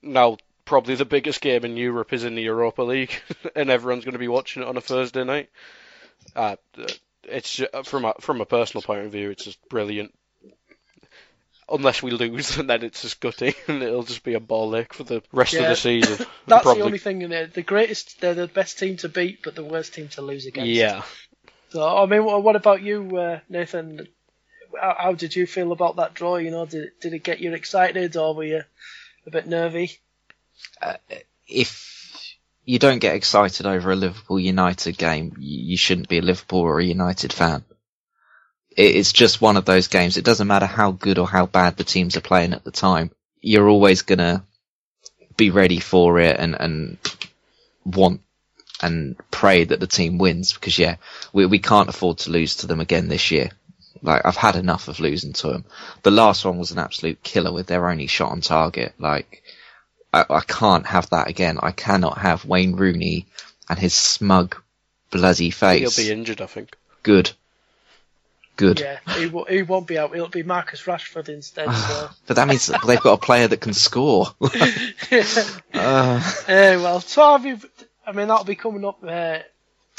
now 0.00 0.38
probably 0.64 0.94
the 0.94 1.04
biggest 1.04 1.40
game 1.40 1.64
in 1.64 1.76
Europe 1.76 2.12
is 2.12 2.24
in 2.24 2.34
the 2.34 2.42
Europa 2.42 2.82
League, 2.82 3.12
and 3.56 3.70
everyone's 3.70 4.04
going 4.04 4.14
to 4.14 4.18
be 4.18 4.28
watching 4.28 4.62
it 4.62 4.68
on 4.68 4.76
a 4.76 4.80
Thursday 4.80 5.24
night. 5.24 5.50
Uh, 6.34 6.56
it's 7.24 7.60
from 7.84 8.04
a, 8.04 8.14
from 8.20 8.40
a 8.40 8.46
personal 8.46 8.82
point 8.82 9.04
of 9.04 9.12
view, 9.12 9.30
it's 9.30 9.44
just 9.44 9.68
brilliant. 9.68 10.14
Unless 11.72 12.02
we 12.02 12.10
lose, 12.10 12.58
and 12.58 12.68
then 12.70 12.82
it's 12.82 13.02
just 13.02 13.20
gutting, 13.20 13.54
and 13.68 13.82
it'll 13.82 14.02
just 14.02 14.24
be 14.24 14.34
a 14.34 14.40
ball 14.40 14.76
ache 14.76 14.92
for 14.92 15.04
the 15.04 15.22
rest 15.32 15.54
yeah. 15.54 15.62
of 15.62 15.68
the 15.68 15.76
season. 15.76 16.26
That's 16.46 16.62
Probably. 16.62 16.80
the 16.80 16.86
only 16.86 16.98
thing 16.98 17.22
in 17.22 17.32
it. 17.32 17.54
The 17.54 17.62
greatest, 17.62 18.20
they're 18.20 18.34
the 18.34 18.46
best 18.46 18.78
team 18.78 18.96
to 18.98 19.08
beat, 19.08 19.42
but 19.42 19.54
the 19.54 19.64
worst 19.64 19.94
team 19.94 20.08
to 20.08 20.22
lose 20.22 20.46
against. 20.46 20.68
Yeah, 20.68 21.02
so, 21.72 21.96
I 21.96 22.04
mean, 22.04 22.22
what 22.24 22.54
about 22.54 22.82
you, 22.82 23.16
uh, 23.16 23.40
Nathan? 23.48 24.06
How, 24.78 24.94
how, 24.98 25.12
did 25.14 25.34
you 25.34 25.46
feel 25.46 25.72
about 25.72 25.96
that 25.96 26.12
draw? 26.12 26.36
You 26.36 26.50
know, 26.50 26.66
did 26.66 26.92
did 27.00 27.14
it 27.14 27.24
get 27.24 27.40
you 27.40 27.54
excited, 27.54 28.14
or 28.14 28.34
were 28.34 28.44
you 28.44 28.62
a 29.26 29.30
bit 29.30 29.46
nervy? 29.46 29.98
Uh, 30.82 30.96
if 31.48 32.36
you 32.66 32.78
don't 32.78 32.98
get 32.98 33.14
excited 33.14 33.64
over 33.64 33.90
a 33.90 33.96
Liverpool 33.96 34.38
United 34.38 34.98
game, 34.98 35.34
you 35.38 35.78
shouldn't 35.78 36.10
be 36.10 36.18
a 36.18 36.22
Liverpool 36.22 36.60
or 36.60 36.78
a 36.78 36.84
United 36.84 37.32
fan. 37.32 37.64
It's 38.76 39.12
just 39.12 39.40
one 39.40 39.56
of 39.56 39.64
those 39.64 39.88
games. 39.88 40.16
It 40.16 40.24
doesn't 40.24 40.46
matter 40.46 40.66
how 40.66 40.92
good 40.92 41.18
or 41.18 41.28
how 41.28 41.46
bad 41.46 41.76
the 41.76 41.84
teams 41.84 42.16
are 42.16 42.22
playing 42.22 42.52
at 42.52 42.64
the 42.64 42.70
time. 42.70 43.10
You're 43.40 43.68
always 43.68 44.02
gonna 44.02 44.44
be 45.36 45.50
ready 45.50 45.80
for 45.80 46.20
it 46.20 46.38
and, 46.38 46.54
and 46.58 46.98
want 47.84 48.20
and 48.82 49.16
pray 49.30 49.64
that 49.64 49.80
the 49.80 49.86
team 49.86 50.18
wins 50.18 50.52
because 50.52 50.78
yeah, 50.78 50.96
we 51.32 51.46
we 51.46 51.58
can't 51.58 51.88
afford 51.88 52.18
to 52.18 52.30
lose 52.30 52.56
to 52.56 52.66
them 52.66 52.80
again 52.80 53.08
this 53.08 53.30
year. 53.30 53.50
Like 54.02 54.26
I've 54.26 54.36
had 54.36 54.56
enough 54.56 54.88
of 54.88 55.00
losing 55.00 55.32
to 55.34 55.48
them. 55.48 55.64
The 56.02 56.10
last 56.10 56.44
one 56.44 56.58
was 56.58 56.72
an 56.72 56.78
absolute 56.78 57.22
killer 57.22 57.52
with 57.52 57.66
their 57.66 57.88
only 57.88 58.08
shot 58.08 58.32
on 58.32 58.40
target. 58.40 58.94
Like 58.98 59.42
I, 60.12 60.24
I 60.28 60.40
can't 60.40 60.86
have 60.86 61.10
that 61.10 61.28
again. 61.28 61.58
I 61.62 61.70
cannot 61.70 62.18
have 62.18 62.44
Wayne 62.44 62.74
Rooney 62.74 63.26
and 63.68 63.78
his 63.78 63.94
smug, 63.94 64.60
bloody 65.10 65.50
face. 65.50 65.96
He'll 65.96 66.04
be 66.04 66.12
injured, 66.12 66.40
I 66.40 66.46
think. 66.46 66.76
Good. 67.02 67.32
Good. 68.56 68.80
Yeah, 68.80 68.98
he, 69.16 69.26
w- 69.26 69.46
he 69.48 69.62
won't 69.62 69.86
be 69.86 69.98
out. 69.98 70.14
It'll 70.14 70.28
be 70.28 70.42
Marcus 70.42 70.82
Rashford 70.82 71.28
instead. 71.28 71.72
So. 71.74 72.10
But 72.26 72.36
that 72.36 72.48
means 72.48 72.66
they've 72.86 73.00
got 73.00 73.14
a 73.14 73.24
player 73.24 73.48
that 73.48 73.60
can 73.60 73.72
score. 73.72 74.26
uh, 74.42 74.50
Yeah, 76.48 76.76
well, 76.76 77.00
so 77.00 77.36
you, 77.38 77.58
I 78.06 78.12
mean 78.12 78.28
that'll 78.28 78.44
be 78.44 78.54
coming 78.56 78.84
up 78.84 79.02
uh, 79.02 79.38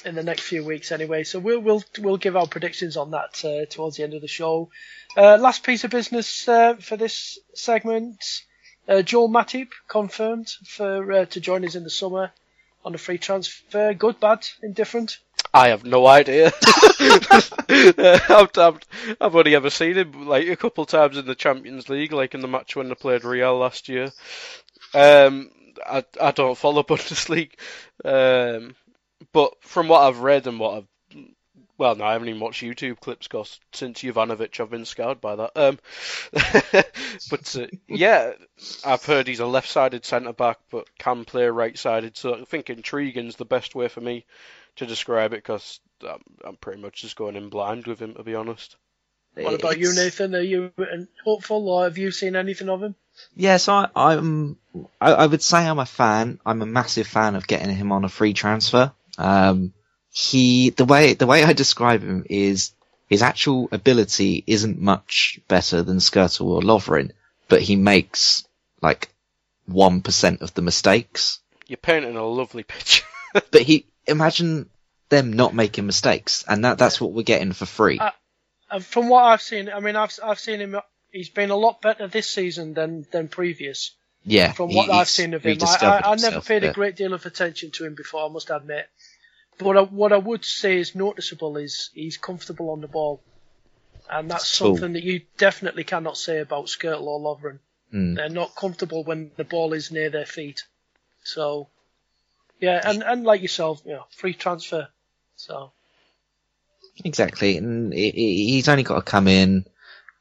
in 0.06 0.16
the 0.16 0.24
next 0.24 0.44
few 0.44 0.64
weeks 0.64 0.92
anyway. 0.92 1.24
So 1.24 1.40
we'll 1.40 1.60
we'll 1.62 1.84
we'll 2.00 2.18
give 2.18 2.36
our 2.36 2.48
predictions 2.48 2.96
on 2.98 3.12
that 3.12 3.44
uh, 3.44 3.66
towards 3.66 3.98
the 3.98 4.04
end 4.04 4.14
of 4.14 4.22
the 4.22 4.28
show. 4.28 4.70
Uh, 5.18 5.38
last 5.38 5.64
piece 5.64 5.84
of 5.84 5.92
business 5.92 6.48
uh, 6.48 6.76
for 6.76 6.96
this 6.96 7.40
segment: 7.56 8.24
uh, 8.88 9.02
Joel 9.02 9.30
Matip 9.30 9.70
confirmed 9.88 10.50
for 10.68 11.12
uh, 11.12 11.26
to 11.26 11.40
join 11.40 11.66
us 11.66 11.76
in 11.76 11.84
the 11.84 11.90
summer 11.90 12.32
on 12.86 12.94
a 12.94 12.98
free 12.98 13.18
transfer. 13.18 13.94
Good, 13.94 14.20
bad, 14.20 14.46
indifferent. 14.62 15.18
I 15.54 15.70
have 15.70 15.86
no 15.86 16.08
idea. 16.08 16.52
I've, 17.70 18.50
I've, 18.58 18.80
I've 19.22 19.36
only 19.36 19.56
ever 19.56 19.70
seen 19.70 19.96
him 19.96 20.28
like 20.28 20.48
a 20.48 20.56
couple 20.56 20.86
times 20.86 21.18
in 21.18 21.26
the 21.26 21.36
Champions 21.36 21.90
League, 21.90 22.12
like 22.12 22.34
in 22.34 22.42
the 22.42 22.48
match 22.48 22.76
when 22.76 22.90
they 22.90 22.96
played 22.96 23.24
Real 23.24 23.58
last 23.58 23.88
year. 23.88 24.12
Um, 24.94 25.52
I 25.86 26.04
I 26.20 26.32
don't 26.32 26.58
follow 26.58 26.84
Bundesliga, 26.84 27.52
um, 28.04 28.76
but 29.32 29.54
from 29.62 29.88
what 29.90 30.02
I've 30.02 30.20
read 30.20 30.48
and 30.48 30.60
what 30.60 30.78
I've 30.78 30.88
well, 31.78 31.96
no, 31.96 32.06
I 32.06 32.14
haven't 32.14 32.30
even 32.30 32.40
watched 32.40 32.62
YouTube 32.62 33.00
clips 33.00 33.28
because 33.28 33.60
since 33.74 34.02
Jovanovic, 34.02 34.60
I've 34.60 34.70
been 34.70 34.86
scarred 34.86 35.20
by 35.20 35.36
that. 35.36 35.52
Um, 35.56 35.80
but 37.30 37.56
uh, 37.56 37.68
yeah, 37.88 38.34
I've 38.86 39.04
heard 39.04 39.28
he's 39.28 39.40
a 39.40 39.48
left-sided 39.48 40.06
centre 40.06 40.34
back, 40.34 40.60
but 40.70 40.88
can 41.00 41.26
play 41.26 41.46
right-sided. 41.46 42.16
So 42.16 42.36
I 42.36 42.44
think 42.46 42.68
intriguing's 42.70 43.38
the 43.38 43.46
best 43.46 43.74
way 43.74 43.88
for 43.88 44.02
me 44.02 44.26
to 44.78 44.86
describe 44.86 45.34
it 45.34 45.38
because 45.38 45.80
I'm, 46.02 46.22
I'm 46.44 46.56
pretty 46.58 46.82
much 46.82 47.02
just 47.02 47.16
going 47.16 47.36
in 47.36 47.50
blind 47.50 47.86
with 47.86 48.00
him, 48.00 48.16
to 48.16 48.24
be 48.24 48.36
honest. 48.36 48.76
What 49.36 49.56
about 49.56 49.80
you, 49.80 49.94
Nathan? 49.96 50.36
Are 50.36 50.42
you 50.42 50.72
hopeful, 51.24 51.68
or 51.68 51.86
have 51.86 51.98
you 51.98 52.12
seen 52.12 52.36
anything 52.36 52.70
of 52.70 52.84
him? 52.84 52.96
Yeah, 53.36 53.58
so 53.58 53.74
I, 53.74 53.90
I'm. 53.96 54.58
I, 55.02 55.14
I 55.14 55.26
would 55.26 55.42
say 55.42 55.58
I'm 55.58 55.80
a 55.80 55.86
fan. 55.86 56.40
I'm 56.46 56.62
a 56.62 56.68
massive 56.68 57.08
fan 57.08 57.36
of 57.36 57.48
getting 57.48 57.76
him 57.76 57.92
on 57.92 58.06
a 58.06 58.10
free 58.10 58.34
transfer. 58.34 58.92
Um, 59.18 59.74
he 60.12 60.70
the 60.70 60.86
way 60.86 61.16
the 61.16 61.26
way 61.26 61.44
I 61.44 61.54
describe 61.54 62.04
him 62.04 62.26
is 62.30 62.74
his 63.10 63.24
actual 63.24 63.70
ability 63.72 64.44
isn't 64.46 64.80
much 64.80 65.40
better 65.48 65.82
than 65.82 65.98
Skrtel 65.98 66.46
or 66.46 66.62
Lovren, 66.62 67.12
but 67.50 67.62
he 67.62 67.76
makes 67.76 68.48
like 68.82 69.10
one 69.66 70.02
percent 70.02 70.42
of 70.42 70.54
the 70.54 70.62
mistakes. 70.62 71.40
You're 71.68 71.78
painting 71.78 72.16
a 72.16 72.26
lovely 72.26 72.64
picture. 72.64 73.06
But 73.50 73.64
he 73.64 73.88
imagine 74.08 74.70
them 75.10 75.34
not 75.34 75.54
making 75.54 75.86
mistakes, 75.86 76.44
and 76.48 76.66
that 76.66 76.78
that's 76.78 77.00
what 77.00 77.12
we're 77.14 77.24
getting 77.24 77.54
for 77.54 77.66
free. 77.66 78.00
Uh, 78.00 78.80
from 78.80 79.10
what 79.10 79.24
I've 79.24 79.42
seen, 79.42 79.70
I 79.70 79.80
mean, 79.80 79.96
I've 79.96 80.18
I've 80.24 80.40
seen 80.40 80.60
him. 80.60 80.76
He's 81.12 81.30
been 81.30 81.52
a 81.52 81.56
lot 81.56 81.82
better 81.82 82.08
this 82.08 82.28
season 82.30 82.74
than 82.74 83.06
than 83.12 83.28
previous. 83.28 83.92
yeah, 84.26 84.52
From 84.54 84.70
he- 84.70 84.76
what 84.78 84.90
I've 84.90 85.10
seen 85.10 85.34
of 85.34 85.44
him, 85.44 85.58
I, 85.62 85.78
I, 85.82 86.12
I 86.12 86.16
never 86.16 86.42
paid 86.42 86.64
yeah. 86.64 86.70
a 86.70 86.74
great 86.74 86.96
deal 86.96 87.14
of 87.14 87.26
attention 87.26 87.72
to 87.72 87.86
him 87.86 87.94
before. 87.96 88.26
I 88.26 88.30
must 88.30 88.50
admit. 88.50 88.88
But 89.60 89.68
what 89.68 89.78
I, 89.78 89.82
what 89.82 90.12
I 90.14 90.18
would 90.18 90.44
say 90.44 90.78
is 90.78 90.96
noticeable 90.96 91.58
is 91.58 91.92
he's 91.94 92.18
comfortable 92.18 92.72
on 92.72 92.82
the 92.82 92.88
ball, 92.88 93.22
and 94.10 94.32
that's 94.32 94.58
Cool. 94.58 94.76
something 94.76 94.94
that 94.94 95.04
you 95.04 95.22
definitely 95.38 95.84
cannot 95.84 96.18
say 96.18 96.40
about 96.40 96.66
Skrtel 96.66 97.04
or 97.04 97.20
Lovren. 97.20 97.60
Mm. 97.94 98.16
They're 98.16 98.30
not 98.30 98.56
comfortable 98.56 99.04
when 99.04 99.30
the 99.36 99.44
ball 99.44 99.74
is 99.74 99.92
near 99.92 100.10
their 100.10 100.26
feet. 100.26 100.64
So, 101.24 101.68
yeah, 102.64 102.82
and 102.90 103.04
and 103.04 103.24
like 103.26 103.42
yourself, 103.42 103.82
you 103.86 103.92
know, 103.94 104.06
free 104.12 104.34
transfer. 104.34 104.88
So. 105.36 105.72
Exactly, 107.04 107.58
and 107.58 107.92
he- 107.94 108.12
he- 108.12 108.52
he's 108.52 108.70
only 108.70 108.84
got 108.84 108.96
to 108.96 109.02
come 109.02 109.28
in 109.28 109.66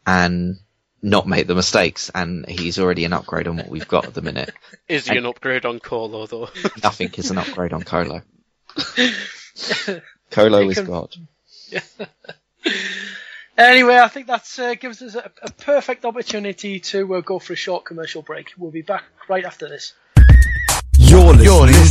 and 0.07 0.57
not 1.03 1.27
make 1.29 1.47
the 1.47 1.55
mistakes, 1.55 2.11
and 2.15 2.49
he's 2.49 2.79
already 2.79 3.05
an 3.05 3.13
upgrade 3.13 3.47
on 3.47 3.57
what 3.59 3.69
we've 3.69 3.87
got 3.87 4.07
at 4.07 4.15
the 4.15 4.23
minute. 4.23 4.51
Is 4.89 5.07
he 5.07 5.17
an 5.19 5.27
upgrade 5.27 5.67
on 5.67 5.79
Kolo 5.81 6.27
though? 6.27 6.49
Nothing 6.83 7.11
is 7.17 7.31
an 7.31 7.39
upgrade 7.39 7.73
on 7.73 7.83
Kolo. 7.83 8.23
Kolo 10.31 10.63
He 10.63 10.69
is 10.71 10.75
can- 10.79 10.87
God. 10.87 11.15
Anyway, 13.59 13.97
I 13.97 14.09
think 14.09 14.29
that 14.29 14.59
uh, 14.59 14.75
gives 14.77 15.03
us 15.03 15.15
a, 15.15 15.31
a 15.43 15.51
perfect 15.53 16.05
opportunity 16.07 16.81
to 16.81 17.15
uh, 17.17 17.21
go 17.21 17.39
for 17.39 17.53
a 17.53 17.57
short 17.57 17.85
commercial 17.85 18.23
break. 18.23 18.53
We'll 18.57 18.71
be 18.71 18.81
back 18.83 19.05
right 19.29 19.45
after 19.45 19.69
this. 19.69 19.93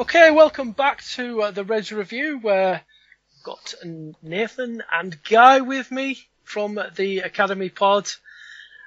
Okay, 0.00 0.30
welcome 0.30 0.72
back 0.72 1.04
to 1.04 1.42
uh, 1.42 1.50
the 1.50 1.62
Reds 1.62 1.92
Review, 1.92 2.38
where 2.38 2.76
I've 2.76 3.44
got 3.44 3.74
Nathan 4.22 4.82
and 4.90 5.22
Guy 5.24 5.60
with 5.60 5.92
me 5.92 6.26
from 6.42 6.80
the 6.96 7.18
Academy 7.18 7.68
Pod. 7.68 8.08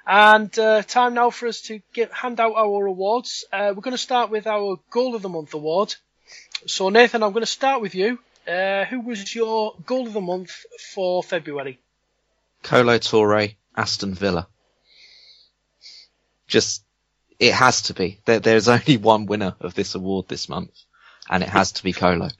And 0.04 0.58
uh, 0.58 0.82
time 0.82 1.14
now 1.14 1.30
for 1.30 1.46
us 1.46 1.60
to 1.68 1.80
get 1.92 2.12
hand 2.12 2.40
out 2.40 2.56
our 2.56 2.86
awards. 2.86 3.44
Uh, 3.52 3.72
we're 3.76 3.82
going 3.82 3.92
to 3.92 3.96
start 3.96 4.32
with 4.32 4.48
our 4.48 4.80
Goal 4.90 5.14
of 5.14 5.22
the 5.22 5.28
Month 5.28 5.54
award. 5.54 5.94
So 6.66 6.88
Nathan, 6.88 7.22
I'm 7.22 7.30
going 7.30 7.42
to 7.42 7.46
start 7.46 7.80
with 7.80 7.94
you. 7.94 8.18
Uh, 8.48 8.84
who 8.84 9.00
was 9.00 9.32
your 9.32 9.76
Goal 9.86 10.08
of 10.08 10.14
the 10.14 10.20
Month 10.20 10.64
for 10.94 11.22
February? 11.22 11.78
Kolo 12.64 12.98
Toure, 12.98 13.54
Aston 13.76 14.14
Villa. 14.14 14.48
Just, 16.48 16.82
it 17.38 17.54
has 17.54 17.82
to 17.82 17.94
be. 17.94 18.18
There, 18.24 18.40
there's 18.40 18.66
only 18.66 18.96
one 18.96 19.26
winner 19.26 19.54
of 19.60 19.74
this 19.74 19.94
award 19.94 20.26
this 20.26 20.48
month. 20.48 20.72
And 21.30 21.42
it 21.42 21.48
has 21.48 21.72
to 21.72 21.82
be 21.82 21.92
Kolo. 21.92 22.30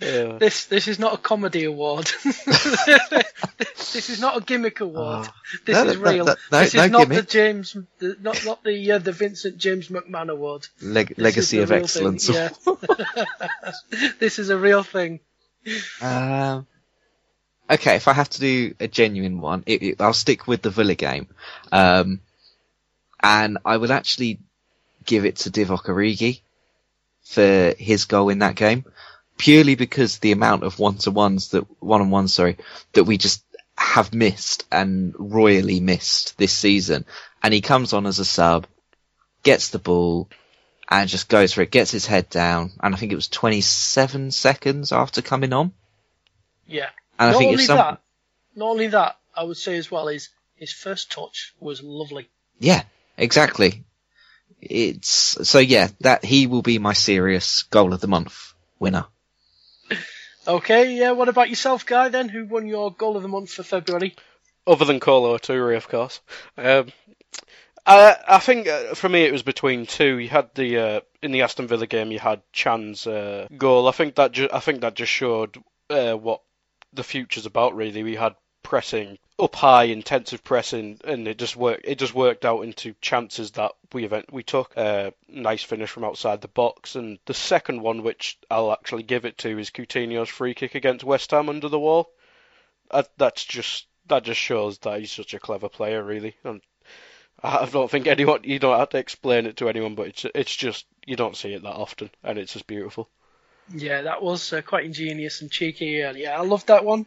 Yeah. 0.00 0.36
This 0.38 0.66
this 0.66 0.88
is 0.88 0.98
not 0.98 1.14
a 1.14 1.16
comedy 1.16 1.64
award. 1.64 2.10
this 2.24 4.10
is 4.10 4.20
not 4.20 4.36
a 4.36 4.40
gimmick 4.42 4.80
award. 4.80 5.28
this 5.64 5.74
No, 5.74 5.84
is 5.90 5.98
no, 5.98 6.10
real. 6.10 6.24
no, 6.26 6.34
no, 6.52 6.60
this 6.60 6.74
no 6.74 6.82
is 6.84 6.90
not 6.90 6.98
gimmick. 7.08 7.16
the 7.26 7.30
James, 7.32 7.76
the, 7.98 8.16
not 8.20 8.44
not 8.44 8.62
the 8.62 8.92
uh, 8.92 8.98
the 8.98 9.12
Vincent 9.12 9.56
James 9.56 9.88
McMahon 9.88 10.28
award. 10.28 10.68
Leg- 10.82 11.14
Legacy 11.16 11.60
of 11.60 11.72
Excellence. 11.72 12.28
Yeah. 12.28 12.50
this 14.18 14.38
is 14.38 14.50
a 14.50 14.58
real 14.58 14.82
thing. 14.82 15.20
Um, 16.02 16.66
okay, 17.70 17.96
if 17.96 18.06
I 18.06 18.12
have 18.12 18.28
to 18.30 18.40
do 18.40 18.74
a 18.78 18.88
genuine 18.88 19.40
one, 19.40 19.62
it, 19.66 19.82
it, 19.82 20.00
I'll 20.00 20.12
stick 20.12 20.46
with 20.46 20.60
the 20.62 20.70
Villa 20.70 20.94
game. 20.94 21.28
Um, 21.72 22.20
and 23.22 23.58
I 23.64 23.78
will 23.78 23.92
actually 23.92 24.40
give 25.04 25.24
it 25.24 25.36
to 25.36 25.50
Divock 25.50 25.84
Origi 25.86 26.40
for 27.26 27.74
his 27.76 28.04
goal 28.04 28.28
in 28.28 28.38
that 28.38 28.54
game, 28.54 28.84
purely 29.36 29.74
because 29.74 30.18
the 30.18 30.32
amount 30.32 30.62
of 30.62 30.78
one-to-ones 30.78 31.48
that, 31.48 31.66
one-on-ones, 31.82 32.32
sorry, 32.32 32.56
that 32.92 33.04
we 33.04 33.18
just 33.18 33.44
have 33.76 34.14
missed 34.14 34.64
and 34.70 35.14
royally 35.18 35.80
missed 35.80 36.38
this 36.38 36.52
season. 36.52 37.04
And 37.42 37.52
he 37.52 37.60
comes 37.60 37.92
on 37.92 38.06
as 38.06 38.20
a 38.20 38.24
sub, 38.24 38.66
gets 39.42 39.70
the 39.70 39.78
ball, 39.78 40.30
and 40.88 41.10
just 41.10 41.28
goes 41.28 41.52
for 41.52 41.62
it, 41.62 41.70
gets 41.70 41.90
his 41.90 42.06
head 42.06 42.30
down, 42.30 42.70
and 42.80 42.94
I 42.94 42.98
think 42.98 43.10
it 43.10 43.16
was 43.16 43.28
27 43.28 44.30
seconds 44.30 44.92
after 44.92 45.20
coming 45.20 45.52
on. 45.52 45.72
Yeah. 46.66 46.90
And 47.18 47.30
I 47.30 47.32
not 47.32 47.38
think 47.38 47.50
only 47.50 47.64
some, 47.64 47.76
that, 47.76 48.00
not 48.54 48.68
only 48.70 48.86
that, 48.88 49.18
I 49.34 49.42
would 49.42 49.56
say 49.56 49.76
as 49.76 49.90
well 49.90 50.08
is 50.08 50.28
his 50.54 50.72
first 50.72 51.10
touch 51.10 51.54
was 51.58 51.82
lovely. 51.82 52.28
yeah, 52.60 52.84
exactly. 53.18 53.84
It's 54.60 55.48
so 55.48 55.58
yeah, 55.58 55.88
that 56.00 56.24
he 56.24 56.46
will 56.46 56.62
be 56.62 56.78
my 56.78 56.92
serious 56.92 57.62
goal 57.64 57.92
of 57.92 58.00
the 58.00 58.08
month 58.08 58.54
winner. 58.78 59.06
Okay, 60.48 60.94
yeah. 60.94 61.10
What 61.10 61.28
about 61.28 61.48
yourself, 61.48 61.86
guy? 61.86 62.08
Then, 62.08 62.28
who 62.28 62.46
won 62.46 62.66
your 62.66 62.92
goal 62.92 63.16
of 63.16 63.22
the 63.22 63.28
month 63.28 63.50
for 63.52 63.62
February? 63.62 64.14
Other 64.66 64.84
than 64.84 65.00
Kolo 65.00 65.38
Toure, 65.38 65.76
of 65.76 65.88
course. 65.88 66.20
Um, 66.56 66.92
I, 67.86 68.16
I 68.26 68.38
think 68.38 68.66
uh, 68.66 68.94
for 68.94 69.08
me 69.08 69.22
it 69.22 69.32
was 69.32 69.42
between 69.42 69.86
two. 69.86 70.18
You 70.18 70.28
had 70.28 70.52
the 70.54 70.78
uh, 70.78 71.00
in 71.22 71.30
the 71.30 71.42
Aston 71.42 71.68
Villa 71.68 71.86
game, 71.86 72.10
you 72.10 72.18
had 72.18 72.42
Can's 72.52 73.06
uh, 73.06 73.46
goal. 73.56 73.88
I 73.88 73.92
think 73.92 74.16
that 74.16 74.32
ju- 74.32 74.48
I 74.52 74.60
think 74.60 74.80
that 74.80 74.94
just 74.94 75.12
showed 75.12 75.56
uh, 75.88 76.14
what 76.14 76.42
the 76.92 77.04
future's 77.04 77.46
about. 77.46 77.76
Really, 77.76 78.02
we 78.02 78.16
had 78.16 78.34
pressing 78.66 79.16
up 79.38 79.54
high, 79.54 79.84
intensive 79.84 80.42
pressing, 80.42 80.98
and 81.04 81.28
it 81.28 81.38
just 81.38 81.54
worked. 81.54 81.84
It 81.84 82.00
just 82.00 82.16
worked 82.16 82.44
out 82.44 82.62
into 82.62 82.96
chances 83.00 83.52
that 83.52 83.70
we 83.92 84.04
event 84.04 84.32
we 84.32 84.42
took. 84.42 84.76
Uh, 84.76 85.12
nice 85.28 85.62
finish 85.62 85.88
from 85.88 86.02
outside 86.02 86.40
the 86.40 86.48
box, 86.48 86.96
and 86.96 87.20
the 87.26 87.34
second 87.34 87.80
one, 87.80 88.02
which 88.02 88.36
I'll 88.50 88.72
actually 88.72 89.04
give 89.04 89.24
it 89.24 89.38
to, 89.38 89.56
is 89.56 89.70
Coutinho's 89.70 90.28
free 90.28 90.52
kick 90.52 90.74
against 90.74 91.04
West 91.04 91.30
Ham 91.30 91.48
under 91.48 91.68
the 91.68 91.78
wall. 91.78 92.10
That, 92.90 93.08
that's 93.16 93.44
just 93.44 93.86
that 94.08 94.24
just 94.24 94.40
shows 94.40 94.78
that 94.78 94.98
he's 94.98 95.12
such 95.12 95.32
a 95.32 95.38
clever 95.38 95.68
player, 95.68 96.02
really. 96.02 96.34
And 96.42 96.60
I 97.40 97.66
don't 97.66 97.90
think 97.90 98.08
anyone 98.08 98.40
you 98.42 98.58
don't 98.58 98.80
have 98.80 98.90
to 98.90 98.98
explain 98.98 99.46
it 99.46 99.58
to 99.58 99.68
anyone, 99.68 99.94
but 99.94 100.08
it's 100.08 100.26
it's 100.34 100.56
just 100.56 100.86
you 101.06 101.14
don't 101.14 101.36
see 101.36 101.52
it 101.52 101.62
that 101.62 101.68
often, 101.68 102.10
and 102.24 102.36
it's 102.36 102.54
just 102.54 102.66
beautiful. 102.66 103.08
Yeah, 103.72 104.02
that 104.02 104.22
was 104.22 104.52
uh, 104.52 104.62
quite 104.62 104.84
ingenious 104.84 105.40
and 105.40 105.50
cheeky. 105.50 106.00
And 106.00 106.18
yeah, 106.18 106.38
I 106.38 106.42
loved 106.42 106.68
that 106.68 106.84
one. 106.84 107.06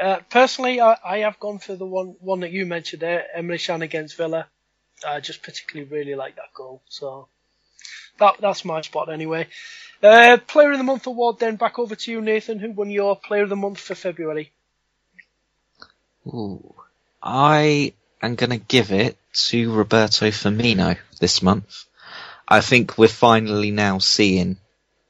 Uh, 0.00 0.20
personally, 0.30 0.80
I, 0.80 0.96
I 1.04 1.18
have 1.18 1.38
gone 1.38 1.58
for 1.58 1.76
the 1.76 1.84
one 1.84 2.16
one 2.20 2.40
that 2.40 2.52
you 2.52 2.64
mentioned 2.64 3.02
there, 3.02 3.26
Emre 3.36 3.64
Can 3.64 3.82
against 3.82 4.16
Villa. 4.16 4.46
I 5.06 5.20
just 5.20 5.42
particularly 5.42 5.90
really 5.90 6.14
like 6.14 6.36
that 6.36 6.54
goal. 6.54 6.80
So 6.88 7.28
that 8.18 8.36
that's 8.40 8.64
my 8.64 8.80
spot 8.80 9.12
anyway. 9.12 9.48
Uh, 10.02 10.38
Player 10.46 10.72
of 10.72 10.78
the 10.78 10.84
Month 10.84 11.06
award 11.06 11.38
then 11.38 11.56
back 11.56 11.78
over 11.78 11.94
to 11.94 12.10
you, 12.10 12.22
Nathan. 12.22 12.58
Who 12.58 12.70
won 12.72 12.90
your 12.90 13.16
Player 13.16 13.42
of 13.42 13.50
the 13.50 13.56
Month 13.56 13.80
for 13.80 13.94
February? 13.94 14.52
Ooh. 16.26 16.74
I 17.22 17.92
am 18.22 18.34
going 18.34 18.50
to 18.50 18.56
give 18.56 18.92
it 18.92 19.18
to 19.48 19.72
Roberto 19.74 20.28
Firmino 20.28 20.96
this 21.18 21.42
month. 21.42 21.84
I 22.48 22.62
think 22.62 22.96
we're 22.96 23.08
finally 23.08 23.70
now 23.70 23.98
seeing 23.98 24.56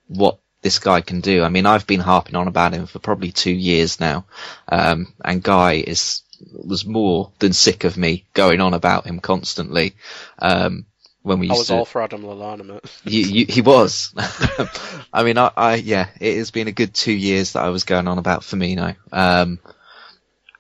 what 0.08 0.38
this 0.62 0.78
guy 0.78 1.00
can 1.00 1.20
do. 1.20 1.42
I 1.42 1.48
mean, 1.48 1.66
I've 1.66 1.86
been 1.86 2.00
harping 2.00 2.36
on 2.36 2.48
about 2.48 2.72
him 2.72 2.86
for 2.86 2.98
probably 2.98 3.32
two 3.32 3.52
years 3.52 4.00
now, 4.00 4.24
um, 4.68 5.12
and 5.24 5.42
Guy 5.42 5.74
is 5.86 6.22
was 6.52 6.84
more 6.86 7.32
than 7.38 7.52
sick 7.52 7.84
of 7.84 7.96
me 7.96 8.24
going 8.34 8.60
on 8.60 8.74
about 8.74 9.06
him 9.06 9.20
constantly. 9.20 9.94
Um, 10.38 10.86
when 11.22 11.38
we 11.38 11.50
I 11.50 11.52
was 11.52 11.66
to, 11.66 11.74
all 11.74 11.84
for 11.84 12.00
Adam 12.00 12.22
Lallana, 12.22 12.64
mate. 12.64 12.80
you, 13.04 13.20
you, 13.22 13.46
he 13.46 13.60
was. 13.60 14.14
I 15.12 15.22
mean, 15.22 15.36
I, 15.36 15.50
I, 15.54 15.74
yeah, 15.74 16.08
it 16.18 16.38
has 16.38 16.50
been 16.50 16.66
a 16.68 16.72
good 16.72 16.94
two 16.94 17.12
years 17.12 17.52
that 17.52 17.62
I 17.62 17.68
was 17.68 17.84
going 17.84 18.08
on 18.08 18.16
about 18.16 18.40
Firmino. 18.40 18.96
Um, 19.12 19.58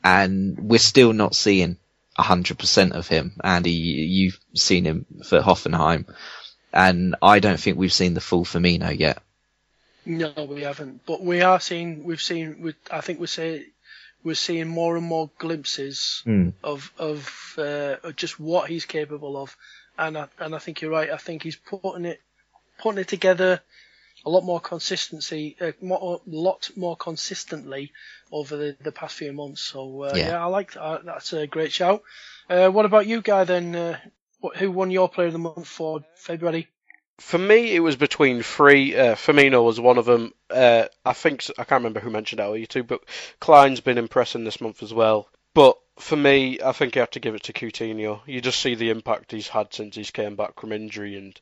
and 0.04 0.58
we're 0.58 0.78
still 0.78 1.12
not 1.12 1.34
seeing 1.34 1.76
a 2.16 2.22
hundred 2.22 2.58
percent 2.58 2.92
of 2.92 3.08
him. 3.08 3.32
Andy, 3.42 3.70
you- 3.72 4.04
you've 4.04 4.40
seen 4.54 4.84
him 4.84 5.06
for 5.24 5.40
Hoffenheim, 5.40 6.06
and 6.72 7.16
I 7.22 7.38
don't 7.40 7.58
think 7.60 7.78
we've 7.78 7.92
seen 7.92 8.14
the 8.14 8.20
full 8.20 8.44
Firmino 8.44 8.96
yet. 8.98 9.22
No, 10.06 10.32
we 10.48 10.62
haven't. 10.62 11.04
But 11.06 11.22
we 11.22 11.42
are 11.42 11.60
seeing. 11.60 12.04
We've 12.04 12.22
seen. 12.22 12.60
We, 12.60 12.74
I 12.90 13.00
think 13.00 13.20
we 13.20 13.26
say 13.26 13.66
we're 14.24 14.34
seeing 14.34 14.68
more 14.68 14.96
and 14.96 15.06
more 15.06 15.30
glimpses 15.38 16.22
Hmm. 16.24 16.50
of 16.62 16.92
of 16.98 17.54
uh, 17.58 17.96
of 18.02 18.16
just 18.16 18.38
what 18.40 18.68
he's 18.70 18.84
capable 18.86 19.36
of, 19.36 19.56
and 19.98 20.16
I, 20.18 20.28
and 20.38 20.54
I 20.54 20.58
think 20.58 20.80
you're 20.80 20.90
right. 20.90 21.10
I 21.10 21.16
think 21.18 21.42
he's 21.42 21.56
putting 21.56 22.04
it 22.04 22.20
putting 22.78 23.00
it 23.00 23.08
together 23.08 23.60
a 24.24 24.30
lot 24.30 24.44
more 24.44 24.60
consistency, 24.60 25.56
a 25.60 25.72
more, 25.80 26.20
lot 26.26 26.70
more 26.76 26.96
consistently 26.96 27.90
over 28.30 28.56
the, 28.56 28.76
the 28.82 28.92
past 28.92 29.14
few 29.16 29.32
months. 29.32 29.62
So 29.62 30.02
uh, 30.04 30.12
Yeah. 30.14 30.28
yeah. 30.28 30.42
I 30.42 30.46
like 30.46 30.72
that. 30.74 31.04
That's 31.04 31.32
a 31.32 31.46
great 31.46 31.72
shout. 31.72 32.02
Uh, 32.48 32.68
what 32.68 32.84
about 32.84 33.06
you, 33.06 33.22
guy? 33.22 33.44
Then, 33.44 33.74
uh, 33.74 33.98
what, 34.40 34.56
who 34.56 34.70
won 34.70 34.90
your 34.90 35.08
Player 35.08 35.28
of 35.28 35.32
the 35.32 35.38
Month 35.38 35.66
for 35.66 36.04
February? 36.16 36.68
For 37.20 37.38
me, 37.38 37.74
it 37.74 37.80
was 37.80 37.96
between 37.96 38.42
three. 38.42 38.96
Uh, 38.96 39.14
Firmino 39.14 39.62
was 39.62 39.78
one 39.78 39.98
of 39.98 40.06
them. 40.06 40.32
Uh, 40.48 40.86
I 41.04 41.12
think 41.12 41.44
I 41.58 41.64
can't 41.64 41.80
remember 41.80 42.00
who 42.00 42.10
mentioned 42.10 42.38
that 42.38 42.48
or 42.48 42.56
you 42.56 42.66
two, 42.66 42.82
but 42.82 43.04
Clyne's 43.40 43.80
been 43.80 43.98
impressing 43.98 44.44
this 44.44 44.60
month 44.60 44.82
as 44.82 44.92
well. 44.92 45.28
But 45.52 45.78
for 45.98 46.16
me, 46.16 46.60
I 46.64 46.72
think 46.72 46.94
you 46.94 47.00
have 47.00 47.10
to 47.10 47.20
give 47.20 47.34
it 47.34 47.42
to 47.44 47.52
Coutinho. 47.52 48.22
You 48.26 48.40
just 48.40 48.60
see 48.60 48.74
the 48.74 48.90
impact 48.90 49.32
he's 49.32 49.48
had 49.48 49.74
since 49.74 49.96
he's 49.96 50.10
came 50.10 50.34
back 50.34 50.58
from 50.58 50.72
injury, 50.72 51.16
and 51.16 51.38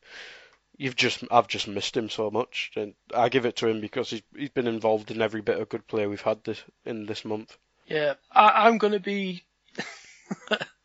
you've 0.76 0.96
just 0.96 1.22
I've 1.30 1.48
just 1.48 1.68
missed 1.68 1.96
him 1.96 2.10
so 2.10 2.30
much. 2.30 2.72
And 2.74 2.94
I 3.14 3.28
give 3.28 3.46
it 3.46 3.56
to 3.56 3.68
him 3.68 3.80
because 3.80 4.10
he's 4.10 4.22
he's 4.36 4.50
been 4.50 4.66
involved 4.66 5.12
in 5.12 5.22
every 5.22 5.42
bit 5.42 5.60
of 5.60 5.68
good 5.68 5.86
play 5.86 6.06
we've 6.06 6.20
had 6.20 6.42
this 6.42 6.62
in 6.84 7.06
this 7.06 7.24
month. 7.24 7.56
Yeah, 7.86 8.14
I, 8.32 8.66
I'm 8.66 8.78
going 8.78 8.94
to 8.94 9.00
be. 9.00 9.44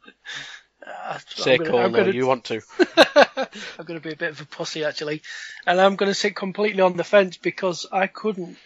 Uh, 0.86 1.20
Say 1.30 1.54
I'm 1.54 1.58
gonna- 1.64 1.78
I'm 1.86 1.92
gonna- 1.92 2.12
you 2.16 2.28
want 2.28 2.46
to. 2.46 2.62
I'm 3.80 3.86
going 3.86 4.00
to 4.00 4.04
be 4.08 4.14
a 4.14 4.18
bit 4.18 4.32
of 4.32 4.42
a 4.42 4.46
pussy 4.46 4.84
actually, 4.84 5.22
and 5.66 5.80
I'm 5.80 5.96
going 5.96 6.10
to 6.10 6.16
sit 6.16 6.36
completely 6.36 6.82
on 6.82 6.98
the 6.98 7.04
fence 7.04 7.38
because 7.38 7.86
I 7.92 8.08
couldn't 8.08 8.58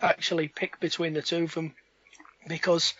actually 0.00 0.48
pick 0.48 0.78
between 0.80 1.14
the 1.14 1.22
two 1.22 1.44
of 1.44 1.54
them 1.54 1.74
because 2.46 2.94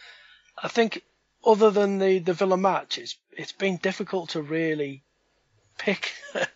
I 0.60 0.68
think 0.68 1.02
other 1.44 1.70
than 1.70 1.98
the 1.98 2.18
the 2.18 2.32
Villa 2.32 2.56
match, 2.56 2.98
it's 2.98 3.16
it's 3.36 3.52
been 3.52 3.76
difficult 3.76 4.30
to 4.30 4.42
really 4.42 5.02
pick 5.78 6.12
a, 6.34 6.46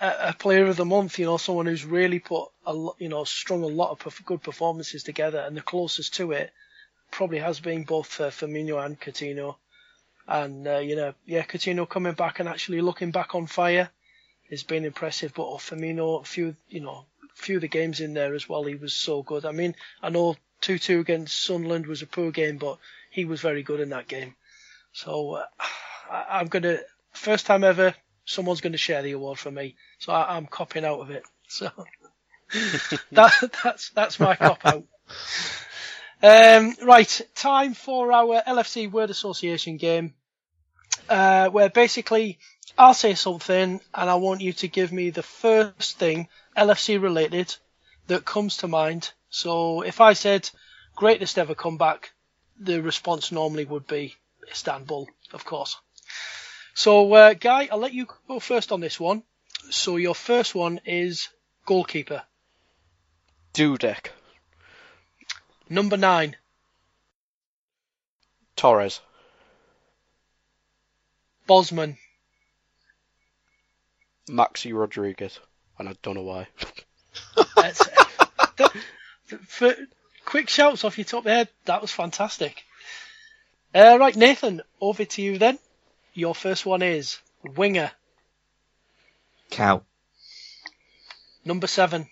a 0.00 0.32
player 0.38 0.66
of 0.66 0.76
the 0.76 0.84
month. 0.84 1.18
You 1.18 1.26
know, 1.26 1.36
someone 1.36 1.66
who's 1.66 1.84
really 1.84 2.20
put 2.20 2.48
a 2.64 2.72
lot, 2.72 2.96
you 2.98 3.08
know, 3.08 3.24
strung 3.24 3.62
a 3.62 3.66
lot 3.66 3.90
of 3.90 3.98
perf- 3.98 4.24
good 4.24 4.42
performances 4.42 5.02
together, 5.02 5.40
and 5.40 5.56
the 5.56 5.62
closest 5.62 6.14
to 6.14 6.32
it 6.32 6.52
probably 7.10 7.38
has 7.38 7.58
been 7.60 7.82
both 7.84 8.20
uh, 8.20 8.30
Firmino 8.30 8.84
and 8.84 9.00
Coutinho. 9.00 9.56
And 10.30 10.66
uh, 10.66 10.78
you 10.78 10.94
know, 10.94 11.12
yeah, 11.26 11.42
Coutinho 11.42 11.88
coming 11.88 12.14
back 12.14 12.38
and 12.38 12.48
actually 12.48 12.80
looking 12.80 13.10
back 13.10 13.34
on 13.34 13.46
fire 13.48 13.90
has 14.48 14.62
been 14.62 14.84
impressive. 14.84 15.34
But 15.34 15.46
Firmino, 15.58 16.22
a 16.22 16.24
few, 16.24 16.54
you 16.68 16.80
know, 16.80 17.04
a 17.24 17.34
few 17.34 17.56
of 17.56 17.62
the 17.62 17.68
games 17.68 18.00
in 18.00 18.14
there 18.14 18.32
as 18.34 18.48
well, 18.48 18.62
he 18.62 18.76
was 18.76 18.94
so 18.94 19.24
good. 19.24 19.44
I 19.44 19.50
mean, 19.50 19.74
I 20.00 20.10
know 20.10 20.36
two-two 20.60 21.00
against 21.00 21.42
Sunderland 21.42 21.86
was 21.88 22.02
a 22.02 22.06
poor 22.06 22.30
game, 22.30 22.58
but 22.58 22.78
he 23.10 23.24
was 23.24 23.40
very 23.40 23.64
good 23.64 23.80
in 23.80 23.88
that 23.90 24.06
game. 24.06 24.36
So 24.92 25.32
uh, 25.34 25.46
I, 26.08 26.38
I'm 26.38 26.46
gonna 26.46 26.78
first 27.12 27.46
time 27.46 27.64
ever, 27.64 27.92
someone's 28.24 28.60
going 28.60 28.72
to 28.72 28.78
share 28.78 29.02
the 29.02 29.12
award 29.12 29.38
for 29.38 29.50
me. 29.50 29.74
So 29.98 30.12
I, 30.12 30.36
I'm 30.36 30.46
copping 30.46 30.84
out 30.84 31.00
of 31.00 31.10
it. 31.10 31.24
So 31.52 31.68
that 33.10 33.32
that's 33.64 33.90
that's 33.90 34.20
my 34.20 34.36
cop 34.36 34.64
out. 34.64 34.84
Um, 36.22 36.76
right, 36.82 37.20
time 37.34 37.74
for 37.74 38.12
our 38.12 38.40
LFC 38.46 38.88
word 38.88 39.10
association 39.10 39.76
game, 39.76 40.14
uh, 41.10 41.48
where 41.50 41.68
basically 41.68 42.38
I'll 42.78 42.94
say 42.94 43.14
something 43.14 43.80
and 43.92 44.10
I 44.10 44.14
want 44.14 44.40
you 44.40 44.52
to 44.54 44.68
give 44.68 44.92
me 44.92 45.10
the 45.10 45.22
first 45.22 45.98
thing 45.98 46.28
LFC 46.56 47.02
related 47.02 47.54
that 48.06 48.24
comes 48.24 48.58
to 48.58 48.68
mind. 48.68 49.12
So 49.28 49.82
if 49.82 50.00
I 50.00 50.14
said 50.14 50.48
greatest 50.96 51.36
ever 51.36 51.54
comeback, 51.54 52.12
the 52.58 52.80
response 52.80 53.32
normally 53.32 53.64
would 53.64 53.86
be 53.86 54.14
Istanbul, 54.50 55.08
of 55.32 55.44
course. 55.44 55.76
So, 56.74 57.12
uh, 57.12 57.34
Guy, 57.34 57.68
I'll 57.70 57.78
let 57.78 57.92
you 57.92 58.06
go 58.28 58.38
first 58.38 58.72
on 58.72 58.80
this 58.80 58.98
one. 58.98 59.22
So 59.70 59.96
your 59.96 60.14
first 60.14 60.54
one 60.54 60.80
is 60.84 61.28
goalkeeper. 61.66 62.22
Dudek. 63.52 64.10
Number 65.68 65.96
nine. 65.96 66.36
Torres. 68.56 69.00
Bosman. 71.50 71.98
Maxi 74.28 74.72
Rodriguez. 74.72 75.40
And 75.80 75.88
I 75.88 75.96
don't 76.00 76.14
know 76.14 76.22
why. 76.22 76.46
That's- 77.56 77.88
that- 78.56 78.72
for 79.48 79.74
quick 80.24 80.48
shouts 80.48 80.84
off 80.84 80.96
your 80.96 81.04
top 81.06 81.18
of 81.20 81.24
the 81.24 81.30
head, 81.34 81.48
that 81.64 81.82
was 81.82 81.90
fantastic. 81.90 82.62
Uh, 83.74 83.96
right, 83.98 84.14
Nathan, 84.14 84.62
over 84.80 85.04
to 85.04 85.22
you 85.22 85.38
then. 85.38 85.58
Your 86.14 86.36
first 86.36 86.64
one 86.64 86.82
is 86.82 87.18
Winger, 87.42 87.90
Cow. 89.50 89.82
number 91.44 91.66
seven. 91.66 92.08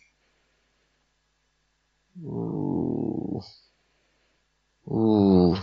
Ooh. 2.24 3.43
Ooh. 4.91 5.57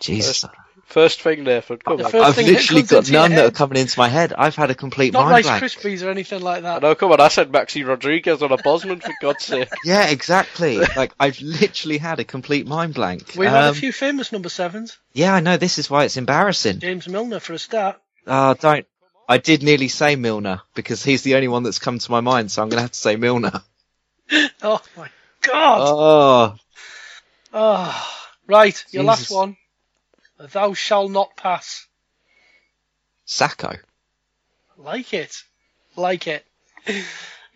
Jesus. 0.00 0.40
First 0.40 0.54
thing, 0.92 1.44
Nathan. 1.44 1.78
Come 1.78 1.96
The 1.98 2.04
on. 2.06 2.14
I've 2.24 2.36
literally 2.36 2.82
got 2.82 3.10
none 3.10 3.30
that 3.32 3.44
are 3.46 3.50
coming 3.50 3.78
into 3.78 3.98
my 3.98 4.08
head. 4.08 4.32
I've 4.36 4.54
had 4.54 4.70
a 4.70 4.74
complete 4.74 5.12
Not 5.12 5.22
mind 5.22 5.32
Rice 5.32 5.44
blank. 5.44 5.62
Krispies 5.64 6.04
or 6.06 6.10
anything 6.10 6.40
like 6.42 6.62
that. 6.62 6.82
No, 6.82 6.94
come 6.94 7.12
on, 7.12 7.20
I 7.20 7.28
said 7.28 7.50
Maxi 7.50 7.86
Rodriguez 7.86 8.42
on 8.42 8.52
a 8.52 8.56
Bosman, 8.56 9.00
for 9.00 9.12
God's 9.20 9.44
sake. 9.44 9.68
Yeah, 9.84 10.08
exactly. 10.08 10.78
like 10.96 11.12
I've 11.18 11.40
literally 11.40 11.98
had 11.98 12.20
a 12.20 12.24
complete 12.24 12.66
mind 12.66 12.94
blank. 12.94 13.34
We've 13.36 13.48
had 13.50 13.64
a 13.64 13.68
Um, 13.68 13.74
few 13.74 13.92
famous 13.92 14.32
number 14.32 14.48
sevens. 14.48 14.98
Yeah, 15.12 15.34
I 15.34 15.40
know. 15.40 15.56
This 15.56 15.78
is 15.78 15.88
why 15.90 16.04
it's 16.04 16.16
embarrassing. 16.16 16.80
James 16.80 17.08
Milner 17.08 17.40
for 17.40 17.52
a 17.54 17.58
start. 17.58 18.00
Oh, 18.26 18.54
don't. 18.54 18.86
I 19.28 19.38
did 19.38 19.62
nearly 19.62 19.88
say 19.88 20.16
Milner 20.16 20.60
because 20.74 21.02
he's 21.02 21.22
the 21.22 21.36
only 21.36 21.48
one 21.48 21.62
that's 21.62 21.78
come 21.78 21.98
to 21.98 22.10
my 22.10 22.20
mind, 22.20 22.50
so 22.50 22.62
I'm 22.62 22.68
going 22.68 22.78
to 22.78 22.82
have 22.82 22.92
to 22.92 22.98
say 22.98 23.16
Milner. 23.16 23.62
Oh 24.62 24.80
my 24.96 25.08
god! 25.42 25.78
Oh, 25.80 26.54
Oh, 27.52 28.08
right, 28.46 28.82
your 28.90 29.04
last 29.04 29.30
one. 29.30 29.56
Thou 30.50 30.74
shall 30.74 31.08
not 31.08 31.36
pass. 31.36 31.86
Sakho. 33.26 33.78
Like 34.76 35.14
it. 35.14 35.42
Like 35.96 36.26
it. 36.26 36.44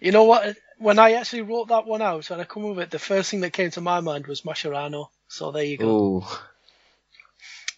You 0.01 0.13
know 0.13 0.25
what? 0.25 0.57
When 0.79 0.99
I 0.99 1.13
actually 1.13 1.43
wrote 1.43 1.69
that 1.69 1.87
one 1.87 2.03
out 2.03 2.31
and 2.31 2.41
I 2.41 2.45
come 2.45 2.65
with 2.65 2.79
it, 2.79 2.91
the 2.91 2.99
first 2.99 3.31
thing 3.31 3.41
that 3.41 3.53
came 3.53 3.71
to 3.73 3.81
my 3.81 4.01
mind 4.01 4.27
was 4.27 4.43
Mascherano. 4.43 5.09
So 5.29 5.51
there 5.51 5.65
you 5.65 5.79
go. 5.79 5.89
Ooh. 5.89 6.25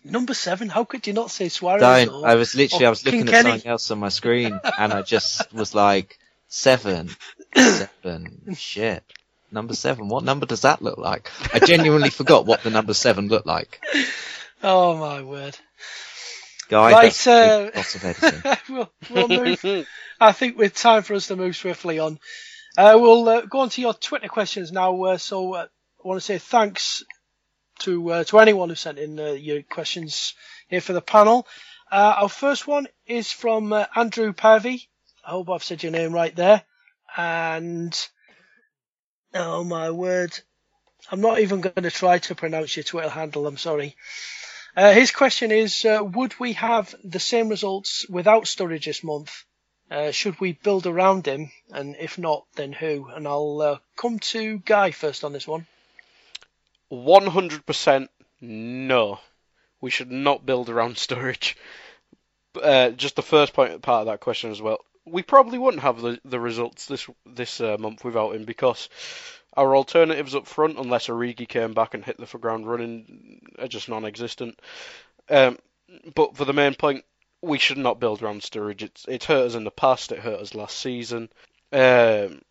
Number 0.05 0.35
seven, 0.35 0.69
how 0.69 0.85
could 0.85 1.07
you 1.07 1.13
not 1.13 1.31
say 1.31 1.49
Suarez? 1.49 1.81
Don't. 1.81 2.09
or- 2.09 2.27
I 2.29 2.35
was 2.35 2.55
literally, 2.55 2.87
I 2.87 2.91
was 2.91 3.05
oh, 3.05 3.07
looking 3.07 3.21
King 3.21 3.29
at 3.29 3.33
Kenny? 3.33 3.51
something 3.51 3.71
else 3.71 3.91
on 3.91 3.99
my 3.99 4.09
screen 4.09 4.59
and 4.79 4.93
I 4.93 5.03
just 5.03 5.53
was 5.53 5.75
like, 5.75 6.19
seven, 6.49 7.11
seven, 7.55 8.55
shit. 8.57 9.05
Number 9.51 9.75
seven. 9.75 10.09
What 10.09 10.25
number 10.25 10.47
does 10.47 10.63
that 10.63 10.83
look 10.83 10.99
like? 10.99 11.31
I 11.55 11.59
genuinely 11.59 12.11
forgot 12.11 12.47
what 12.47 12.63
the 12.63 12.71
number 12.71 12.95
seven 12.95 13.29
looked 13.29 13.47
like. 13.47 13.81
Oh 14.63 14.97
my 14.97 15.23
word. 15.23 15.57
Guy, 16.69 16.91
Right, 16.91 17.27
uh, 17.27 17.71
lots 17.75 17.95
of 17.95 18.05
editing. 18.05 18.43
we'll, 18.69 18.93
we'll 19.09 19.29
move. 19.29 19.87
I 20.21 20.33
think 20.33 20.57
it's 20.59 20.83
time 20.83 21.03
for 21.03 21.15
us 21.15 21.29
to 21.29 21.37
move 21.37 21.57
swiftly 21.57 21.99
on. 21.99 22.19
Uh, 22.77 22.99
we'll 23.01 23.29
uh, 23.29 23.41
go 23.43 23.61
on 23.61 23.71
to 23.71 23.81
your 23.81 23.95
Twitter 23.95 24.29
questions 24.29 24.71
now. 24.71 25.03
Uh, 25.03 25.19
so 25.19 25.55
uh, 25.55 25.67
I 26.05 26.09
want 26.09 26.21
to 26.21 26.25
say 26.25 26.39
thanks 26.39 27.05
to 27.81 28.11
uh, 28.11 28.25
to 28.25 28.39
anyone 28.39 28.69
who 28.69 28.75
sent 28.75 28.99
in 28.99 29.19
uh, 29.19 29.33
your 29.33 29.63
questions 29.63 30.35
here 30.69 30.81
for 30.81 30.93
the 30.93 31.01
panel. 31.01 31.47
Uh, 31.91 32.15
our 32.19 32.29
first 32.29 32.67
one 32.67 32.87
is 33.07 33.33
from 33.33 33.73
uh, 33.73 33.87
Andrew 33.97 34.33
Pavey. 34.33 34.89
I 35.25 35.31
hope 35.31 35.51
I've 35.51 35.65
said 35.65 35.83
your 35.83 35.93
name 35.93 36.13
right 36.13 36.35
there. 36.35 36.63
And 37.17 37.99
oh 39.35 39.65
my 39.65 39.91
word, 39.91 40.39
I'm 41.11 41.21
not 41.21 41.41
even 41.41 41.63
going 41.63 41.83
to 41.83 41.91
try 41.91 42.19
to 42.19 42.35
pronounce 42.35 42.77
your 42.77 42.85
Twitter 42.85 43.09
handle. 43.09 43.47
I'm 43.47 43.57
sorry. 43.57 43.97
Uh, 44.77 44.93
his 44.93 45.11
question 45.11 45.51
is, 45.51 45.85
uh, 45.85 46.01
would 46.03 46.39
we 46.39 46.53
have 46.55 46.95
the 47.03 47.21
same 47.21 47.49
results 47.49 48.07
without 48.09 48.45
Sturridge 48.45 48.85
this 48.85 49.03
month? 49.03 49.45
Uh, 49.91 50.11
should 50.11 50.39
we 50.41 50.53
build 50.53 50.87
around 50.87 51.27
him? 51.27 51.51
And 51.71 51.97
if 51.99 52.19
not, 52.19 52.45
then 52.57 52.73
who? 52.73 53.09
And 53.09 53.27
I'll 53.27 53.61
uh, 53.62 53.79
come 53.97 54.19
to 54.19 54.59
Guy 54.59 54.91
first 54.91 55.25
on 55.25 55.33
this 55.33 55.49
one. 55.49 55.66
100% 56.93 58.09
no. 58.41 59.21
We 59.81 59.91
should 59.91 60.11
not 60.11 60.47
build 60.47 60.69
around 60.69 60.95
Sturridge. 60.97 61.55
Uh, 62.61 62.91
just 62.91 63.16
the 63.16 63.23
first 63.23 63.53
point 63.53 63.81
part 63.83 64.03
of 64.03 64.07
that 64.07 64.21
question 64.21 64.51
as 64.51 64.61
well. 64.61 64.79
We 65.07 65.23
probably 65.23 65.59
wouldn't 65.59 65.83
have 65.83 66.03
the, 66.03 66.21
the 66.25 66.41
results 66.41 66.87
this 66.87 67.09
this 67.25 67.61
uh, 67.61 67.77
month 67.79 68.05
without 68.05 68.35
him 68.35 68.45
because 68.45 68.91
our 69.57 69.75
alternatives 69.75 70.35
up 70.35 70.47
front, 70.47 70.79
unless 70.79 71.09
Origi 71.09 71.49
came 71.49 71.75
back 71.75 71.95
and 71.95 72.05
hit 72.05 72.19
the 72.19 72.39
ground 72.39 72.69
running, 72.69 73.41
are 73.59 73.69
just 73.69 73.89
non-existent. 73.89 74.61
Um, 75.29 75.59
but 76.15 76.37
for 76.37 76.45
the 76.45 76.53
main 76.53 76.75
point, 76.75 77.05
we 77.41 77.59
should 77.59 77.79
not 77.79 78.01
build 78.01 78.23
around 78.23 78.43
Sturridge. 78.43 78.83
It's 78.83 79.05
it's 79.09 79.27
hurt 79.27 79.47
us 79.47 79.55
in 79.55 79.65
the 79.65 79.71
past. 79.71 80.13
It 80.13 80.19
hurt 80.19 80.41
us 80.41 80.55
last 80.55 80.79
season. 80.79 81.29
Um, 81.73 82.43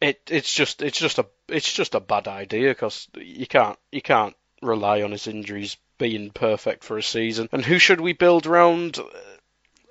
it 0.00 0.20
it's 0.28 0.52
just 0.52 0.82
it's 0.82 0.98
just 0.98 1.18
a 1.18 1.26
it's 1.48 1.72
just 1.72 1.94
a 1.94 2.00
bad 2.00 2.28
idea 2.28 2.70
because 2.70 3.08
you 3.16 3.46
can't 3.46 3.78
you 3.92 4.02
can't 4.02 4.36
rely 4.62 5.02
on 5.02 5.10
his 5.10 5.26
injuries 5.26 5.76
being 5.98 6.30
perfect 6.30 6.84
for 6.84 6.96
a 6.96 7.02
season. 7.02 7.48
And 7.52 7.64
who 7.64 7.78
should 7.78 8.00
we 8.00 8.12
build 8.12 8.46
around? 8.46 8.98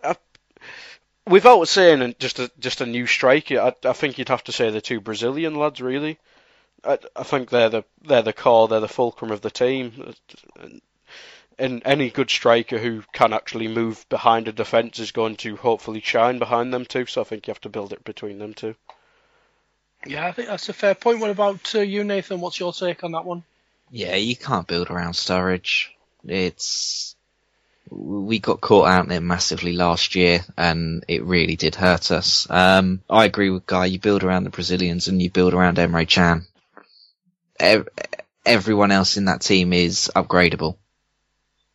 Uh, 0.03 0.15
without 1.27 1.67
saying 1.67 2.15
just 2.19 2.39
a 2.39 2.51
just 2.59 2.81
a 2.81 2.85
new 2.85 3.05
striker, 3.05 3.59
I, 3.59 3.89
I 3.89 3.93
think 3.93 4.17
you'd 4.17 4.29
have 4.29 4.43
to 4.45 4.51
say 4.51 4.69
the 4.69 4.81
two 4.81 5.01
Brazilian 5.01 5.55
lads. 5.55 5.81
Really, 5.81 6.17
I, 6.83 6.97
I 7.15 7.23
think 7.23 7.49
they're 7.49 7.69
the 7.69 7.83
they're 8.03 8.21
the 8.21 8.33
core, 8.33 8.67
they're 8.67 8.79
the 8.79 8.87
fulcrum 8.87 9.31
of 9.31 9.41
the 9.41 9.51
team. 9.51 10.13
And 11.57 11.81
any 11.83 12.09
good 12.09 12.29
striker 12.29 12.77
who 12.77 13.03
can 13.11 13.33
actually 13.33 13.67
move 13.67 14.05
behind 14.07 14.47
a 14.47 14.53
defence 14.53 14.97
is 14.99 15.11
going 15.11 15.35
to 15.37 15.57
hopefully 15.57 15.99
shine 15.99 16.39
behind 16.39 16.73
them 16.73 16.85
too. 16.85 17.05
So 17.05 17.21
I 17.21 17.25
think 17.25 17.47
you 17.47 17.51
have 17.51 17.61
to 17.61 17.69
build 17.69 17.91
it 17.91 18.03
between 18.05 18.39
them 18.39 18.53
two. 18.53 18.75
Yeah, 20.05 20.25
I 20.25 20.31
think 20.31 20.47
that's 20.47 20.69
a 20.69 20.73
fair 20.73 20.95
point. 20.95 21.19
What 21.19 21.29
about 21.29 21.75
uh, 21.75 21.81
you, 21.81 22.05
Nathan? 22.05 22.39
What's 22.39 22.59
your 22.59 22.71
take 22.71 23.03
on 23.03 23.11
that 23.11 23.25
one? 23.25 23.43
Yeah, 23.91 24.15
you 24.15 24.35
can't 24.35 24.67
build 24.67 24.89
around 24.89 25.13
Sturridge. 25.13 25.87
It's 26.25 27.15
we 27.89 28.39
got 28.39 28.61
caught 28.61 28.87
out 28.87 29.05
in 29.05 29.11
it 29.11 29.19
massively 29.19 29.73
last 29.73 30.15
year, 30.15 30.45
and 30.57 31.03
it 31.07 31.23
really 31.23 31.55
did 31.55 31.75
hurt 31.75 32.11
us. 32.11 32.47
Um, 32.49 33.01
I 33.09 33.25
agree 33.25 33.49
with 33.49 33.65
Guy. 33.65 33.87
You 33.87 33.99
build 33.99 34.23
around 34.23 34.43
the 34.43 34.51
Brazilians, 34.51 35.07
and 35.07 35.21
you 35.21 35.29
build 35.29 35.53
around 35.53 35.77
Emre 35.77 36.07
Can. 36.07 36.45
Ev- 37.59 37.89
everyone 38.45 38.91
else 38.91 39.17
in 39.17 39.25
that 39.25 39.41
team 39.41 39.73
is 39.73 40.11
upgradable, 40.15 40.77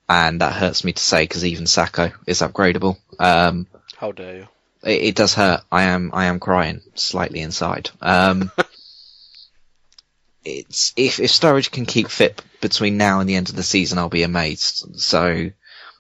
and 0.09 0.41
that 0.41 0.53
hurts 0.55 0.85
me 0.85 0.93
to 0.93 1.03
say 1.03 1.25
because 1.25 1.45
even 1.45 1.65
Sakho 1.65 2.13
is 2.27 2.41
upgradable. 2.41 2.97
Um, 3.19 3.67
How 3.97 4.13
dare 4.13 4.37
you? 4.37 4.49
it, 4.83 5.03
it 5.03 5.15
does 5.15 5.35
hurt. 5.35 5.63
I 5.71 5.85
am 5.85 6.11
I 6.13 6.27
am 6.27 6.41
crying 6.41 6.81
slightly 6.95 7.41
inside. 7.41 7.91
Um, 8.01 8.51
it's 10.45 10.93
if 10.97 11.21
if 11.21 11.31
Sturridge 11.31 11.71
can 11.71 11.87
keep 11.87 12.09
fit 12.09 12.43
between 12.61 12.97
now 12.97 13.21
and 13.21 13.29
the 13.29 13.37
end 13.37 13.49
of 13.49 13.57
the 13.57 13.63
season, 13.63 13.99
I'll 13.99 14.09
be 14.09 14.23
amazed. 14.23 15.01
So 15.01 15.51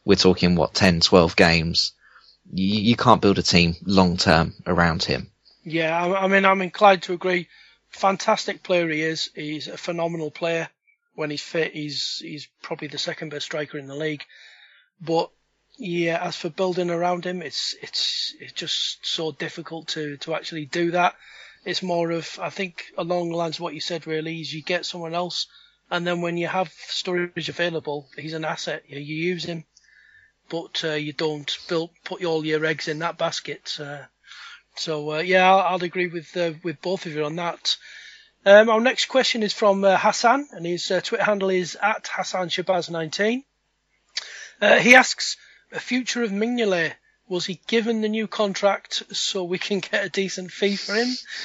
we're 0.04 0.16
talking 0.16 0.54
what 0.54 0.74
10, 0.74 1.00
12 1.00 1.36
games. 1.36 1.92
You, 2.52 2.80
you 2.80 2.96
can't 2.96 3.22
build 3.22 3.38
a 3.38 3.42
team 3.42 3.74
long 3.84 4.16
term 4.16 4.54
around 4.66 5.02
him. 5.02 5.30
Yeah, 5.62 5.98
I, 5.98 6.24
I 6.24 6.28
mean, 6.28 6.44
I'm 6.44 6.60
inclined 6.60 7.02
to 7.04 7.14
agree. 7.14 7.48
Fantastic 7.94 8.64
player 8.64 8.88
he 8.88 9.02
is. 9.02 9.30
He's 9.36 9.68
a 9.68 9.76
phenomenal 9.76 10.30
player. 10.30 10.68
When 11.14 11.30
he's 11.30 11.42
fit, 11.42 11.74
he's 11.74 12.18
he's 12.18 12.48
probably 12.60 12.88
the 12.88 12.98
second 12.98 13.28
best 13.28 13.46
striker 13.46 13.78
in 13.78 13.86
the 13.86 13.94
league. 13.94 14.24
But 15.00 15.30
yeah, 15.78 16.18
as 16.20 16.36
for 16.36 16.50
building 16.50 16.90
around 16.90 17.24
him, 17.24 17.40
it's 17.40 17.76
it's 17.80 18.34
it's 18.40 18.52
just 18.52 19.06
so 19.06 19.30
difficult 19.30 19.86
to 19.88 20.16
to 20.18 20.34
actually 20.34 20.66
do 20.66 20.90
that. 20.90 21.14
It's 21.64 21.84
more 21.84 22.10
of 22.10 22.36
I 22.42 22.50
think 22.50 22.86
along 22.98 23.28
the 23.28 23.36
lines 23.36 23.58
of 23.58 23.60
what 23.60 23.74
you 23.74 23.80
said. 23.80 24.08
Really, 24.08 24.40
is 24.40 24.52
you 24.52 24.62
get 24.62 24.84
someone 24.84 25.14
else, 25.14 25.46
and 25.88 26.04
then 26.04 26.20
when 26.20 26.36
you 26.36 26.48
have 26.48 26.74
Sturridge 26.88 27.48
available, 27.48 28.08
he's 28.16 28.34
an 28.34 28.44
asset. 28.44 28.82
You, 28.88 28.98
you 28.98 29.14
use 29.14 29.44
him, 29.44 29.64
but 30.48 30.82
uh, 30.82 30.94
you 30.94 31.12
don't 31.12 31.56
build 31.68 31.90
put 32.02 32.24
all 32.24 32.44
your 32.44 32.64
eggs 32.64 32.88
in 32.88 32.98
that 32.98 33.18
basket. 33.18 33.78
Uh, 33.78 34.02
so 34.76 35.14
uh, 35.14 35.18
yeah, 35.18 35.50
I'll, 35.50 35.60
I'll 35.60 35.84
agree 35.84 36.08
with 36.08 36.36
uh, 36.36 36.52
with 36.62 36.80
both 36.80 37.06
of 37.06 37.14
you 37.14 37.24
on 37.24 37.36
that. 37.36 37.76
Um, 38.46 38.68
our 38.68 38.80
next 38.80 39.06
question 39.06 39.42
is 39.42 39.52
from 39.54 39.84
uh, 39.84 39.96
Hassan, 39.96 40.46
and 40.52 40.66
his 40.66 40.90
uh, 40.90 41.00
Twitter 41.00 41.24
handle 41.24 41.48
is 41.50 41.78
at 41.80 42.08
Hassan 42.12 42.48
Shabazz19. 42.48 43.42
Uh, 44.60 44.78
he 44.78 44.94
asks, 44.94 45.36
"A 45.72 45.80
future 45.80 46.22
of 46.22 46.30
Mignolet, 46.30 46.92
was 47.28 47.46
he 47.46 47.60
given 47.66 48.02
the 48.02 48.08
new 48.08 48.26
contract 48.26 49.02
so 49.12 49.44
we 49.44 49.58
can 49.58 49.80
get 49.80 50.04
a 50.04 50.10
decent 50.10 50.52
fee 50.52 50.76
for 50.76 50.94
him, 50.94 51.08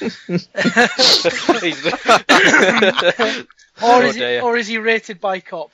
or 3.82 4.04
is 4.04 4.14
he, 4.16 4.40
or 4.40 4.56
is 4.56 4.66
he 4.66 4.78
rated 4.78 5.20
by 5.20 5.40
Klopp?" 5.40 5.72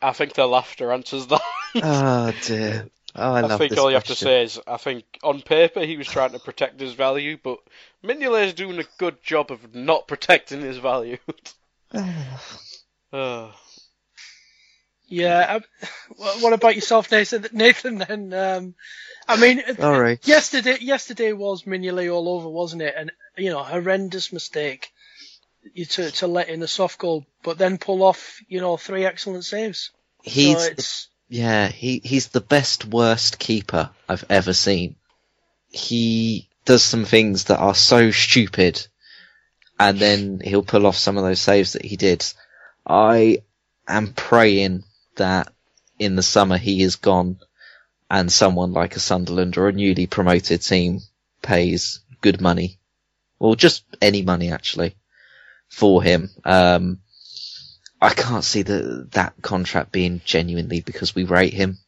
I 0.00 0.12
think 0.12 0.32
the 0.34 0.46
laughter 0.46 0.92
answers 0.92 1.26
that. 1.28 1.40
Oh 1.74 2.32
dear. 2.42 2.88
Oh, 3.14 3.32
I, 3.34 3.38
I 3.38 3.40
love 3.42 3.58
think 3.58 3.70
this 3.70 3.78
all 3.78 3.90
you 3.90 3.96
have 3.96 4.04
to 4.04 4.14
say 4.14 4.42
is, 4.42 4.58
I 4.66 4.78
think 4.78 5.04
on 5.22 5.42
paper 5.42 5.80
he 5.80 5.96
was 5.96 6.06
trying 6.06 6.32
to 6.32 6.38
protect 6.38 6.80
his 6.80 6.94
value, 6.94 7.36
but 7.42 7.58
Mignolet 8.02 8.46
is 8.46 8.54
doing 8.54 8.78
a 8.78 8.84
good 8.98 9.22
job 9.22 9.50
of 9.50 9.74
not 9.74 10.08
protecting 10.08 10.62
his 10.62 10.78
value. 10.78 11.18
oh. 13.12 13.54
Yeah. 15.08 15.60
I, 15.60 15.86
what 16.40 16.54
about 16.54 16.74
yourself, 16.74 17.12
Nathan? 17.12 17.46
Nathan, 17.52 17.98
then. 17.98 18.32
Um, 18.32 18.74
I 19.28 19.36
mean, 19.36 19.62
All 19.78 20.00
right. 20.00 20.26
yesterday 20.26 20.78
yesterday 20.80 21.32
was 21.32 21.64
Mignolet 21.64 22.12
all 22.12 22.28
over, 22.28 22.48
wasn't 22.48 22.82
it? 22.82 22.94
And 22.96 23.12
you 23.36 23.50
know, 23.50 23.62
horrendous 23.62 24.32
mistake 24.32 24.90
you 25.74 25.84
to 25.84 26.10
to 26.10 26.26
let 26.26 26.48
in 26.48 26.62
a 26.62 26.68
soft 26.68 26.98
goal, 26.98 27.26
but 27.42 27.58
then 27.58 27.78
pull 27.78 28.02
off, 28.02 28.40
you 28.48 28.60
know, 28.60 28.76
three 28.76 29.04
excellent 29.04 29.44
saves. 29.44 29.90
He's 30.22 30.58
so 30.58 30.64
it's 30.64 31.08
Yeah, 31.32 31.68
he 31.68 32.02
he's 32.04 32.28
the 32.28 32.42
best 32.42 32.84
worst 32.84 33.38
keeper 33.38 33.88
I've 34.06 34.26
ever 34.28 34.52
seen. 34.52 34.96
He 35.70 36.50
does 36.66 36.82
some 36.82 37.06
things 37.06 37.44
that 37.44 37.58
are 37.58 37.74
so 37.74 38.10
stupid, 38.10 38.86
and 39.80 39.98
then 39.98 40.42
he'll 40.44 40.62
pull 40.62 40.86
off 40.86 40.98
some 40.98 41.16
of 41.16 41.24
those 41.24 41.40
saves 41.40 41.72
that 41.72 41.86
he 41.86 41.96
did. 41.96 42.22
I 42.86 43.44
am 43.88 44.12
praying 44.12 44.84
that 45.16 45.50
in 45.98 46.16
the 46.16 46.22
summer 46.22 46.58
he 46.58 46.82
is 46.82 46.96
gone, 46.96 47.38
and 48.10 48.30
someone 48.30 48.74
like 48.74 48.96
a 48.96 49.00
Sunderland 49.00 49.56
or 49.56 49.68
a 49.68 49.72
newly 49.72 50.06
promoted 50.06 50.60
team 50.60 51.00
pays 51.40 52.00
good 52.20 52.42
money, 52.42 52.78
or 53.38 53.56
just 53.56 53.84
any 54.02 54.20
money 54.20 54.52
actually, 54.52 54.96
for 55.70 56.02
him. 56.02 56.28
Um, 56.44 56.98
I 58.02 58.12
can't 58.14 58.42
see 58.42 58.62
the, 58.62 59.06
that 59.12 59.34
contract 59.42 59.92
being 59.92 60.20
genuinely 60.24 60.80
because 60.80 61.14
we 61.14 61.22
rate 61.22 61.54
him. 61.54 61.78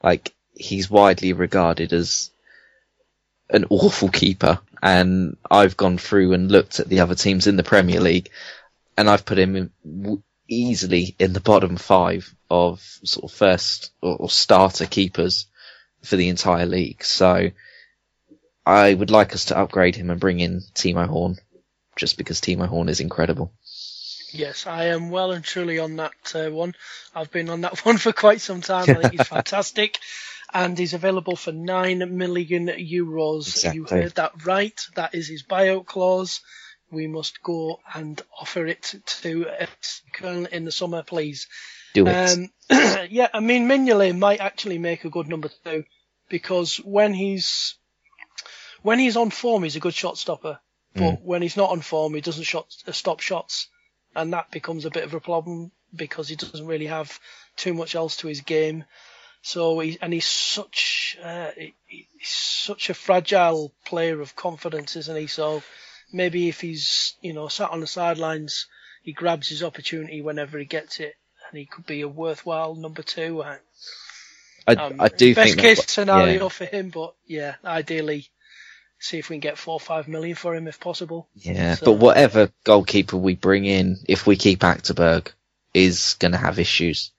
Like, 0.00 0.32
he's 0.54 0.88
widely 0.88 1.32
regarded 1.32 1.92
as 1.92 2.30
an 3.50 3.66
awful 3.68 4.08
keeper, 4.08 4.60
and 4.80 5.36
I've 5.50 5.76
gone 5.76 5.98
through 5.98 6.34
and 6.34 6.52
looked 6.52 6.78
at 6.78 6.88
the 6.88 7.00
other 7.00 7.16
teams 7.16 7.48
in 7.48 7.56
the 7.56 7.64
Premier 7.64 7.98
League, 7.98 8.30
and 8.96 9.10
I've 9.10 9.24
put 9.24 9.40
him 9.40 9.56
in, 9.56 10.22
easily 10.46 11.16
in 11.18 11.32
the 11.32 11.40
bottom 11.40 11.76
five 11.76 12.32
of 12.48 12.80
sort 13.02 13.24
of 13.24 13.36
first 13.36 13.90
or, 14.00 14.16
or 14.16 14.30
starter 14.30 14.86
keepers 14.86 15.46
for 16.02 16.14
the 16.14 16.28
entire 16.28 16.66
league. 16.66 17.02
So, 17.02 17.50
I 18.64 18.94
would 18.94 19.10
like 19.10 19.34
us 19.34 19.46
to 19.46 19.58
upgrade 19.58 19.96
him 19.96 20.10
and 20.10 20.20
bring 20.20 20.38
in 20.38 20.60
Timo 20.74 21.08
Horn, 21.08 21.38
just 21.96 22.18
because 22.18 22.40
Timo 22.40 22.66
Horn 22.68 22.88
is 22.88 23.00
incredible. 23.00 23.52
Yes, 24.32 24.66
I 24.66 24.86
am 24.86 25.10
well 25.10 25.32
and 25.32 25.44
truly 25.44 25.78
on 25.78 25.96
that 25.96 26.34
uh, 26.34 26.50
one. 26.50 26.74
I've 27.14 27.30
been 27.30 27.48
on 27.48 27.62
that 27.62 27.78
one 27.84 27.98
for 27.98 28.12
quite 28.12 28.40
some 28.40 28.60
time. 28.60 28.90
I 28.90 28.94
think 28.94 29.12
he's 29.12 29.28
fantastic. 29.28 29.98
And 30.52 30.78
he's 30.78 30.94
available 30.94 31.36
for 31.36 31.52
9 31.52 32.16
million 32.16 32.68
euros. 32.68 33.74
You 33.74 33.84
heard 33.84 34.14
that 34.14 34.44
right. 34.44 34.78
That 34.94 35.14
is 35.14 35.28
his 35.28 35.42
buyout 35.42 35.86
clause. 35.86 36.40
We 36.90 37.08
must 37.08 37.42
go 37.42 37.80
and 37.92 38.20
offer 38.40 38.66
it 38.66 38.94
to 39.06 39.46
Köln 40.14 40.48
in 40.48 40.64
the 40.64 40.72
summer, 40.72 41.02
please. 41.02 41.48
Do 41.94 42.06
it. 42.06 42.12
Um, 42.12 42.50
yeah, 43.10 43.28
I 43.34 43.40
mean, 43.40 43.68
Mignolet 43.68 44.16
might 44.16 44.40
actually 44.40 44.78
make 44.78 45.04
a 45.04 45.10
good 45.10 45.28
number 45.28 45.50
two 45.64 45.84
because 46.28 46.76
when 46.76 47.12
he's 47.12 47.74
when 48.82 49.00
he's 49.00 49.16
on 49.16 49.30
form, 49.30 49.64
he's 49.64 49.76
a 49.76 49.80
good 49.80 49.94
shot 49.94 50.16
stopper. 50.16 50.60
But 50.94 51.22
when 51.22 51.42
he's 51.42 51.56
not 51.56 51.70
on 51.70 51.80
form, 51.82 52.14
he 52.14 52.20
doesn't 52.20 52.44
shot, 52.44 52.74
uh, 52.86 52.92
stop 52.92 53.20
shots, 53.20 53.68
and 54.16 54.32
that 54.32 54.50
becomes 54.50 54.84
a 54.84 54.90
bit 54.90 55.04
of 55.04 55.14
a 55.14 55.20
problem 55.20 55.70
because 55.94 56.28
he 56.28 56.36
doesn't 56.36 56.66
really 56.66 56.86
have 56.86 57.18
too 57.56 57.74
much 57.74 57.94
else 57.94 58.16
to 58.18 58.28
his 58.28 58.40
game. 58.40 58.84
So 59.42 59.78
he 59.78 59.98
and 60.00 60.12
he's 60.12 60.26
such 60.26 61.16
uh, 61.22 61.50
he- 61.56 61.74
he's 61.86 62.28
such 62.28 62.90
a 62.90 62.94
fragile 62.94 63.72
player 63.84 64.20
of 64.20 64.34
confidence, 64.34 64.96
isn't 64.96 65.16
he? 65.16 65.26
So 65.28 65.62
maybe 66.12 66.48
if 66.48 66.60
he's 66.60 67.14
you 67.20 67.32
know 67.32 67.48
sat 67.48 67.70
on 67.70 67.80
the 67.80 67.86
sidelines, 67.86 68.66
he 69.02 69.12
grabs 69.12 69.48
his 69.48 69.62
opportunity 69.62 70.20
whenever 70.22 70.58
he 70.58 70.64
gets 70.64 70.98
it, 70.98 71.14
and 71.48 71.58
he 71.58 71.66
could 71.66 71.86
be 71.86 72.00
a 72.00 72.08
worthwhile 72.08 72.74
number 72.74 73.02
two. 73.02 73.42
I, 74.66 74.74
um, 74.74 75.00
I 75.00 75.08
do 75.08 75.32
best 75.34 75.50
think 75.50 75.60
case 75.60 75.78
that's 75.78 75.92
scenario 75.92 76.42
yeah. 76.42 76.48
for 76.48 76.64
him, 76.64 76.88
but 76.88 77.14
yeah, 77.24 77.54
ideally 77.64 78.30
see 78.98 79.18
if 79.18 79.28
we 79.28 79.34
can 79.34 79.40
get 79.40 79.58
four 79.58 79.74
or 79.74 79.80
five 79.80 80.08
million 80.08 80.36
for 80.36 80.54
him 80.54 80.68
if 80.68 80.80
possible. 80.80 81.28
Yeah, 81.34 81.74
So- 81.74 81.86
but 81.86 81.92
whatever 81.94 82.50
goalkeeper 82.64 83.16
we 83.16 83.34
bring 83.34 83.64
in, 83.64 83.98
if 84.08 84.26
we 84.26 84.36
keep 84.36 84.60
Achterberg, 84.60 85.28
is 85.74 86.16
going 86.18 86.32
to 86.32 86.38
have 86.38 86.58
issues. 86.58 87.10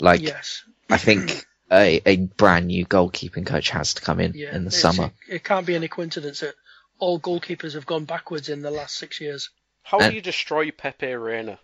Like, 0.00 0.20
yes, 0.20 0.64
I 0.90 0.98
think 0.98 1.46
a, 1.70 2.00
a 2.04 2.16
brand 2.16 2.66
new 2.66 2.84
goalkeeping 2.84 3.46
coach 3.46 3.70
has 3.70 3.94
to 3.94 4.02
come 4.02 4.20
in 4.20 4.32
yeah, 4.34 4.54
in 4.54 4.64
the 4.64 4.70
summer. 4.70 5.12
It, 5.28 5.44
can't 5.44 5.66
be 5.66 5.76
any 5.76 5.88
coincidence 5.88 6.40
that 6.40 6.54
all 6.98 7.20
goalkeepers 7.20 7.74
have 7.74 7.86
gone 7.86 8.04
backwards 8.04 8.48
in 8.48 8.62
the 8.62 8.70
last 8.70 8.96
six 8.96 9.20
years. 9.20 9.50
How 9.82 9.98
do 9.98 10.14
you 10.14 10.20
destroy 10.20 10.70
Pepe 10.70 11.14
Reina? 11.14 11.58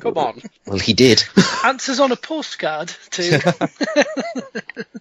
Come 0.00 0.18
on. 0.18 0.42
Well, 0.66 0.78
he 0.78 0.92
did. 0.92 1.24
Answers 1.64 1.98
on 1.98 2.12
a 2.12 2.16
postcard 2.16 2.92
too. 3.10 3.38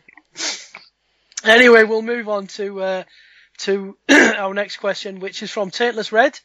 anyway, 1.43 1.83
we'll 1.83 2.01
move 2.01 2.29
on 2.29 2.47
to 2.47 2.81
uh, 2.81 3.03
to 3.59 3.97
our 4.09 4.53
next 4.53 4.77
question, 4.77 5.19
which 5.19 5.43
is 5.43 5.51
from 5.51 5.71
Taintless 5.71 6.11
Red, 6.11 6.39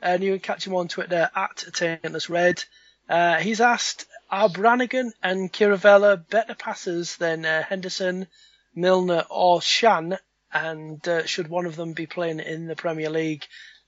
and 0.00 0.22
you 0.22 0.32
can 0.32 0.40
catch 0.40 0.66
him 0.66 0.74
on 0.74 0.88
Twitter 0.88 1.30
at 1.34 1.64
Taintless 1.72 2.30
Red. 2.30 2.62
Uh, 3.08 3.36
he's 3.36 3.60
asked, 3.60 4.06
are 4.30 4.48
Brannagan 4.48 5.12
and 5.22 5.52
Chirivella 5.52 6.28
better 6.28 6.54
passers 6.54 7.16
than 7.16 7.44
uh, 7.44 7.62
Henderson, 7.62 8.26
Milner, 8.74 9.24
or 9.30 9.60
Can? 9.60 10.18
And 10.52 11.06
uh, 11.06 11.26
should 11.26 11.48
one 11.48 11.66
of 11.66 11.76
them 11.76 11.92
be 11.92 12.06
playing 12.06 12.40
in 12.40 12.66
the 12.66 12.76
Premier 12.76 13.10
League? 13.10 13.46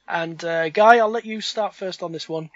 And 0.09 0.43
uh, 0.45 0.69
Guy, 0.71 0.99
I'll 0.99 1.11
let 1.11 1.25
you 1.25 1.41
start 1.41 1.75
first 1.75 2.03
on 2.03 2.13
this 2.13 2.29
one. 2.29 2.51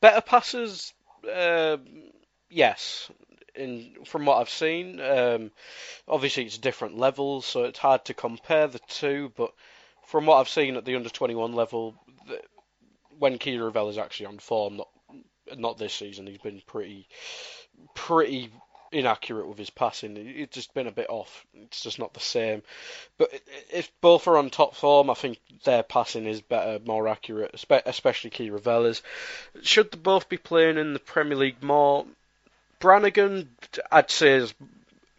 Better 0.00 0.20
passes, 0.20 0.92
um 1.32 2.12
yes. 2.50 3.10
In 3.56 4.04
from 4.04 4.26
what 4.26 4.38
I've 4.38 4.50
seen, 4.50 5.00
um, 5.00 5.50
obviously 6.08 6.44
it's 6.44 6.58
different 6.58 6.98
levels, 6.98 7.46
so 7.46 7.64
it's 7.64 7.78
hard 7.78 8.04
to 8.06 8.14
compare 8.14 8.66
the 8.66 8.80
two. 8.88 9.32
But 9.36 9.52
from 10.06 10.26
what 10.26 10.36
I've 10.36 10.48
seen 10.48 10.76
at 10.76 10.84
the 10.84 10.96
under 10.96 11.08
twenty 11.08 11.34
one 11.34 11.54
level, 11.54 11.94
the, 12.26 12.40
when 13.18 13.38
Chirivella 13.38 13.90
is 13.90 13.98
actually 13.98 14.26
on 14.26 14.38
form, 14.38 14.76
not 14.76 14.88
not 15.56 15.78
this 15.78 15.94
season, 15.94 16.26
he's 16.26 16.38
been 16.38 16.62
pretty 16.66 17.08
pretty 17.94 18.50
inaccurate 18.92 19.46
with 19.48 19.58
his 19.58 19.70
passing. 19.70 20.16
It- 20.16 20.36
It's 20.36 20.54
just 20.54 20.74
been 20.74 20.86
a 20.86 20.92
bit 20.92 21.10
off. 21.10 21.46
It's 21.54 21.80
just 21.80 21.98
not 21.98 22.14
the 22.14 22.20
same. 22.20 22.62
But 23.18 23.30
if 23.72 23.90
both 24.00 24.26
are 24.28 24.36
on 24.38 24.50
top 24.50 24.74
form, 24.74 25.10
I 25.10 25.14
think 25.14 25.38
their 25.64 25.82
passing 25.82 26.26
is 26.26 26.40
better, 26.40 26.78
more 26.84 27.08
accurate, 27.08 27.52
especially 27.54 28.30
Chirivella's. 28.30 29.02
Should 29.62 29.90
they 29.92 29.98
both 29.98 30.28
be 30.28 30.38
playing 30.38 30.78
in 30.78 30.92
the 30.92 30.98
Premier 31.00 31.36
League 31.36 31.62
more? 31.62 32.06
Brannagan, 32.80 33.48
I'd 33.90 34.10
say, 34.10 34.32
has 34.32 34.54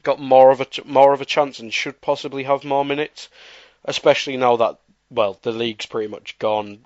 got 0.03 0.19
more 0.19 0.51
of 0.51 0.61
a 0.61 0.67
more 0.85 1.13
of 1.13 1.21
a 1.21 1.25
chance 1.25 1.59
and 1.59 1.73
should 1.73 1.99
possibly 1.99 2.43
have 2.43 2.63
more 2.63 2.85
minutes, 2.85 3.29
especially 3.85 4.37
now 4.37 4.55
that 4.57 4.79
well 5.09 5.37
the 5.41 5.51
league's 5.51 5.85
pretty 5.85 6.07
much 6.07 6.39
gone. 6.39 6.79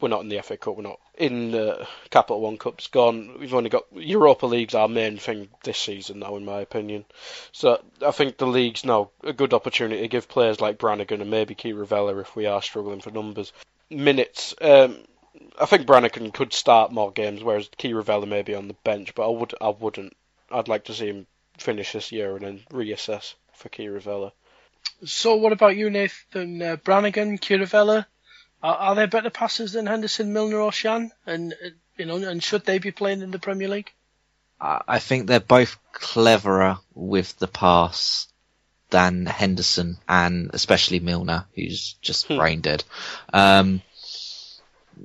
We're 0.00 0.08
not 0.08 0.22
in 0.22 0.28
the 0.28 0.42
FA 0.42 0.56
Cup. 0.56 0.76
We're 0.76 0.82
not 0.82 0.98
in 1.16 1.52
the 1.52 1.86
Capital 2.10 2.40
One 2.40 2.58
Cup's 2.58 2.88
gone. 2.88 3.38
We've 3.38 3.54
only 3.54 3.70
got 3.70 3.84
Europa 3.94 4.46
League's 4.46 4.74
our 4.74 4.88
main 4.88 5.16
thing 5.18 5.48
this 5.62 5.78
season 5.78 6.18
now, 6.18 6.36
in 6.36 6.44
my 6.44 6.60
opinion. 6.60 7.04
So 7.52 7.80
I 8.04 8.10
think 8.10 8.36
the 8.36 8.46
league's 8.46 8.84
now 8.84 9.10
a 9.22 9.32
good 9.32 9.54
opportunity 9.54 10.02
to 10.02 10.08
give 10.08 10.28
players 10.28 10.60
like 10.60 10.78
Brannagan 10.78 11.20
and 11.20 11.30
maybe 11.30 11.54
Chirivella, 11.54 12.20
if 12.20 12.34
we 12.34 12.46
are 12.46 12.60
struggling 12.60 13.00
for 13.00 13.12
numbers, 13.12 13.52
minutes. 13.90 14.54
Um, 14.60 15.04
I 15.58 15.66
think 15.66 15.86
Brannagan 15.86 16.32
could 16.32 16.52
start 16.52 16.92
more 16.92 17.10
games, 17.10 17.42
whereas 17.42 17.68
Chirivella 17.78 18.28
may 18.28 18.42
be 18.42 18.54
on 18.54 18.68
the 18.68 18.76
bench. 18.84 19.14
But 19.14 19.26
I 19.26 19.30
would, 19.30 19.54
I 19.60 19.68
wouldn't. 19.68 20.16
I'd 20.50 20.68
like 20.68 20.84
to 20.84 20.94
see 20.94 21.06
him 21.06 21.26
finish 21.58 21.92
this 21.92 22.12
year 22.12 22.36
and 22.36 22.44
then 22.44 22.60
reassess 22.70 23.34
for 23.52 23.68
Chirivella. 23.68 24.32
So 25.04 25.36
what 25.36 25.52
about 25.52 25.76
you, 25.76 25.90
Nathan? 25.90 26.60
Uh, 26.60 26.76
Brannagan, 26.76 27.40
Chirivella, 27.40 28.06
are, 28.62 28.76
are 28.76 28.94
they 28.94 29.06
better 29.06 29.30
passers 29.30 29.72
than 29.72 29.86
Henderson, 29.86 30.32
Milner, 30.32 30.60
or 30.60 30.72
Can? 30.72 31.10
And 31.26 31.52
uh, 31.52 31.70
you 31.96 32.06
know, 32.06 32.16
and 32.16 32.42
should 32.42 32.64
they 32.64 32.78
be 32.78 32.90
playing 32.90 33.22
in 33.22 33.30
the 33.30 33.38
Premier 33.38 33.68
League? 33.68 33.92
I 34.60 34.82
I 34.86 34.98
think 34.98 35.26
they're 35.26 35.40
both 35.40 35.78
cleverer 35.92 36.78
with 36.94 37.38
the 37.38 37.48
pass 37.48 38.28
than 38.90 39.26
Henderson 39.26 39.96
and 40.06 40.50
especially 40.52 41.00
Milner, 41.00 41.46
who's 41.54 41.94
just 42.02 42.28
brain 42.28 42.60
dead. 42.60 42.84
Um, 43.32 43.82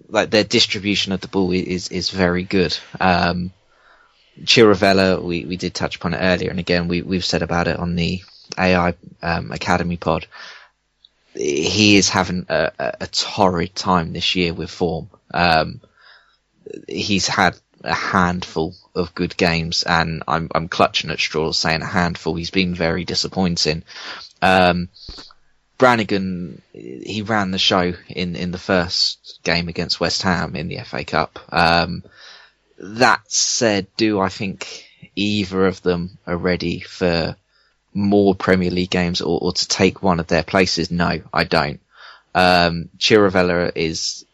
like 0.10 0.30
their 0.30 0.44
distribution 0.44 1.12
of 1.14 1.22
the 1.22 1.28
ball 1.28 1.52
is 1.52 1.90
is 1.90 2.10
very 2.10 2.44
good. 2.44 2.78
Um, 3.00 3.52
Chirivella, 4.44 5.22
we, 5.22 5.46
we 5.46 5.58
did 5.58 5.74
touch 5.74 5.96
upon 5.96 6.14
it 6.14 6.20
earlier, 6.20 6.50
and 6.50 6.60
again 6.60 6.88
we 6.88 7.02
we've 7.02 7.26
said 7.26 7.42
about 7.42 7.68
it 7.68 7.78
on 7.78 7.96
the 7.96 8.22
AI 8.58 8.94
um, 9.22 9.52
Academy 9.52 9.98
pod. 9.98 10.28
He 11.34 11.98
is 11.98 12.10
having 12.10 12.48
a, 12.50 12.72
a, 13.00 13.08
torrid 13.08 13.76
time 13.76 14.12
this 14.12 14.36
year 14.36 14.56
with 14.56 14.72
form. 14.72 15.10
Um, 15.32 15.82
he's 16.88 17.28
had 17.28 17.56
a 17.84 17.94
handful 17.94 18.74
of 18.96 19.14
good 19.14 19.38
games, 19.38 19.84
and 19.84 20.24
I'm 20.28 20.50
I'm 20.54 20.68
clutching 20.68 21.12
at 21.12 21.20
straws 21.20 21.58
saying 21.58 21.82
a 21.82 21.86
handful. 21.86 22.36
He's 22.36 22.52
been 22.52 22.74
very 22.74 23.06
disappointing. 23.06 23.84
Um, 24.42 24.90
Brannagan, 25.78 26.60
he 26.74 27.22
ran 27.22 27.52
the 27.52 27.60
show 27.60 27.94
in, 28.10 28.36
in 28.36 28.52
the 28.52 28.58
first 28.58 29.40
game 29.44 29.68
against 29.68 30.00
West 30.00 30.24
Ham 30.24 30.56
in 30.56 30.68
the 30.68 30.80
FA 30.80 31.04
Cup. 31.04 31.40
Um, 31.50 32.04
that 32.80 33.32
said, 33.32 33.88
do 33.96 34.20
I 34.20 34.30
think 34.30 34.86
either 35.16 35.68
of 35.68 35.82
them 35.82 36.18
are 36.26 36.38
ready 36.38 36.80
for 36.80 37.36
more 37.94 38.36
Premier 38.36 38.72
League 38.72 38.90
games 38.90 39.22
or, 39.22 39.40
or 39.42 39.54
to 39.54 39.68
take 39.68 40.02
one 40.02 40.20
of 40.20 40.28
their 40.28 40.44
places? 40.44 40.90
No, 40.90 41.22
I 41.34 41.44
don't. 41.44 41.80
Um, 42.34 42.90
Chirivella 42.98 43.72
is 43.76 44.26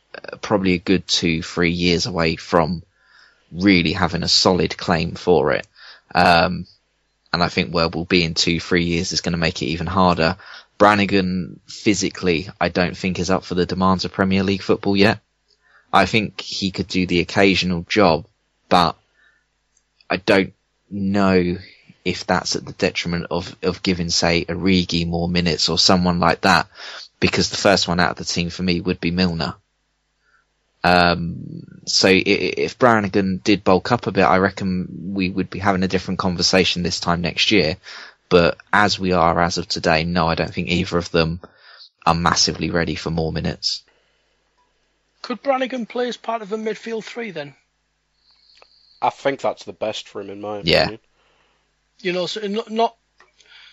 probably 0.42 0.74
a 0.74 0.80
good 0.80 1.08
two, 1.08 1.42
three 1.42 1.72
years 1.72 2.06
away 2.06 2.36
from 2.36 2.84
really 3.52 3.94
having 3.94 4.24
a 4.24 4.28
solid 4.28 4.78
claim 4.78 5.16
for 5.16 5.52
it. 5.54 5.68
Um, 6.14 6.68
and 7.32 7.42
I 7.42 7.48
think 7.48 7.74
where 7.74 7.90
we'll 7.90 8.06
be 8.06 8.24
in 8.24 8.36
two, 8.36 8.60
three 8.60 8.84
years 8.84 9.12
is 9.12 9.22
going 9.22 9.34
to 9.34 9.40
make 9.40 9.62
it 9.62 9.68
even 9.68 9.88
harder. 9.88 10.38
Brannagan 10.80 11.60
physically, 11.68 12.50
I 12.60 12.70
don't 12.70 12.98
think 12.98 13.20
is 13.20 13.30
up 13.30 13.44
for 13.46 13.56
the 13.56 13.66
demands 13.66 14.06
of 14.06 14.12
Premier 14.12 14.44
League 14.44 14.62
football 14.62 14.98
yet. 14.98 15.20
I 15.92 16.06
think 16.06 16.42
he 16.42 16.72
could 16.72 16.88
do 16.88 17.06
the 17.06 17.20
occasional 17.20 17.86
job, 17.88 18.26
but 18.70 18.98
I 20.10 20.18
don't 20.18 20.54
know 20.90 21.58
if 22.04 22.26
that's 22.26 22.56
at 22.56 22.66
the 22.66 22.74
detriment 22.74 23.28
of, 23.32 23.56
of 23.64 23.84
giving, 23.84 24.10
say, 24.10 24.46
Origi 24.46 25.08
more 25.08 25.30
minutes 25.30 25.70
or 25.70 25.78
someone 25.78 26.20
like 26.20 26.42
that, 26.42 26.68
because 27.20 27.50
the 27.50 27.58
first 27.58 27.88
one 27.88 28.00
out 28.00 28.12
of 28.12 28.18
the 28.18 28.26
team 28.26 28.50
for 28.50 28.64
me 28.64 28.82
would 28.82 29.00
be 29.00 29.12
Milner. 29.12 29.56
Um, 30.84 31.82
so 31.86 32.10
if 32.12 32.78
Brannagan 32.78 33.42
did 33.42 33.64
bulk 33.64 33.92
up 33.92 34.06
a 34.08 34.12
bit, 34.12 34.24
I 34.24 34.38
reckon 34.40 35.14
we 35.14 35.30
would 35.30 35.50
be 35.50 35.60
having 35.60 35.84
a 35.84 35.88
different 35.88 36.20
conversation 36.20 36.84
this 36.84 37.00
time 37.00 37.22
next 37.22 37.52
year. 37.52 37.78
But 38.34 38.58
as 38.74 38.98
we 38.98 39.12
are 39.12 39.40
as 39.40 39.60
of 39.60 39.68
today, 39.68 40.06
no, 40.06 40.28
I 40.28 40.34
don't 40.34 40.52
think 40.52 40.68
either 40.68 40.98
of 40.98 41.12
them 41.12 41.40
are 42.04 42.16
massively 42.16 42.72
ready 42.72 42.96
for 42.96 43.12
more 43.12 43.32
minutes. 43.32 43.84
Could 45.22 45.44
Brannagan 45.44 45.88
play 45.88 46.08
as 46.08 46.18
part 46.18 46.42
of 46.42 46.52
a 46.52 46.58
midfield 46.58 47.04
three 47.04 47.30
then? 47.30 47.54
I 49.00 49.12
think 49.12 49.40
that's 49.40 49.66
the 49.66 49.72
best 49.72 50.08
for 50.08 50.20
him 50.20 50.32
in 50.32 50.42
my 50.42 50.62
yeah. 50.64 50.82
opinion. 50.82 51.00
You 52.00 52.14
know, 52.14 52.26
so 52.26 52.42
not, 52.48 52.72
not 52.72 52.96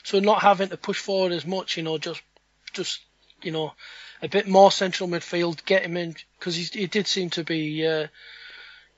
so 0.02 0.20
not 0.20 0.42
having 0.42 0.68
to 0.68 0.76
push 0.76 0.98
forward 0.98 1.32
as 1.32 1.46
much. 1.46 1.78
You 1.78 1.82
know, 1.82 1.96
just 1.96 2.20
just 2.74 3.00
you 3.40 3.52
know 3.52 3.72
a 4.20 4.28
bit 4.28 4.46
more 4.46 4.70
central 4.70 5.08
midfield, 5.08 5.64
get 5.64 5.86
him 5.86 5.96
in 5.96 6.16
because 6.38 6.54
he, 6.54 6.64
he 6.80 6.86
did 6.86 7.06
seem 7.06 7.30
to 7.30 7.44
be 7.44 7.86
uh, 7.86 8.08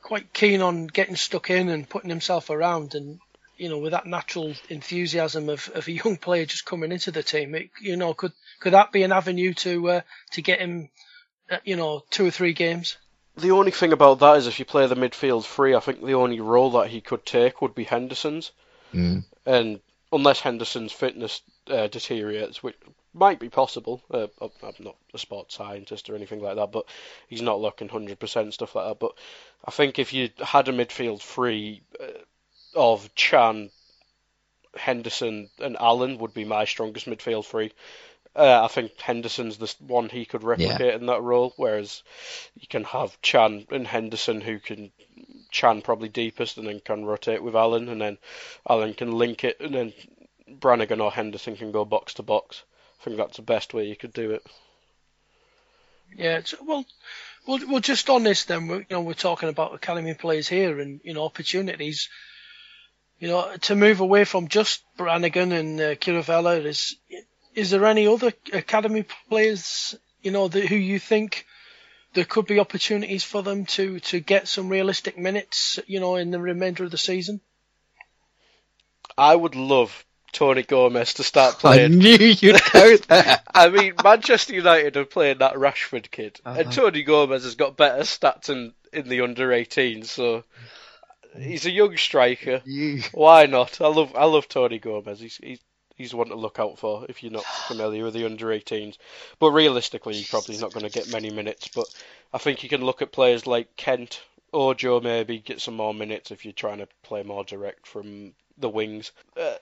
quite 0.03 0.33
keen 0.33 0.61
on 0.61 0.89
getting 0.89 1.15
stuck 1.15 1.51
in 1.51 1.69
and 1.69 1.89
putting 1.89 2.11
himself 2.11 2.51
around, 2.51 2.97
and 2.97 3.21
you 3.63 3.69
know 3.69 3.79
with 3.79 3.93
that 3.93 4.07
natural 4.07 4.53
enthusiasm 4.69 5.49
of, 5.49 5.71
of 5.75 5.87
a 5.87 5.93
young 5.93 6.17
player 6.17 6.45
just 6.45 6.67
coming 6.67 6.91
into 6.91 7.13
the 7.13 7.23
team, 7.23 7.55
it, 7.55 7.71
you 7.81 7.97
know 7.97 8.13
could 8.13 8.33
could 8.59 8.73
that 8.73 8.91
be 8.91 9.05
an 9.05 9.13
avenue 9.13 9.55
to 9.55 9.89
uh, 9.89 10.01
to 10.33 10.43
get 10.43 10.59
him, 10.59 10.91
uh, 11.49 11.59
you 11.65 11.77
know, 11.77 12.03
two 12.11 12.27
or 12.27 12.31
three 12.33 12.55
games? 12.55 12.97
The 13.37 13.53
only 13.53 13.71
thing 13.71 13.93
about 13.93 14.19
that 14.19 14.39
is 14.39 14.49
if 14.49 14.59
you 14.59 14.65
play 14.65 14.87
the 14.89 14.97
midfield 14.97 15.45
free, 15.45 15.77
I 15.77 15.81
think 15.81 16.05
the 16.05 16.15
only 16.15 16.41
role 16.41 16.73
that 16.73 16.91
he 16.91 17.01
could 17.01 17.25
take 17.25 17.63
would 17.63 17.75
be 17.75 17.85
Henderson's. 17.85 18.51
Mm. 18.93 19.25
And 19.47 19.81
unless 20.13 20.41
Henderson's 20.41 20.93
fitness 20.93 21.41
uh, 21.69 21.87
deteriorates, 21.87 22.63
which 22.63 22.77
might 23.15 23.39
be 23.39 23.49
possible, 23.49 24.03
uh, 24.11 24.27
I'm 24.41 24.75
not 24.81 24.97
a 25.15 25.19
sports 25.19 25.55
scientist 25.55 26.11
or 26.11 26.17
anything 26.17 26.41
like 26.41 26.57
that, 26.57 26.73
but 26.73 26.85
he's 27.29 27.43
not 27.43 27.61
looking 27.61 27.89
100% 27.89 28.53
stuff 28.53 28.75
like 28.75 28.89
that. 28.89 28.99
But 28.99 29.13
I 29.65 29.71
think 29.71 29.99
if 29.99 30.13
you 30.13 30.31
had 30.39 30.69
a 30.69 30.73
midfield 30.73 31.23
free 31.23 31.83
uh, 31.99 32.19
of 32.75 33.15
Can, 33.15 33.71
Henderson, 34.77 35.51
and 35.59 35.77
Allen 35.79 36.19
would 36.19 36.35
be 36.35 36.45
my 36.45 36.65
strongest 36.65 37.07
midfield 37.07 37.47
three. 37.47 37.73
Uh, 38.35 38.65
I 38.65 38.69
think 38.69 38.99
Henderson's 38.99 39.59
the 39.59 39.75
one 39.81 40.09
he 40.09 40.25
could 40.25 40.43
replicate 40.43 40.81
Yeah. 40.81 40.95
in 40.95 41.07
that 41.07 41.21
role, 41.21 41.53
whereas 41.57 42.03
you 42.59 42.67
can 42.67 42.85
have 42.85 43.21
Can 43.21 43.67
and 43.71 43.87
Henderson 43.87 44.41
who 44.41 44.59
can 44.59 44.91
Chan 45.51 45.83
probably 45.83 46.09
deepest 46.09 46.57
and 46.57 46.67
then 46.67 46.81
can 46.81 47.05
rotate 47.05 47.43
with 47.43 47.55
Allen, 47.55 47.91
and 47.91 48.01
then 48.01 48.17
Allen 48.67 48.95
can 48.95 49.13
link 49.13 49.45
it, 49.45 49.61
and 49.61 49.75
then 49.75 49.93
Brannagan 50.49 51.01
or 51.03 51.13
Henderson 51.13 51.57
can 51.57 51.73
go 51.73 51.85
box 51.85 52.15
to 52.15 52.23
box. 52.23 52.63
I 53.01 53.05
think 53.05 53.17
that's 53.19 53.37
the 53.37 53.43
best 53.43 53.75
way 53.75 53.87
you 53.87 53.97
could 53.97 54.15
do 54.15 54.31
it. 54.31 54.47
Yeah, 56.17 56.39
it's, 56.39 56.55
well, 56.61 56.85
well, 57.47 57.59
well, 57.69 57.81
just 57.81 58.09
on 58.11 58.23
this 58.23 58.45
then, 58.45 58.69
we're, 58.69 58.81
you 58.81 58.87
know, 58.91 59.01
we're 59.01 59.15
talking 59.15 59.49
about 59.49 59.75
academy 59.75 60.15
players 60.15 60.49
here 60.49 60.79
and 60.81 61.01
you 61.05 61.15
know 61.15 61.25
opportunities. 61.25 62.09
You 63.23 63.29
know, 63.29 63.57
to 63.69 63.77
move 63.77 64.01
away 64.01 64.25
from 64.25 64.49
just 64.49 64.83
Brannagan 64.99 65.53
and 65.57 65.81
uh, 65.81 65.95
Chirivella, 65.95 66.65
is 66.65 66.97
is 67.55 67.71
there 67.71 67.87
any 67.87 68.09
other 68.09 68.33
academy 68.53 69.05
players 69.29 69.95
you 70.23 70.33
know 70.33 70.49
that, 70.49 70.67
who 70.67 70.75
you 70.75 70.99
think 70.99 71.47
there 72.15 72.25
could 72.25 72.47
be 72.47 72.59
opportunities 72.59 73.23
for 73.23 73.45
them 73.45 73.65
to 73.67 74.01
to 74.01 74.19
get 74.19 74.49
some 74.49 74.69
realistic 74.69 75.17
minutes, 75.17 75.79
you 75.87 76.01
know, 76.01 76.17
in 76.17 76.33
the 76.33 76.41
remainder 76.41 76.83
of 76.83 76.91
the 76.91 76.99
season? 76.99 77.41
I 79.17 79.37
would 79.37 79.55
love 79.55 80.05
Toni 80.33 80.65
Gomes 80.65 81.15
to 81.15 81.23
start 81.23 81.61
playing. 81.61 81.85
I 81.85 81.87
playing. 81.87 81.99
knew 82.01 82.27
you'd 82.27 82.61
go 82.73 82.97
there. 83.09 83.41
I 83.55 83.69
mean, 83.69 83.95
Manchester 84.03 84.55
United 84.55 84.97
are 84.97 85.05
playing 85.05 85.39
that 85.39 85.55
Rashford 85.55 86.11
kid, 86.11 86.41
Uh-huh. 86.45 86.59
and 86.59 86.73
Toni 86.73 87.05
Gomes 87.05 87.45
has 87.45 87.55
got 87.55 87.77
better 87.77 88.03
stats 88.03 88.49
in, 88.49 88.73
in 88.93 89.09
the 89.09 89.21
under 89.21 89.49
18s, 89.51 90.07
so 90.07 90.43
he's 91.39 91.67
a 91.67 91.71
young 91.71 91.97
striker. 91.97 92.63
Why 93.13 93.47
not? 93.47 93.81
I 93.81 93.89
love 93.89 94.15
I 94.17 94.25
love 94.25 94.49
Toni 94.49 94.79
Gomes. 94.79 95.21
He's 95.21 95.37
he's 95.37 95.61
he's 95.97 96.15
one 96.15 96.29
to 96.29 96.35
look 96.35 96.59
out 96.59 96.79
for 96.79 97.07
if 97.09 97.23
you're 97.23 97.33
not 97.33 97.45
familiar 97.69 98.05
with 98.05 98.15
the 98.15 98.25
under 98.25 98.47
18s. 98.47 98.97
But 99.39 99.53
realistically, 99.53 100.15
he's 100.15 100.31
probably 100.31 100.59
not 100.59 100.73
going 100.73 100.87
to 100.87 100.93
get 100.93 101.13
many 101.13 101.31
minutes. 101.31 101.69
But 101.69 101.87
I 102.33 102.39
think 102.39 102.63
you 102.63 102.69
can 102.69 102.85
look 102.85 103.03
at 103.03 103.13
players 103.13 103.47
like 103.47 103.77
Kent 103.77 104.23
or 104.53 104.75
Joe 104.75 105.01
maybe 105.01 105.39
get 105.39 105.61
some 105.61 105.77
more 105.77 105.95
minutes 105.95 106.31
if 106.31 106.45
you're 106.45 106.53
trying 106.53 106.79
to 106.79 106.89
play 107.03 107.23
more 107.23 107.45
direct 107.45 107.87
from 107.87 108.35
the 108.59 108.69
wings. 108.69 109.13
Uh, 109.37 109.55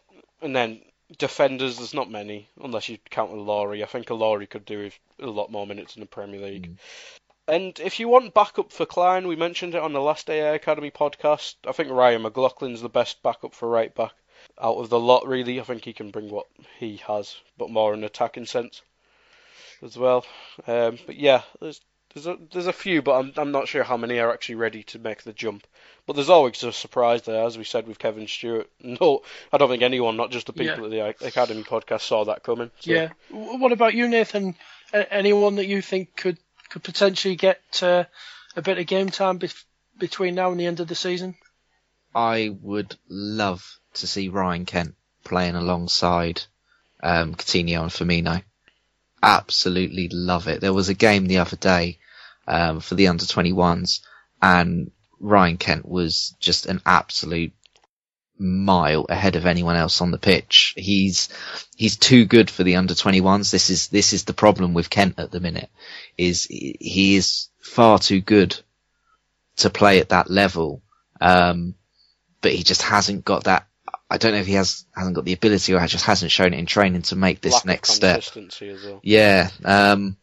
and 0.42 0.54
then 0.54 0.80
defenders, 1.18 1.76
there's 1.76 1.94
not 1.94 2.10
many 2.10 2.48
unless 2.62 2.88
you 2.88 2.98
count 3.10 3.32
Ilori. 3.32 3.82
I 3.82 3.86
think 3.86 4.06
Ilori 4.06 4.48
could 4.48 4.64
do 4.64 4.84
with 4.84 4.98
a 5.20 5.26
lot 5.26 5.50
more 5.50 5.66
minutes 5.66 5.96
in 5.96 6.00
the 6.00 6.06
Premier 6.06 6.40
League. 6.40 6.76
And 7.50 7.78
if 7.80 7.98
you 7.98 8.08
want 8.08 8.32
backup 8.34 8.70
for 8.72 8.86
Clyne, 8.86 9.26
we 9.26 9.36
mentioned 9.36 9.74
it 9.74 9.82
on 9.82 9.92
the 9.92 10.00
last 10.00 10.30
AA 10.30 10.52
Academy 10.54 10.90
podcast. 10.90 11.56
I 11.66 11.72
think 11.72 11.90
Ryan 11.90 12.22
McLaughlin's 12.22 12.80
the 12.82 12.88
best 12.88 13.22
backup 13.22 13.54
for 13.54 13.68
right 13.68 13.94
back 13.94 14.12
out 14.60 14.76
of 14.76 14.88
the 14.88 15.00
lot, 15.00 15.26
really. 15.26 15.60
I 15.60 15.64
think 15.64 15.84
he 15.84 15.92
can 15.92 16.10
bring 16.10 16.30
what 16.30 16.46
he 16.78 16.98
has, 17.08 17.36
but 17.58 17.70
more 17.70 17.92
in 17.92 18.04
attacking 18.04 18.46
sense 18.46 18.82
as 19.82 19.96
well. 19.96 20.24
Um, 20.66 20.98
but 21.06 21.16
yeah, 21.16 21.42
there's 21.60 21.80
there's 22.14 22.26
a, 22.26 22.36
there's 22.52 22.66
a 22.66 22.72
few, 22.72 23.02
but 23.02 23.12
I'm 23.18 23.32
I'm 23.36 23.52
not 23.52 23.68
sure 23.68 23.82
how 23.84 23.96
many 23.96 24.18
are 24.18 24.32
actually 24.32 24.56
ready 24.56 24.82
to 24.84 24.98
make 24.98 25.22
the 25.22 25.32
jump. 25.32 25.66
But 26.06 26.14
there's 26.14 26.30
always 26.30 26.62
a 26.62 26.72
surprise 26.72 27.22
there, 27.22 27.44
as 27.44 27.56
we 27.58 27.64
said 27.64 27.86
with 27.86 27.98
Kevin 27.98 28.26
Stewart. 28.28 28.68
No, 28.82 29.22
I 29.52 29.58
don't 29.58 29.68
think 29.68 29.82
anyone, 29.82 30.16
not 30.16 30.30
just 30.30 30.46
the 30.46 30.52
people 30.52 30.92
Yeah. 30.92 31.06
at 31.08 31.18
the 31.18 31.26
Academy 31.26 31.62
podcast, 31.62 32.02
saw 32.02 32.24
that 32.24 32.42
coming. 32.42 32.70
So. 32.80 32.92
Yeah. 32.92 33.08
What 33.30 33.72
about 33.72 33.94
you, 33.94 34.08
Nathan? 34.08 34.54
A- 34.92 35.12
anyone 35.12 35.56
that 35.56 35.66
you 35.66 35.82
think 35.82 36.16
could 36.16 36.38
could 36.70 36.82
potentially 36.82 37.36
get 37.36 37.60
uh, 37.82 38.04
a 38.56 38.62
bit 38.62 38.78
of 38.78 38.86
game 38.86 39.10
time 39.10 39.40
between 39.98 40.34
now 40.34 40.50
and 40.50 40.58
the 40.58 40.66
end 40.66 40.80
of 40.80 40.88
the 40.88 40.94
season? 40.94 41.34
I 42.14 42.56
would 42.62 42.96
love 43.08 43.78
to 43.94 44.06
see 44.06 44.28
Ryan 44.28 44.64
Kent 44.64 44.94
playing 45.24 45.56
alongside 45.56 46.42
um, 47.02 47.34
Coutinho 47.34 47.82
and 47.82 47.90
Firmino. 47.90 48.42
Absolutely 49.22 50.08
love 50.08 50.48
it. 50.48 50.60
There 50.60 50.72
was 50.72 50.88
a 50.88 50.94
game 50.94 51.26
the 51.26 51.38
other 51.38 51.56
day 51.56 51.98
um, 52.46 52.80
for 52.80 52.94
the 52.94 53.08
under 53.08 53.24
21s, 53.24 54.00
and 54.40 54.90
Ryan 55.18 55.58
Kent 55.58 55.86
was 55.86 56.34
just 56.40 56.66
an 56.66 56.80
absolute 56.86 57.52
mile 58.40 59.06
ahead 59.08 59.36
of 59.36 59.46
anyone 59.46 59.76
else 59.76 60.00
on 60.00 60.10
the 60.10 60.18
pitch. 60.18 60.74
He's 60.76 61.28
he's 61.76 61.96
too 61.96 62.24
good 62.24 62.50
for 62.50 62.64
the 62.64 62.76
under 62.76 62.94
21s. 62.94 63.50
This 63.50 63.70
is 63.70 63.88
this 63.88 64.12
is 64.12 64.24
the 64.24 64.32
problem 64.32 64.74
with 64.74 64.90
Kent 64.90 65.18
at 65.18 65.30
the 65.30 65.40
minute. 65.40 65.70
Is 66.16 66.46
he 66.46 67.16
is 67.16 67.48
far 67.58 67.98
too 67.98 68.20
good 68.20 68.58
to 69.56 69.70
play 69.70 70.00
at 70.00 70.08
that 70.08 70.30
level. 70.30 70.82
Um, 71.20 71.74
but 72.40 72.52
he 72.52 72.62
just 72.62 72.82
hasn't 72.82 73.24
got 73.24 73.44
that. 73.44 73.66
I 74.08 74.18
don't 74.18 74.32
know 74.32 74.38
if 74.38 74.46
he 74.46 74.54
has 74.54 74.84
hasn't 74.94 75.14
got 75.14 75.24
the 75.24 75.34
ability 75.34 75.74
or 75.74 75.86
just 75.86 76.06
hasn't 76.06 76.32
shown 76.32 76.52
it 76.52 76.58
in 76.58 76.66
training 76.66 77.02
to 77.02 77.16
make 77.16 77.40
this 77.40 77.54
Lack 77.54 77.66
next 77.66 77.90
step. 77.90 78.24
well. 78.84 79.00
Yeah. 79.02 79.50
Um, 79.64 80.16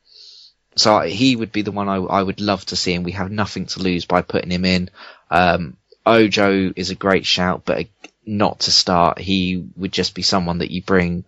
so 0.75 0.99
he 1.01 1.35
would 1.35 1.51
be 1.51 1.61
the 1.61 1.71
one 1.71 1.87
I, 1.87 1.95
I 1.95 2.21
would 2.21 2.41
love 2.41 2.65
to 2.67 2.75
see, 2.75 2.93
and 2.93 3.05
we 3.05 3.13
have 3.13 3.31
nothing 3.31 3.65
to 3.67 3.79
lose 3.79 4.05
by 4.05 4.21
putting 4.21 4.51
him 4.51 4.65
in. 4.65 4.89
Um, 5.31 5.77
Ojo 6.07 6.73
is 6.75 6.89
a 6.89 6.95
great 6.95 7.25
shout, 7.25 7.63
but 7.65 7.87
not 8.25 8.61
to 8.61 8.71
start. 8.71 9.19
He 9.19 9.65
would 9.75 9.91
just 9.91 10.15
be 10.15 10.21
someone 10.21 10.59
that 10.59 10.71
you 10.71 10.81
bring 10.81 11.23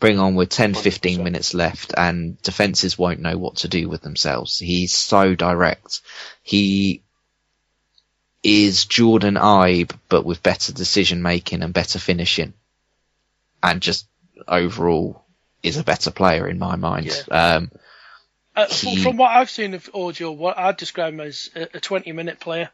bring 0.00 0.18
on 0.18 0.34
with 0.34 0.48
10, 0.48 0.74
15 0.74 1.22
minutes 1.22 1.54
left, 1.54 1.94
and 1.96 2.40
defenses 2.42 2.98
won't 2.98 3.20
know 3.20 3.38
what 3.38 3.56
to 3.58 3.68
do 3.68 3.88
with 3.88 4.02
themselves. 4.02 4.58
He's 4.58 4.92
so 4.92 5.36
direct. 5.36 6.00
He 6.42 7.02
is 8.42 8.86
Jordan 8.86 9.34
Ibe, 9.36 9.92
but 10.08 10.24
with 10.24 10.42
better 10.42 10.72
decision 10.72 11.22
making 11.22 11.62
and 11.62 11.72
better 11.72 12.00
finishing, 12.00 12.52
and 13.62 13.80
just 13.80 14.06
overall 14.48 15.22
is 15.62 15.76
a 15.76 15.84
better 15.84 16.10
player 16.10 16.48
in 16.48 16.58
my 16.58 16.74
mind. 16.76 17.06
Um, 17.30 17.70
Uh, 18.56 18.66
he- 18.66 18.96
from, 18.96 19.02
from 19.02 19.16
what 19.16 19.30
I've 19.30 19.50
seen 19.50 19.74
of 19.74 19.88
Ojo, 19.94 20.32
what 20.32 20.58
I'd 20.58 20.76
describe 20.76 21.14
him 21.14 21.20
as 21.20 21.48
a, 21.54 21.68
a 21.76 21.80
20 21.80 22.10
minute 22.12 22.40
player. 22.40 22.70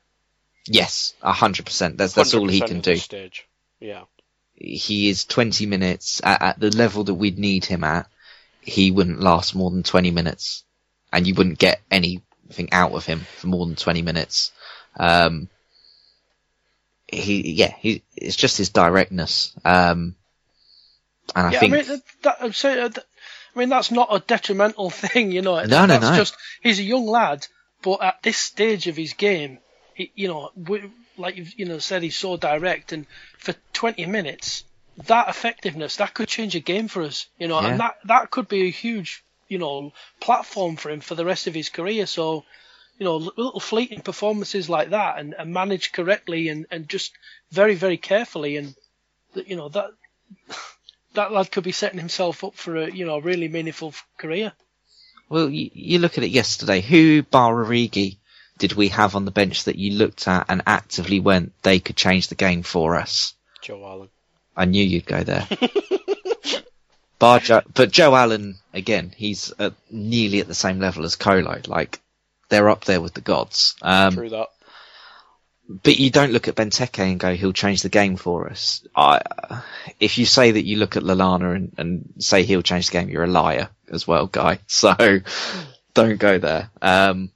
Yes, 0.68 1.14
hundred 1.22 1.66
percent. 1.66 1.98
That's 1.98 2.14
that's 2.14 2.34
all 2.34 2.48
he 2.48 2.60
can 2.60 2.80
do. 2.80 2.96
Stage. 2.96 3.46
Yeah. 3.80 4.04
He 4.54 5.08
is 5.08 5.24
twenty 5.24 5.66
minutes 5.66 6.20
at, 6.24 6.42
at 6.42 6.60
the 6.60 6.70
level 6.70 7.04
that 7.04 7.14
we'd 7.14 7.38
need 7.38 7.64
him 7.64 7.84
at. 7.84 8.08
He 8.60 8.90
wouldn't 8.90 9.20
last 9.20 9.54
more 9.54 9.70
than 9.70 9.82
twenty 9.82 10.10
minutes, 10.10 10.64
and 11.12 11.26
you 11.26 11.34
wouldn't 11.34 11.58
get 11.58 11.80
anything 11.90 12.68
out 12.72 12.92
of 12.92 13.06
him 13.06 13.20
for 13.36 13.46
more 13.46 13.66
than 13.66 13.76
twenty 13.76 14.02
minutes. 14.02 14.52
Um, 14.98 15.48
he, 17.06 17.52
yeah, 17.52 17.72
he, 17.78 18.02
it's 18.16 18.36
just 18.36 18.58
his 18.58 18.68
directness. 18.70 19.52
Um, 19.64 20.16
and 21.34 21.46
I 21.46 21.52
yeah, 21.52 21.60
think 21.60 21.74
I 21.74 21.76
mean, 21.76 22.02
that, 22.22 22.54
saying, 22.54 22.78
uh, 22.78 22.90
I 23.54 23.58
mean, 23.58 23.68
that's 23.68 23.90
not 23.90 24.08
a 24.10 24.20
detrimental 24.20 24.90
thing, 24.90 25.32
you 25.32 25.42
know. 25.42 25.62
No, 25.64 25.86
no, 25.86 25.98
no. 25.98 26.16
just 26.16 26.36
he's 26.62 26.78
a 26.78 26.84
young 26.84 27.06
lad, 27.06 27.46
but 27.82 28.02
at 28.02 28.22
this 28.22 28.38
stage 28.38 28.86
of 28.86 28.96
his 28.96 29.14
game, 29.14 29.58
he, 29.98 30.12
you 30.14 30.28
know, 30.28 30.50
like 31.16 31.36
you've 31.36 31.58
you 31.58 31.66
know 31.66 31.78
said, 31.78 32.02
he's 32.02 32.16
so 32.16 32.36
direct, 32.36 32.92
and 32.92 33.04
for 33.38 33.54
20 33.72 34.06
minutes, 34.06 34.64
that 35.06 35.28
effectiveness 35.28 35.96
that 35.96 36.14
could 36.14 36.28
change 36.28 36.54
a 36.54 36.60
game 36.60 36.88
for 36.88 37.02
us, 37.02 37.26
you 37.38 37.48
know, 37.48 37.60
Yeah. 37.60 37.68
and 37.68 37.80
that 37.80 37.96
that 38.04 38.30
could 38.30 38.48
be 38.48 38.62
a 38.68 38.70
huge, 38.70 39.24
you 39.48 39.58
know, 39.58 39.92
platform 40.20 40.76
for 40.76 40.90
him 40.90 41.00
for 41.00 41.16
the 41.16 41.24
rest 41.24 41.46
of 41.46 41.54
his 41.54 41.68
career. 41.68 42.06
So. 42.06 42.44
You 43.00 43.04
know, 43.04 43.16
little 43.16 43.60
fleeting 43.60 44.00
performances 44.00 44.68
like 44.68 44.90
that, 44.90 45.20
and, 45.20 45.32
and 45.32 45.52
managed 45.54 45.92
correctly, 45.92 46.48
and, 46.48 46.66
and 46.68 46.88
just 46.88 47.12
very, 47.52 47.76
very 47.76 47.96
carefully, 47.96 48.56
and 48.56 48.74
that 49.34 49.46
you 49.46 49.54
know 49.54 49.68
that 49.68 49.90
that 51.14 51.30
lad 51.30 51.52
could 51.52 51.62
be 51.62 51.70
setting 51.70 52.00
himself 52.00 52.42
up 52.42 52.56
for 52.56 52.74
a 52.76 52.90
you 52.90 53.06
know 53.06 53.20
really 53.20 53.46
meaningful 53.46 53.94
career. 54.16 54.52
Well, 55.28 55.48
you, 55.48 55.70
you 55.74 55.98
look 56.00 56.18
at 56.18 56.24
it 56.24 56.30
yesterday. 56.30 56.80
Who, 56.80 57.22
bar 57.22 57.54
Origi, 57.54 58.16
did 58.58 58.74
we 58.74 58.88
have 58.88 59.16
on 59.16 59.24
the 59.24 59.30
bench 59.30 59.64
that 59.64 59.76
you 59.76 59.92
looked 59.96 60.28
at 60.28 60.46
and 60.48 60.62
actively 60.66 61.20
went, 61.20 61.52
they 61.62 61.80
could 61.80 61.96
change 61.96 62.28
the 62.28 62.34
game 62.34 62.62
for 62.62 62.96
us? 62.96 63.34
Joe 63.62 63.84
Allen. 63.84 64.08
I 64.56 64.64
knew 64.64 64.84
you'd 64.84 65.06
go 65.06 65.22
there. 65.22 65.46
bar 67.18 67.40
but 67.74 67.90
Joe 67.90 68.14
Allen, 68.14 68.56
again, 68.72 69.12
he's 69.16 69.52
at 69.58 69.74
nearly 69.90 70.40
at 70.40 70.48
the 70.48 70.54
same 70.54 70.78
level 70.80 71.04
as 71.04 71.16
Kolo. 71.16 71.60
Like, 71.66 72.00
they're 72.48 72.68
up 72.68 72.84
there 72.84 73.00
with 73.00 73.14
the 73.14 73.20
gods. 73.20 73.76
Um, 73.82 74.14
True 74.14 74.30
that. 74.30 74.48
but 75.68 75.98
you 75.98 76.10
don't 76.10 76.32
look 76.32 76.48
at 76.48 76.54
Benteke 76.54 76.98
and 76.98 77.20
go, 77.20 77.34
he'll 77.34 77.52
change 77.52 77.82
the 77.82 77.88
game 77.88 78.16
for 78.16 78.48
us. 78.48 78.84
I, 78.96 79.20
if 80.00 80.18
you 80.18 80.26
say 80.26 80.52
that 80.52 80.64
you 80.64 80.76
look 80.76 80.96
at 80.96 81.02
Lallana 81.02 81.54
and, 81.56 81.72
and 81.76 82.14
say 82.18 82.42
he'll 82.42 82.62
change 82.62 82.86
the 82.86 82.92
game, 82.92 83.08
you're 83.08 83.24
a 83.24 83.28
liar 83.28 83.68
as 83.90 84.06
well, 84.06 84.26
guy. 84.26 84.60
So 84.66 84.94
don't 85.94 86.18
go 86.18 86.38
there. 86.38 86.70
Um, 86.80 87.30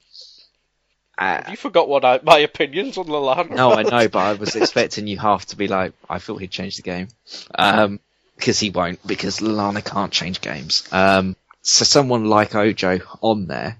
Have 1.18 1.48
you 1.50 1.56
forgot 1.56 1.88
what 1.88 2.04
I, 2.04 2.20
my 2.22 2.38
opinions 2.38 2.98
on 2.98 3.06
Lallana? 3.06 3.50
no, 3.50 3.72
I 3.72 3.82
know, 3.82 4.08
but 4.08 4.18
I 4.18 4.32
was 4.34 4.56
expecting 4.56 5.06
you 5.06 5.18
half 5.18 5.46
to 5.46 5.56
be 5.56 5.68
like, 5.68 5.92
I 6.08 6.18
thought 6.18 6.38
he'd 6.40 6.50
change 6.50 6.76
the 6.76 6.82
game. 6.82 7.08
Um, 7.54 8.00
because 8.36 8.58
he 8.58 8.70
won't, 8.70 9.06
because 9.06 9.38
Lallana 9.38 9.84
can't 9.84 10.12
change 10.12 10.40
games. 10.40 10.88
Um, 10.90 11.36
so 11.60 11.84
someone 11.84 12.24
like 12.24 12.54
Ojo 12.56 12.98
on 13.20 13.46
there 13.46 13.76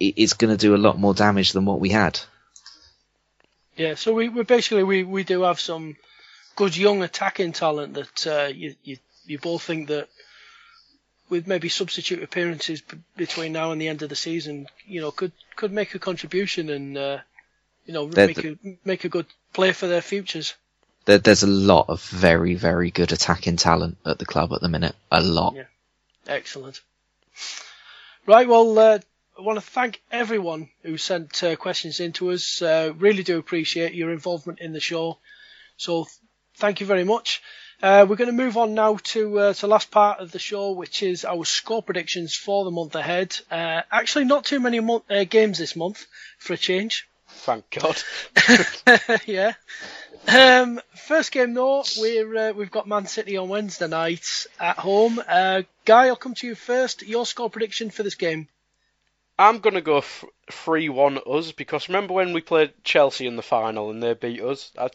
i- 0.00 0.14
going 0.38 0.50
to 0.50 0.56
do 0.56 0.74
a 0.74 0.76
lot 0.76 0.98
more 0.98 1.14
damage 1.14 1.52
than 1.52 1.64
what 1.64 1.80
we 1.80 1.88
had. 1.88 2.20
Yeah, 3.76 3.94
so 3.96 4.12
we, 4.12 4.28
we 4.28 4.44
basically 4.44 4.84
we, 4.84 5.02
we 5.02 5.24
do 5.24 5.42
have 5.42 5.58
some 5.58 5.96
good 6.54 6.76
young 6.76 7.02
attacking 7.02 7.52
talent 7.52 7.94
that 7.94 8.26
uh, 8.26 8.46
you, 8.46 8.76
you 8.84 8.98
you 9.26 9.38
both 9.38 9.62
think 9.62 9.88
that 9.88 10.08
with 11.28 11.46
maybe 11.46 11.68
substitute 11.68 12.22
appearances 12.22 12.80
b- 12.80 12.98
between 13.16 13.52
now 13.52 13.72
and 13.72 13.80
the 13.80 13.88
end 13.88 14.02
of 14.02 14.08
the 14.08 14.16
season, 14.16 14.66
you 14.86 15.00
know, 15.00 15.10
could 15.10 15.32
could 15.56 15.72
make 15.72 15.94
a 15.94 15.98
contribution 15.98 16.70
and 16.70 16.96
uh, 16.96 17.18
you 17.86 17.94
know 17.94 18.08
They're 18.08 18.26
make 18.28 18.44
a 18.44 18.56
make 18.84 19.04
a 19.04 19.08
good 19.08 19.26
play 19.52 19.72
for 19.72 19.86
their 19.86 20.02
futures. 20.02 20.54
There, 21.04 21.18
there's 21.18 21.42
a 21.42 21.48
lot 21.48 21.86
of 21.88 22.02
very, 22.02 22.54
very 22.54 22.90
good 22.90 23.12
attacking 23.12 23.56
talent 23.56 23.98
at 24.06 24.18
the 24.18 24.24
club 24.24 24.52
at 24.52 24.60
the 24.60 24.68
minute. 24.68 24.94
A 25.10 25.20
lot. 25.20 25.54
Yeah. 25.54 25.64
Excellent. 26.26 26.80
Right, 28.26 28.48
well, 28.48 28.78
uh, 28.78 28.98
I 29.38 29.42
want 29.42 29.58
to 29.58 29.64
thank 29.64 30.00
everyone 30.10 30.70
who 30.82 30.96
sent 30.96 31.42
uh, 31.44 31.56
questions 31.56 32.00
in 32.00 32.12
to 32.14 32.30
us. 32.30 32.62
Uh, 32.62 32.92
really 32.96 33.22
do 33.22 33.38
appreciate 33.38 33.92
your 33.92 34.12
involvement 34.12 34.60
in 34.60 34.72
the 34.72 34.80
show. 34.80 35.18
So 35.76 36.06
thank 36.56 36.80
you 36.80 36.86
very 36.86 37.04
much. 37.04 37.42
Uh, 37.82 38.06
we're 38.08 38.16
going 38.16 38.30
to 38.30 38.32
move 38.32 38.56
on 38.56 38.74
now 38.74 38.96
to 39.02 39.38
uh, 39.38 39.52
to 39.52 39.60
the 39.62 39.66
last 39.66 39.90
part 39.90 40.20
of 40.20 40.32
the 40.32 40.38
show, 40.38 40.72
which 40.72 41.02
is 41.02 41.24
our 41.24 41.44
score 41.44 41.82
predictions 41.82 42.34
for 42.34 42.64
the 42.64 42.70
month 42.70 42.94
ahead. 42.94 43.36
Uh, 43.50 43.82
actually, 43.90 44.24
not 44.24 44.44
too 44.44 44.60
many 44.60 44.80
mo- 44.80 45.04
uh, 45.10 45.24
games 45.24 45.58
this 45.58 45.76
month 45.76 46.06
for 46.38 46.54
a 46.54 46.58
change. 46.58 47.08
Thank 47.28 47.70
God. 47.70 48.00
yeah. 49.26 49.52
Um, 50.26 50.80
first 50.94 51.32
game 51.32 51.52
though, 51.52 51.84
we're 51.98 52.36
uh, 52.36 52.52
we've 52.52 52.70
got 52.70 52.88
Man 52.88 53.06
City 53.06 53.36
on 53.36 53.48
Wednesday 53.48 53.88
night 53.88 54.46
at 54.58 54.78
home. 54.78 55.20
Uh, 55.26 55.62
Guy, 55.84 56.06
I'll 56.06 56.16
come 56.16 56.34
to 56.34 56.46
you 56.46 56.54
first. 56.54 57.02
Your 57.02 57.26
score 57.26 57.50
prediction 57.50 57.90
for 57.90 58.02
this 58.02 58.14
game? 58.14 58.48
I'm 59.38 59.58
gonna 59.60 59.80
go 59.80 59.98
f- 59.98 60.24
three 60.50 60.88
one 60.88 61.18
us 61.26 61.52
because 61.52 61.88
remember 61.88 62.14
when 62.14 62.32
we 62.32 62.40
played 62.40 62.72
Chelsea 62.84 63.26
in 63.26 63.36
the 63.36 63.42
final 63.42 63.90
and 63.90 64.02
they 64.02 64.14
beat 64.14 64.40
us. 64.42 64.72
I, 64.78 64.88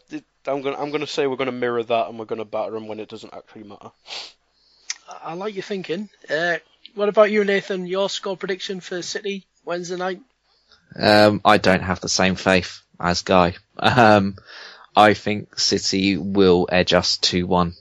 I'm 0.46 0.62
gonna 0.62 0.76
I'm 0.78 0.90
gonna 0.90 1.06
say 1.06 1.26
we're 1.26 1.36
gonna 1.36 1.52
mirror 1.52 1.82
that 1.82 2.08
and 2.08 2.18
we're 2.18 2.24
gonna 2.26 2.44
batter 2.44 2.72
them 2.72 2.88
when 2.88 3.00
it 3.00 3.08
doesn't 3.08 3.34
actually 3.34 3.64
matter. 3.64 3.90
I- 5.08 5.20
I 5.30 5.32
like 5.34 5.54
your 5.54 5.62
thinking. 5.62 6.08
Uh, 6.28 6.58
what 6.94 7.08
about 7.08 7.30
you, 7.30 7.44
Nathan? 7.44 7.86
Your 7.86 8.08
score 8.08 8.36
prediction 8.36 8.80
for 8.80 9.02
City 9.02 9.46
Wednesday 9.64 9.96
night? 9.96 10.20
Um, 10.96 11.40
I 11.44 11.58
don't 11.58 11.82
have 11.82 12.00
the 12.00 12.08
same 12.08 12.36
faith 12.36 12.82
as 13.00 13.22
Guy. 13.22 13.54
Um, 13.82 14.36
I 14.96 15.14
think 15.14 15.58
City 15.58 16.16
will 16.18 16.68
edge 16.70 16.92
us 16.92 17.16
2-1. 17.18 17.74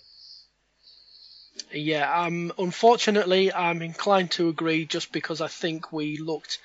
Yeah, 1.72 2.24
um, 2.24 2.52
unfortunately, 2.58 3.52
I'm 3.54 3.82
inclined 3.82 4.32
to 4.32 4.50
agree 4.50 4.86
just 4.86 5.12
because 5.12 5.42
I 5.42 5.48
think 5.48 5.92
we 5.92 6.18
looked 6.18 6.60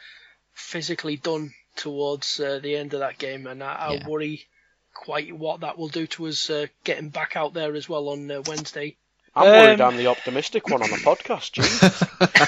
physically 0.54 1.16
done 1.16 1.54
towards 1.76 2.40
uh, 2.40 2.58
the 2.60 2.76
end 2.76 2.94
of 2.94 3.00
that 3.00 3.18
game, 3.18 3.46
and 3.46 3.62
I, 3.62 3.74
I 3.74 3.92
Yeah. 3.92 4.06
worry 4.06 4.46
quite 4.94 5.32
what 5.36 5.60
that 5.60 5.78
will 5.78 5.88
do 5.88 6.06
to 6.08 6.26
us 6.28 6.50
uh, 6.50 6.66
getting 6.84 7.10
back 7.10 7.36
out 7.36 7.54
there 7.54 7.74
as 7.74 7.88
well 7.88 8.08
on 8.08 8.30
uh, 8.30 8.42
Wednesday. 8.42 8.96
I'm 9.34 9.52
worried 9.52 9.80
Um, 9.80 9.80
I'm 9.80 9.96
the 9.96 10.08
optimistic 10.08 10.68
one 10.68 10.82
on 10.82 10.90
the 10.90 10.98
podcast, 10.98 11.52
Jim. 11.52 11.80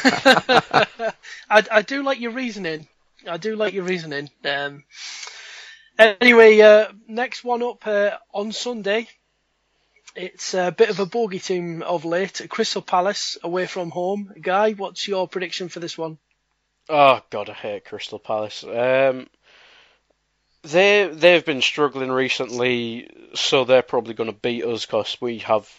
I, 1.48 1.64
I 1.70 1.82
do 1.82 2.02
like 2.02 2.20
your 2.20 2.32
reasoning. 2.32 2.88
I 3.28 3.36
do 3.36 3.56
like 3.56 3.74
your 3.74 3.84
reasoning. 3.84 4.30
Um, 4.44 4.84
anyway, 5.98 6.60
uh, 6.60 6.92
next 7.08 7.44
one 7.44 7.62
up 7.62 7.86
uh, 7.86 8.18
on 8.32 8.52
Sunday. 8.52 9.08
It's 10.16 10.54
a 10.54 10.70
bit 10.72 10.88
of 10.88 10.98
a 10.98 11.06
bogey 11.06 11.38
team 11.38 11.82
of 11.82 12.04
late. 12.04 12.40
Crystal 12.48 12.82
Palace 12.82 13.36
away 13.42 13.66
from 13.66 13.90
home. 13.90 14.32
Guy, 14.40 14.72
what's 14.72 15.06
your 15.06 15.28
prediction 15.28 15.68
for 15.68 15.80
this 15.80 15.98
one? 15.98 16.18
Oh 16.88 17.20
God, 17.30 17.50
I 17.50 17.52
hate 17.52 17.84
Crystal 17.84 18.18
Palace. 18.18 18.64
Um, 18.64 19.28
they 20.62 21.08
they've 21.12 21.44
been 21.44 21.62
struggling 21.62 22.10
recently, 22.10 23.10
so 23.34 23.64
they're 23.64 23.82
probably 23.82 24.14
going 24.14 24.30
to 24.30 24.38
beat 24.38 24.64
us 24.64 24.86
because 24.86 25.16
we 25.20 25.38
have 25.38 25.70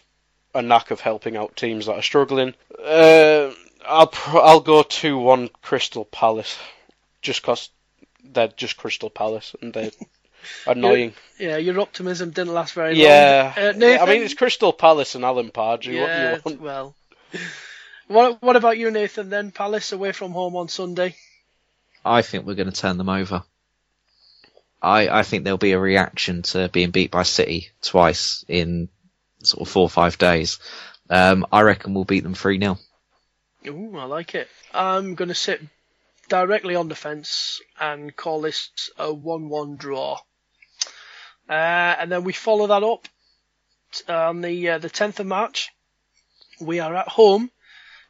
a 0.54 0.62
knack 0.62 0.92
of 0.92 1.00
helping 1.00 1.36
out 1.36 1.56
teams 1.56 1.88
that 1.88 1.96
are 1.96 2.02
struggling. 2.02 2.54
Uh, 2.78 3.52
I'll 3.86 4.12
I'll 4.28 4.60
go 4.60 4.84
two 4.84 5.18
one 5.18 5.50
Crystal 5.62 6.06
Palace, 6.06 6.58
just 7.22 7.42
because 7.42 7.70
they're 8.24 8.50
just 8.50 8.78
Crystal 8.78 9.10
Palace 9.10 9.56
and 9.62 9.74
they're 9.74 9.92
annoying. 10.66 11.14
Yeah, 11.39 11.58
your 11.58 11.80
optimism 11.80 12.32
didn't 12.32 12.54
last 12.54 12.74
very 12.74 12.95
Yeah, 12.95 13.54
long. 13.56 13.66
Uh, 13.68 13.72
Nathan? 13.78 14.08
I 14.08 14.12
mean 14.12 14.24
it's 14.24 14.34
Crystal 14.34 14.74
Palace 14.74 15.16
and 15.16 15.24
Alan 15.24 15.50
Pardew. 15.52 15.93
yeah, 15.93 16.32
What 16.34 16.43
do 16.43 16.50
you 16.52 16.58
want? 16.58 16.62
well. 16.62 16.95
What, 18.08 18.41
what 18.41 18.56
about 18.56 18.78
you, 18.78 18.89
Nathan? 18.89 19.30
Then 19.30 19.52
Palace 19.52 19.91
away 19.91 20.14
from 20.14 20.32
home 20.32 20.56
on 20.56 20.70
Sunday. 20.70 21.16
I 22.06 22.22
think 22.22 22.45
we're 22.45 22.56
going 22.56 22.72
to 22.72 22.82
turn 22.82 22.98
them 22.98 23.10
over. 23.10 23.43
I, 24.82 25.10
I 25.10 25.24
think 25.24 25.43
there'll 25.43 25.58
be 25.58 25.74
a 25.74 25.80
reaction 25.80 26.43
to 26.43 26.70
being 26.70 26.91
beat 26.91 27.12
by 27.12 27.24
City 27.24 27.70
twice 27.82 28.45
in 28.48 28.88
sort 29.43 29.68
of 29.68 29.72
four 29.72 29.84
or 29.84 29.89
five 29.89 30.18
days. 30.18 30.60
Um, 31.10 31.45
I 31.52 31.62
reckon 31.62 31.93
we'll 31.93 32.06
beat 32.06 32.24
them 32.24 32.34
3-0. 32.36 32.78
Ooh, 33.68 33.98
I 33.98 34.06
like 34.06 34.36
it. 34.36 34.48
I'm 34.74 35.16
going 35.16 35.28
to 35.30 35.36
sit 35.36 35.62
directly 36.30 36.76
on 36.76 36.88
the 36.88 36.95
fence 36.95 37.60
and 37.80 38.16
call 38.16 38.41
this 38.41 38.70
a 38.98 39.08
1-1 39.08 39.78
draw. 39.78 40.20
Uh, 41.50 41.95
and 42.00 42.12
then 42.12 42.24
we 42.24 42.34
follow 42.34 42.68
that 42.68 42.84
up 42.84 43.08
t- 43.91 44.12
on 44.12 44.41
the 44.41 44.70
uh, 44.70 44.78
the 44.78 44.89
10th 44.89 45.20
of 45.20 45.28
March. 45.28 45.70
We 46.60 46.80
are 46.80 46.95
at 46.95 47.08
home 47.08 47.52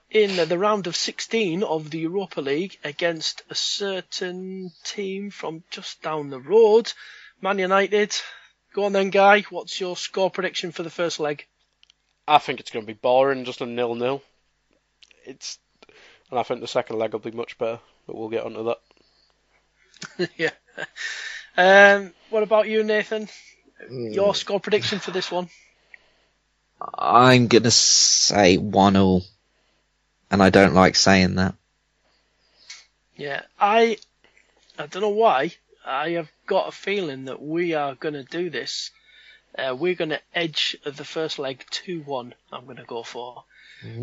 in 0.10 0.48
the 0.48 0.58
round 0.58 0.88
of 0.88 0.96
16 0.96 1.64
of 1.64 1.90
the 1.90 2.00
Europa 2.00 2.42
League 2.42 2.78
against 2.84 3.44
a 3.50 3.56
certain 3.56 4.72
team 4.84 5.32
from 5.32 5.64
just 5.70 6.02
down 6.02 6.30
the 6.30 6.40
road. 6.40 6.92
Man 7.42 7.60
United. 7.60 8.16
Go 8.74 8.86
on 8.86 8.94
then, 8.94 9.10
Guy. 9.10 9.42
What's 9.50 9.80
your 9.80 9.98
score 9.98 10.32
prediction 10.32 10.72
for 10.72 10.84
the 10.84 10.90
first 10.90 11.20
leg? 11.20 11.46
I 12.28 12.38
think 12.38 12.60
it's 12.60 12.72
going 12.72 12.86
to 12.86 12.94
be 12.94 12.98
boring, 13.00 13.46
just 13.46 13.62
a 13.62 13.66
nil-nil. 13.66 14.22
It's, 15.26 15.60
and 16.30 16.40
I 16.40 16.44
think 16.44 16.62
the 16.62 16.68
second 16.68 16.98
leg 16.98 17.14
will 17.14 17.20
be 17.20 17.32
much 17.32 17.58
better, 17.58 17.80
but 18.06 18.16
we'll 18.16 18.30
get 18.30 18.44
onto 18.44 18.64
that. 18.66 20.30
yeah. 20.38 20.52
Um, 21.58 22.14
what 22.30 22.44
about 22.44 22.68
you, 22.68 22.84
Nathan? 22.84 23.28
Your 23.90 24.36
score 24.36 24.60
prediction 24.60 25.00
for 25.00 25.12
this 25.12 25.32
one? 25.32 25.50
I'm 26.98 27.48
gonna 27.48 27.72
say 27.72 28.58
one 28.58 28.96
all, 28.96 29.24
and 30.30 30.44
I 30.44 30.50
don't 30.50 30.76
like 30.76 30.96
saying 30.96 31.36
that. 31.36 31.56
Yeah, 33.16 33.42
I 33.60 33.98
I 34.78 34.86
don't 34.86 35.02
know 35.02 35.10
why. 35.10 35.54
I 35.84 36.12
have 36.12 36.30
got 36.46 36.68
a 36.68 36.72
feeling 36.72 37.26
that 37.26 37.42
we 37.42 37.74
are 37.74 37.96
going 37.96 38.14
to 38.14 38.24
do 38.24 38.50
this. 38.50 38.92
Uh, 39.58 39.76
we're 39.76 39.96
going 39.96 40.10
to 40.10 40.22
edge 40.36 40.78
the 40.84 41.06
first 41.06 41.40
leg 41.40 41.66
2 41.72 42.02
1, 42.02 42.36
I'm 42.52 42.66
going 42.66 42.78
to 42.78 42.84
go 42.84 43.04
for. 43.04 43.44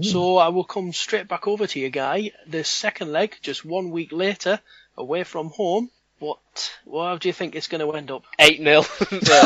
So 0.02 0.36
I 0.36 0.48
will 0.48 0.64
come 0.64 0.92
straight 0.92 1.26
back 1.28 1.48
over 1.48 1.66
to 1.66 1.80
you, 1.80 1.90
Guy. 1.90 2.30
The 2.46 2.62
second 2.64 3.12
leg, 3.12 3.36
just 3.42 3.64
one 3.64 3.90
week 3.90 4.12
later, 4.12 4.60
away 4.96 5.24
from 5.24 5.50
home. 5.50 5.90
What, 6.24 6.72
what 6.86 7.20
do 7.20 7.28
you 7.28 7.34
think 7.34 7.54
it's 7.54 7.68
going 7.68 7.82
to 7.82 7.92
end 7.92 8.10
up? 8.10 8.24
8 8.38 8.58
0. 8.58 8.82
no, 9.12 9.42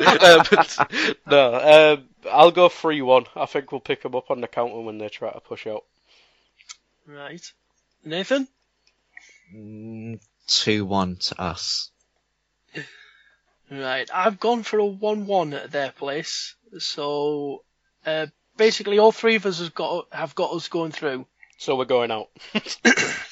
no. 0.00 0.38
um, 0.40 0.66
no 1.26 1.92
um, 1.92 2.08
I'll 2.32 2.50
go 2.50 2.70
3 2.70 3.02
1. 3.02 3.26
I 3.36 3.44
think 3.44 3.70
we'll 3.70 3.82
pick 3.82 4.02
them 4.02 4.14
up 4.14 4.30
on 4.30 4.40
the 4.40 4.48
counter 4.48 4.80
when 4.80 4.96
they 4.96 5.10
try 5.10 5.30
to 5.30 5.40
push 5.40 5.66
out. 5.66 5.84
Right. 7.06 7.44
Nathan? 8.02 8.48
Two 10.46 10.84
one 10.84 11.16
to 11.16 11.40
us. 11.40 11.90
Right, 13.70 14.08
I've 14.12 14.40
gone 14.40 14.62
for 14.62 14.80
a 14.80 14.82
1-1 14.82 15.54
at 15.54 15.70
their 15.70 15.92
place. 15.92 16.56
So, 16.78 17.62
uh, 18.04 18.26
basically 18.56 18.98
all 18.98 19.12
three 19.12 19.36
of 19.36 19.46
us 19.46 19.60
have 19.60 19.74
got, 19.74 20.08
have 20.12 20.34
got 20.34 20.52
us 20.52 20.68
going 20.68 20.92
through. 20.92 21.26
So 21.58 21.76
we're 21.76 21.84
going 21.84 22.10
out. 22.10 22.30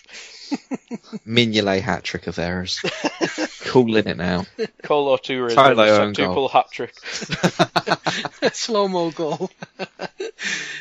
Mignolet 1.27 1.81
hat 1.81 2.05
trick 2.05 2.27
of 2.27 2.39
errors. 2.39 2.81
Calling 3.67 4.07
it 4.07 4.17
now. 4.17 4.47
Kolo 4.83 5.17
Toure 5.17 5.51
Tylo 5.51 5.85
is 5.87 6.19
a 6.19 6.25
own 6.27 6.49
hat 6.49 6.71
trick. 6.71 6.95
slow 8.55 8.89
mo 8.89 9.11
goal. 9.11 9.51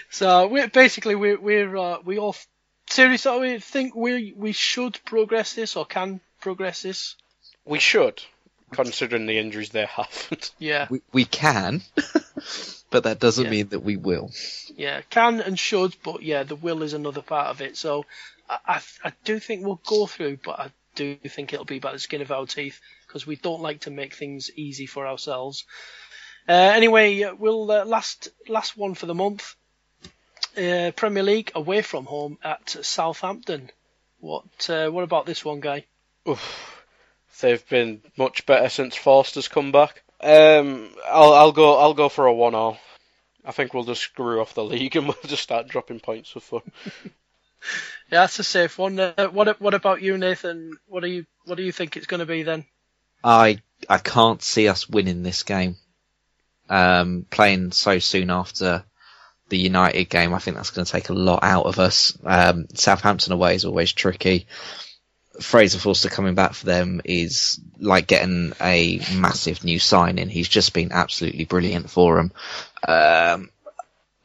so 0.09 0.47
we 0.47 0.65
basically 0.68 1.15
we're 1.15 1.39
we're 1.39 1.76
uh, 1.76 1.97
we 2.03 2.18
all 2.18 2.36
seriously 2.89 3.39
we 3.39 3.59
think 3.59 3.95
we 3.95 4.34
we 4.36 4.51
should 4.51 4.99
progress 5.05 5.53
this 5.53 5.76
or 5.76 5.86
can 5.86 6.20
progress 6.41 6.82
this. 6.84 7.15
We 7.65 7.80
should, 7.80 8.22
considering 8.72 9.26
the 9.26 9.38
injuries 9.39 9.70
they 9.70 9.86
have. 9.86 10.30
Yeah, 10.57 10.88
We, 10.89 11.01
we 11.11 11.26
can, 11.26 11.82
but 12.89 13.03
that 13.03 13.20
doesn't 13.20 13.43
Yeah. 13.45 13.51
mean 13.51 13.68
that 13.70 13.82
we 13.82 13.97
will. 13.97 14.32
yeah, 14.78 15.01
can 15.09 15.41
and 15.41 15.59
should, 15.59 15.95
but 16.03 16.24
yeah, 16.24 16.43
the 16.43 16.55
will 16.55 16.82
is 16.84 16.93
another 16.93 17.22
part 17.22 17.47
of 17.47 17.59
it. 17.61 17.76
So 17.76 18.05
I 18.50 18.58
I, 18.66 18.82
I 19.04 19.14
do 19.24 19.39
think 19.39 19.66
we'll 19.66 19.82
go 19.86 20.06
through, 20.06 20.38
but 20.43 20.60
I 20.60 20.72
do 20.95 21.16
think 21.16 21.54
it'll 21.54 21.66
be 21.66 21.80
by 21.80 21.93
the 21.93 22.00
skin 22.00 22.22
of 22.22 22.32
our 22.32 22.45
teeth 22.45 22.80
because 23.06 23.26
we 23.26 23.36
don't 23.36 23.62
like 23.62 23.82
to 23.82 23.91
make 23.91 24.14
things 24.14 24.52
easy 24.56 24.86
for 24.86 25.08
ourselves. 25.08 25.66
Uh, 26.50 26.54
anyway, 26.54 27.24
uh, 27.24 27.36
we'll 27.36 27.70
uh, 27.72 27.86
last 27.86 28.30
last 28.48 28.78
one 28.78 28.95
for 28.95 29.06
the 29.06 29.14
month. 29.14 29.56
Uh, 30.58 30.91
Premier 30.95 31.24
League 31.24 31.52
away 31.56 31.82
from 31.82 32.06
home 32.06 32.38
at 32.43 32.70
Southampton. 32.70 33.70
What 34.20 34.70
uh, 34.70 34.89
what 34.89 35.04
about 35.04 35.26
this 35.26 35.45
one, 35.45 35.60
guy? 35.60 35.86
Oof. 36.28 36.74
They've 37.39 37.70
been 37.70 38.02
much 38.18 38.45
better 38.48 38.70
since 38.70 38.95
Forster's 38.95 39.48
come 39.48 39.72
back. 39.72 40.02
Um, 40.20 40.89
I'll 41.08 41.34
I'll 41.34 41.52
go 41.52 41.78
I'll 41.78 41.93
go 41.93 42.10
for 42.10 42.26
a 42.26 42.34
one 42.34 42.56
all. 42.56 42.80
I 43.45 43.52
think 43.52 43.74
we'll 43.74 43.84
just 43.84 44.02
screw 44.02 44.41
off 44.41 44.56
the 44.56 44.64
league 44.64 44.95
and 44.95 45.08
we'll 45.08 45.16
just 45.26 45.43
start 45.43 45.68
dropping 45.68 46.00
points 46.00 46.32
for 46.32 46.39
fun. 46.39 46.62
Yeah, 48.12 48.22
that's 48.22 48.39
a 48.39 48.43
safe 48.43 48.78
one. 48.78 48.99
Uh, 48.99 49.28
what 49.28 49.60
what 49.60 49.74
about 49.74 50.01
you, 50.01 50.18
Nathan? 50.18 50.78
What 50.88 51.01
do 51.01 51.10
you 51.10 51.26
what 51.45 51.55
do 51.55 51.64
you 51.64 51.72
think 51.72 51.97
it's 51.97 52.08
going 52.08 52.22
to 52.22 52.26
be 52.26 52.43
then? 52.43 52.66
I 53.24 53.62
I 53.89 53.97
can't 53.97 54.41
see 54.41 54.68
us 54.68 54.89
winning 54.89 55.24
this 55.24 55.43
game. 55.43 55.76
Um, 56.70 57.26
playing 57.30 57.72
so 57.72 57.99
soon 57.99 58.30
after 58.30 58.84
the 59.49 59.58
United 59.58 60.10
game, 60.10 60.34
I 60.34 60.39
think 60.39 60.58
that's 60.58 60.72
going 60.72 60.86
to 60.86 60.91
take 60.91 61.10
a 61.10 61.14
lot 61.14 61.43
out 61.43 61.66
of 61.66 61.80
us. 61.80 62.18
Um, 62.24 62.68
Southampton 62.74 63.34
away 63.34 63.55
is 63.55 63.66
always 63.66 63.93
tricky. 63.93 64.47
Fraser 65.41 65.80
Forster 65.80 66.10
coming 66.10 66.36
back 66.36 66.53
for 66.53 66.66
them 66.66 67.01
is 67.05 67.60
like 67.80 68.08
getting 68.08 68.53
a 68.60 68.99
massive 69.16 69.64
new 69.64 69.80
signing. 69.80 70.30
He's 70.30 70.49
just 70.49 70.74
been 70.74 70.91
absolutely 70.91 71.45
brilliant 71.45 71.89
for 71.89 72.16
them. 72.16 72.32
Um, 72.88 73.49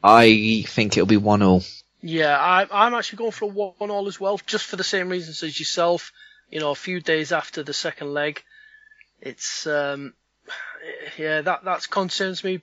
I 0.03 0.65
think 0.67 0.97
it'll 0.97 1.07
be 1.07 1.17
one 1.17 1.43
all. 1.43 1.63
Yeah, 2.05 2.37
I, 2.37 2.67
I'm 2.69 2.93
actually 2.93 3.17
going 3.19 3.31
for 3.31 3.45
a 3.45 3.47
one 3.47 3.89
all 3.89 4.07
as 4.07 4.19
well, 4.19 4.37
just 4.45 4.65
for 4.65 4.75
the 4.75 4.83
same 4.83 5.07
reasons 5.07 5.41
as 5.41 5.57
yourself. 5.57 6.11
You 6.49 6.59
know, 6.59 6.71
a 6.71 6.75
few 6.75 6.99
days 6.99 7.31
after 7.31 7.63
the 7.63 7.73
second 7.73 8.13
leg, 8.13 8.43
it's 9.21 9.65
um, 9.65 10.13
yeah, 11.17 11.41
that 11.41 11.63
that 11.63 11.89
concerns 11.89 12.43
me. 12.43 12.61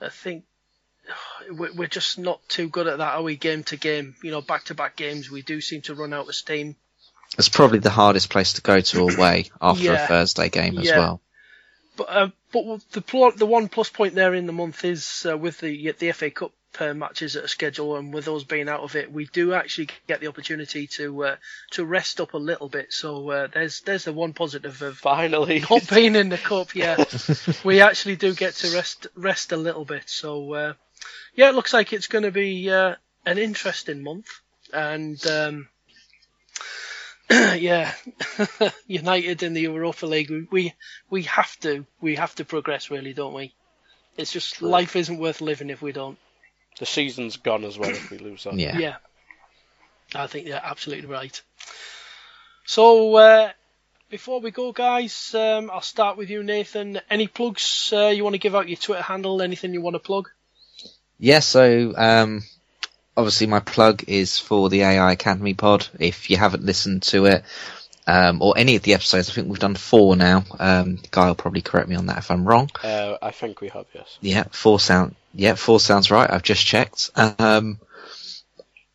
I 0.00 0.08
think 0.08 0.44
we're 1.50 1.86
just 1.86 2.18
not 2.18 2.40
too 2.48 2.68
good 2.68 2.86
at 2.86 2.98
that, 2.98 3.14
are 3.16 3.22
we? 3.22 3.36
Game 3.36 3.64
to 3.64 3.76
game, 3.76 4.16
you 4.22 4.30
know, 4.30 4.40
back 4.40 4.64
to 4.64 4.74
back 4.74 4.96
games, 4.96 5.30
we 5.30 5.42
do 5.42 5.60
seem 5.60 5.82
to 5.82 5.94
run 5.94 6.14
out 6.14 6.28
of 6.28 6.34
steam. 6.34 6.74
It's 7.38 7.48
probably 7.50 7.80
the 7.80 7.90
hardest 7.90 8.30
place 8.30 8.54
to 8.54 8.62
go 8.62 8.80
to 8.80 9.08
away 9.08 9.50
after 9.60 9.84
Yeah. 9.84 10.04
a 10.04 10.08
Thursday 10.08 10.48
game 10.48 10.78
as 10.78 10.86
Yeah. 10.86 10.98
well. 10.98 11.20
But 11.96 12.08
uh, 12.08 12.28
but 12.52 12.80
the 12.92 13.02
pl- 13.02 13.32
the 13.32 13.46
one 13.46 13.68
plus 13.68 13.90
point 13.90 14.14
there 14.14 14.34
in 14.34 14.46
the 14.46 14.52
month 14.52 14.84
is 14.86 15.26
uh, 15.30 15.36
with 15.36 15.60
the 15.60 15.92
the 15.98 16.12
FA 16.12 16.30
Cup 16.30 16.52
uh, 16.80 16.94
matches 16.94 17.34
that 17.34 17.44
are 17.44 17.48
scheduled, 17.48 17.98
and 17.98 18.14
with 18.14 18.28
us 18.28 18.44
being 18.44 18.68
out 18.68 18.80
of 18.80 18.96
it, 18.96 19.12
we 19.12 19.26
do 19.26 19.54
actually 19.54 19.88
get 20.06 20.20
the 20.20 20.28
opportunity 20.28 20.86
to 20.86 21.24
uh, 21.24 21.36
to 21.72 21.84
rest 21.84 22.20
up 22.20 22.34
a 22.34 22.38
little 22.38 22.68
bit. 22.68 22.92
So 22.92 23.30
uh, 23.30 23.48
there's 23.52 23.80
there's 23.80 24.04
the 24.04 24.12
one 24.12 24.32
positive 24.32 24.80
of 24.82 24.98
Finally. 24.98 25.64
not 25.70 25.88
being 25.88 26.16
in 26.16 26.28
the 26.28 26.38
cup. 26.38 26.74
Yeah, 26.74 27.04
we 27.64 27.80
actually 27.80 28.16
do 28.16 28.34
get 28.34 28.54
to 28.56 28.74
rest 28.74 29.06
rest 29.14 29.52
a 29.52 29.56
little 29.56 29.84
bit. 29.84 30.04
So 30.06 30.54
uh, 30.54 30.72
yeah, 31.34 31.50
it 31.50 31.54
looks 31.54 31.72
like 31.72 31.92
it's 31.92 32.08
going 32.08 32.24
to 32.24 32.32
be 32.32 32.70
uh, 32.70 32.96
an 33.26 33.38
interesting 33.38 34.02
month, 34.02 34.28
and 34.72 35.24
um, 35.26 35.68
yeah, 37.30 37.92
United 38.86 39.42
in 39.42 39.54
the 39.54 39.62
Europa 39.62 40.06
League, 40.06 40.30
we, 40.30 40.46
we 40.50 40.74
we 41.08 41.22
have 41.22 41.58
to 41.60 41.86
we 42.00 42.16
have 42.16 42.34
to 42.34 42.44
progress, 42.44 42.90
really, 42.90 43.14
don't 43.14 43.34
we? 43.34 43.54
It's 44.16 44.32
just 44.32 44.56
True. 44.56 44.68
life 44.68 44.96
isn't 44.96 45.18
worth 45.18 45.40
living 45.40 45.70
if 45.70 45.80
we 45.80 45.92
don't. 45.92 46.18
The 46.78 46.86
season's 46.86 47.36
gone 47.36 47.64
as 47.64 47.78
well 47.78 47.90
if 47.90 48.10
we 48.10 48.18
lose 48.18 48.44
that. 48.44 48.54
Yeah. 48.54 48.78
Yeah, 48.78 48.96
I 50.14 50.26
think 50.26 50.46
you're 50.46 50.56
absolutely 50.56 51.06
right. 51.06 51.40
So 52.64 53.14
uh, 53.16 53.52
before 54.08 54.40
we 54.40 54.50
go, 54.50 54.72
guys, 54.72 55.34
um, 55.34 55.70
I'll 55.70 55.80
start 55.80 56.16
with 56.16 56.30
you, 56.30 56.42
Nathan. 56.42 57.00
Any 57.10 57.26
plugs 57.26 57.92
uh, 57.92 58.08
you 58.08 58.24
want 58.24 58.34
to 58.34 58.38
give 58.38 58.54
out? 58.54 58.68
Your 58.68 58.76
Twitter 58.76 59.02
handle? 59.02 59.42
Anything 59.42 59.74
you 59.74 59.80
want 59.80 59.94
to 59.94 60.00
plug? 60.00 60.28
Yeah, 61.18 61.40
so 61.40 61.92
um, 61.96 62.42
obviously 63.16 63.46
my 63.46 63.60
plug 63.60 64.04
is 64.08 64.38
for 64.38 64.68
the 64.68 64.82
AI 64.82 65.12
Academy 65.12 65.54
pod. 65.54 65.86
If 65.98 66.30
you 66.30 66.36
haven't 66.36 66.64
listened 66.64 67.02
to 67.04 67.26
it, 67.26 67.44
um, 68.06 68.42
or 68.42 68.54
any 68.56 68.76
of 68.76 68.82
the 68.82 68.94
episodes, 68.94 69.30
I 69.30 69.32
think 69.32 69.48
we've 69.48 69.58
done 69.58 69.76
four 69.76 70.16
now. 70.16 70.44
Um, 70.58 70.98
Guy 71.10 71.28
will 71.28 71.34
probably 71.34 71.62
correct 71.62 71.88
me 71.88 71.96
on 71.96 72.06
that 72.06 72.18
if 72.18 72.30
I'm 72.30 72.46
wrong. 72.46 72.70
Uh, 72.82 73.16
I 73.22 73.30
think 73.30 73.60
we 73.60 73.68
have, 73.68 73.86
yes. 73.94 74.18
Yeah, 74.20 74.44
four 74.50 74.80
sound. 74.80 75.14
Yeah, 75.34 75.54
four 75.54 75.80
sounds 75.80 76.10
right. 76.10 76.30
I've 76.30 76.42
just 76.42 76.64
checked. 76.66 77.10
Um, 77.16 77.78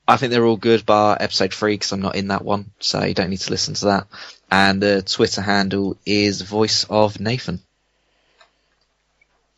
I 0.08 0.18
think 0.18 0.32
they're 0.32 0.46
all 0.46 0.58
good, 0.58 0.86
bar 0.86 1.18
episode 1.20 1.54
three 1.54 1.74
because 1.74 1.92
I'm 1.92 2.02
not 2.02 2.16
in 2.16 2.28
that 2.28 2.44
one, 2.44 2.72
so 2.80 3.04
you 3.04 3.14
don't 3.14 3.30
need 3.30 3.42
to 3.42 3.52
listen 3.52 3.74
to 3.76 3.86
that. 3.86 4.08
And 4.50 4.82
the 4.82 5.02
Twitter 5.02 5.42
handle 5.42 5.98
is 6.06 6.42
Voice 6.42 6.86
of 6.90 7.20
Nathan. 7.20 7.60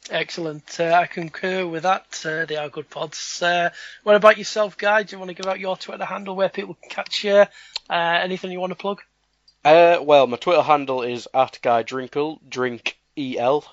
Excellent. 0.09 0.79
Uh, 0.79 0.91
I 0.93 1.05
concur 1.05 1.67
with 1.67 1.83
that. 1.83 2.23
Uh, 2.25 2.45
they 2.45 2.55
are 2.55 2.69
good 2.69 2.89
pods. 2.89 3.41
Uh, 3.43 3.69
what 4.03 4.15
about 4.15 4.39
yourself, 4.39 4.75
Guy? 4.75 5.03
Do 5.03 5.15
you 5.15 5.19
want 5.19 5.29
to 5.29 5.35
give 5.35 5.45
out 5.45 5.59
your 5.59 5.77
Twitter 5.77 6.05
handle 6.05 6.35
where 6.35 6.49
people 6.49 6.75
can 6.81 6.89
catch 6.89 7.23
you? 7.23 7.45
Uh, 7.87 8.19
anything 8.23 8.51
you 8.51 8.59
want 8.59 8.71
to 8.71 8.75
plug? 8.75 9.01
Uh, 9.63 9.99
well, 10.01 10.27
my 10.27 10.37
Twitter 10.37 10.61
handle 10.61 11.01
is 11.01 11.27
at 11.33 11.59
Guy 11.61 11.83
Drinkel, 11.83 12.39
drink 12.47 12.97
E 13.17 13.37
L. 13.37 13.65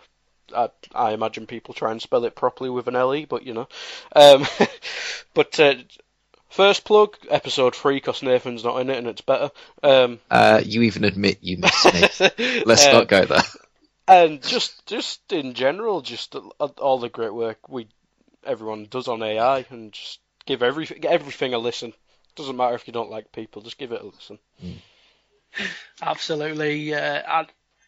I, 0.54 0.70
I 0.94 1.12
imagine 1.12 1.46
people 1.46 1.74
try 1.74 1.90
and 1.90 2.00
spell 2.00 2.24
it 2.24 2.34
properly 2.36 2.70
with 2.70 2.88
an 2.88 2.96
L 2.96 3.14
E, 3.14 3.24
but 3.24 3.44
you 3.46 3.54
know. 3.54 3.68
Um, 4.14 4.46
but 5.34 5.58
uh, 5.60 5.74
first 6.50 6.84
plug, 6.84 7.16
episode 7.30 7.74
three, 7.74 7.96
because 7.96 8.22
Nathan's 8.22 8.64
not 8.64 8.80
in 8.80 8.90
it 8.90 8.98
and 8.98 9.06
it's 9.06 9.20
better. 9.20 9.50
Um, 9.82 10.20
Uh, 10.30 10.60
you 10.64 10.82
even 10.82 11.04
admit 11.04 11.38
you 11.40 11.58
missed 11.58 11.84
me. 11.84 12.62
Let's 12.66 12.86
not 12.86 13.08
go 13.08 13.24
there. 13.24 13.42
and 14.08 14.42
just 14.42 14.86
just 14.86 15.32
in 15.32 15.54
general, 15.54 16.00
just 16.00 16.34
all 16.34 16.98
the 16.98 17.08
great 17.08 17.34
work 17.34 17.68
we 17.68 17.88
everyone 18.44 18.86
does 18.90 19.08
on 19.08 19.22
AI, 19.22 19.66
and 19.70 19.92
just 19.92 20.20
give 20.46 20.62
everything 20.62 21.04
everything 21.04 21.54
a 21.54 21.58
listen. 21.58 21.92
Doesn't 22.34 22.56
matter 22.56 22.74
if 22.74 22.86
you 22.86 22.92
don't 22.92 23.10
like 23.10 23.32
people, 23.32 23.62
just 23.62 23.78
give 23.78 23.92
it 23.92 24.02
a 24.02 24.06
listen. 24.06 24.38
Absolutely. 26.02 26.94
Uh, 26.94 27.22
I, 27.26 27.46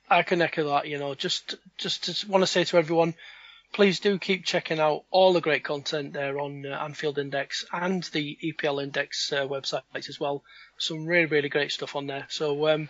I 0.08 0.22
can 0.22 0.42
echo 0.42 0.68
that. 0.68 0.88
You 0.88 0.98
know, 0.98 1.14
just 1.14 1.56
just, 1.76 2.04
just 2.04 2.28
want 2.28 2.42
to 2.42 2.46
say 2.46 2.64
to 2.64 2.78
everyone, 2.78 3.14
please 3.72 4.00
do 4.00 4.18
keep 4.18 4.44
checking 4.44 4.80
out 4.80 5.04
all 5.10 5.32
the 5.32 5.40
great 5.40 5.64
content 5.64 6.12
there 6.12 6.38
on 6.38 6.66
uh, 6.66 6.70
Anfield 6.70 7.18
Index 7.18 7.64
and 7.72 8.02
the 8.04 8.38
EPL 8.42 8.82
Index 8.82 9.32
uh, 9.32 9.46
websites 9.46 10.08
as 10.08 10.18
well. 10.18 10.42
Some 10.78 11.06
really 11.06 11.26
really 11.26 11.48
great 11.48 11.72
stuff 11.72 11.96
on 11.96 12.06
there. 12.06 12.26
So 12.28 12.68
um, 12.68 12.88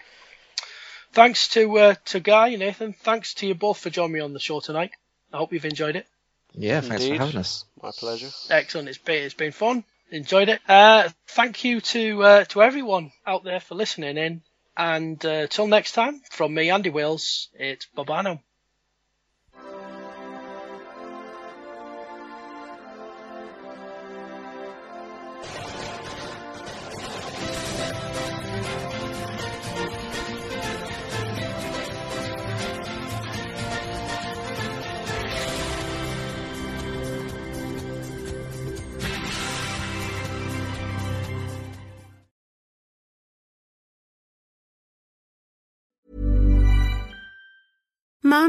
thanks 1.12 1.48
to 1.48 1.78
uh, 1.78 1.94
to 2.06 2.20
Guy 2.20 2.48
and 2.48 2.60
Nathan. 2.60 2.92
Thanks 2.92 3.34
to 3.34 3.46
you 3.46 3.54
both 3.54 3.78
for 3.78 3.90
joining 3.90 4.12
me 4.12 4.20
on 4.20 4.32
the 4.32 4.40
show 4.40 4.60
tonight. 4.60 4.92
I 5.32 5.38
hope 5.38 5.52
you've 5.52 5.64
enjoyed 5.64 5.96
it. 5.96 6.06
Yeah, 6.54 6.80
thanks 6.80 7.04
Indeed. 7.04 7.18
for 7.18 7.24
having 7.24 7.40
us. 7.40 7.64
My 7.82 7.90
pleasure. 7.90 8.30
Excellent. 8.50 8.88
It's 8.88 8.98
been 8.98 9.24
it's 9.24 9.34
been 9.34 9.52
fun. 9.52 9.84
Enjoyed 10.10 10.48
it. 10.48 10.60
Uh, 10.66 11.08
thank 11.26 11.64
you 11.64 11.80
to 11.80 12.22
uh, 12.22 12.44
to 12.44 12.62
everyone 12.62 13.12
out 13.26 13.44
there 13.44 13.60
for 13.60 13.74
listening 13.74 14.16
in. 14.16 14.42
And 14.78 15.22
uh, 15.26 15.48
till 15.48 15.66
next 15.66 15.92
time, 15.92 16.22
from 16.30 16.54
me, 16.54 16.70
Andy 16.70 16.90
Wills, 16.90 17.48
it's 17.52 17.86
bye 17.86 18.38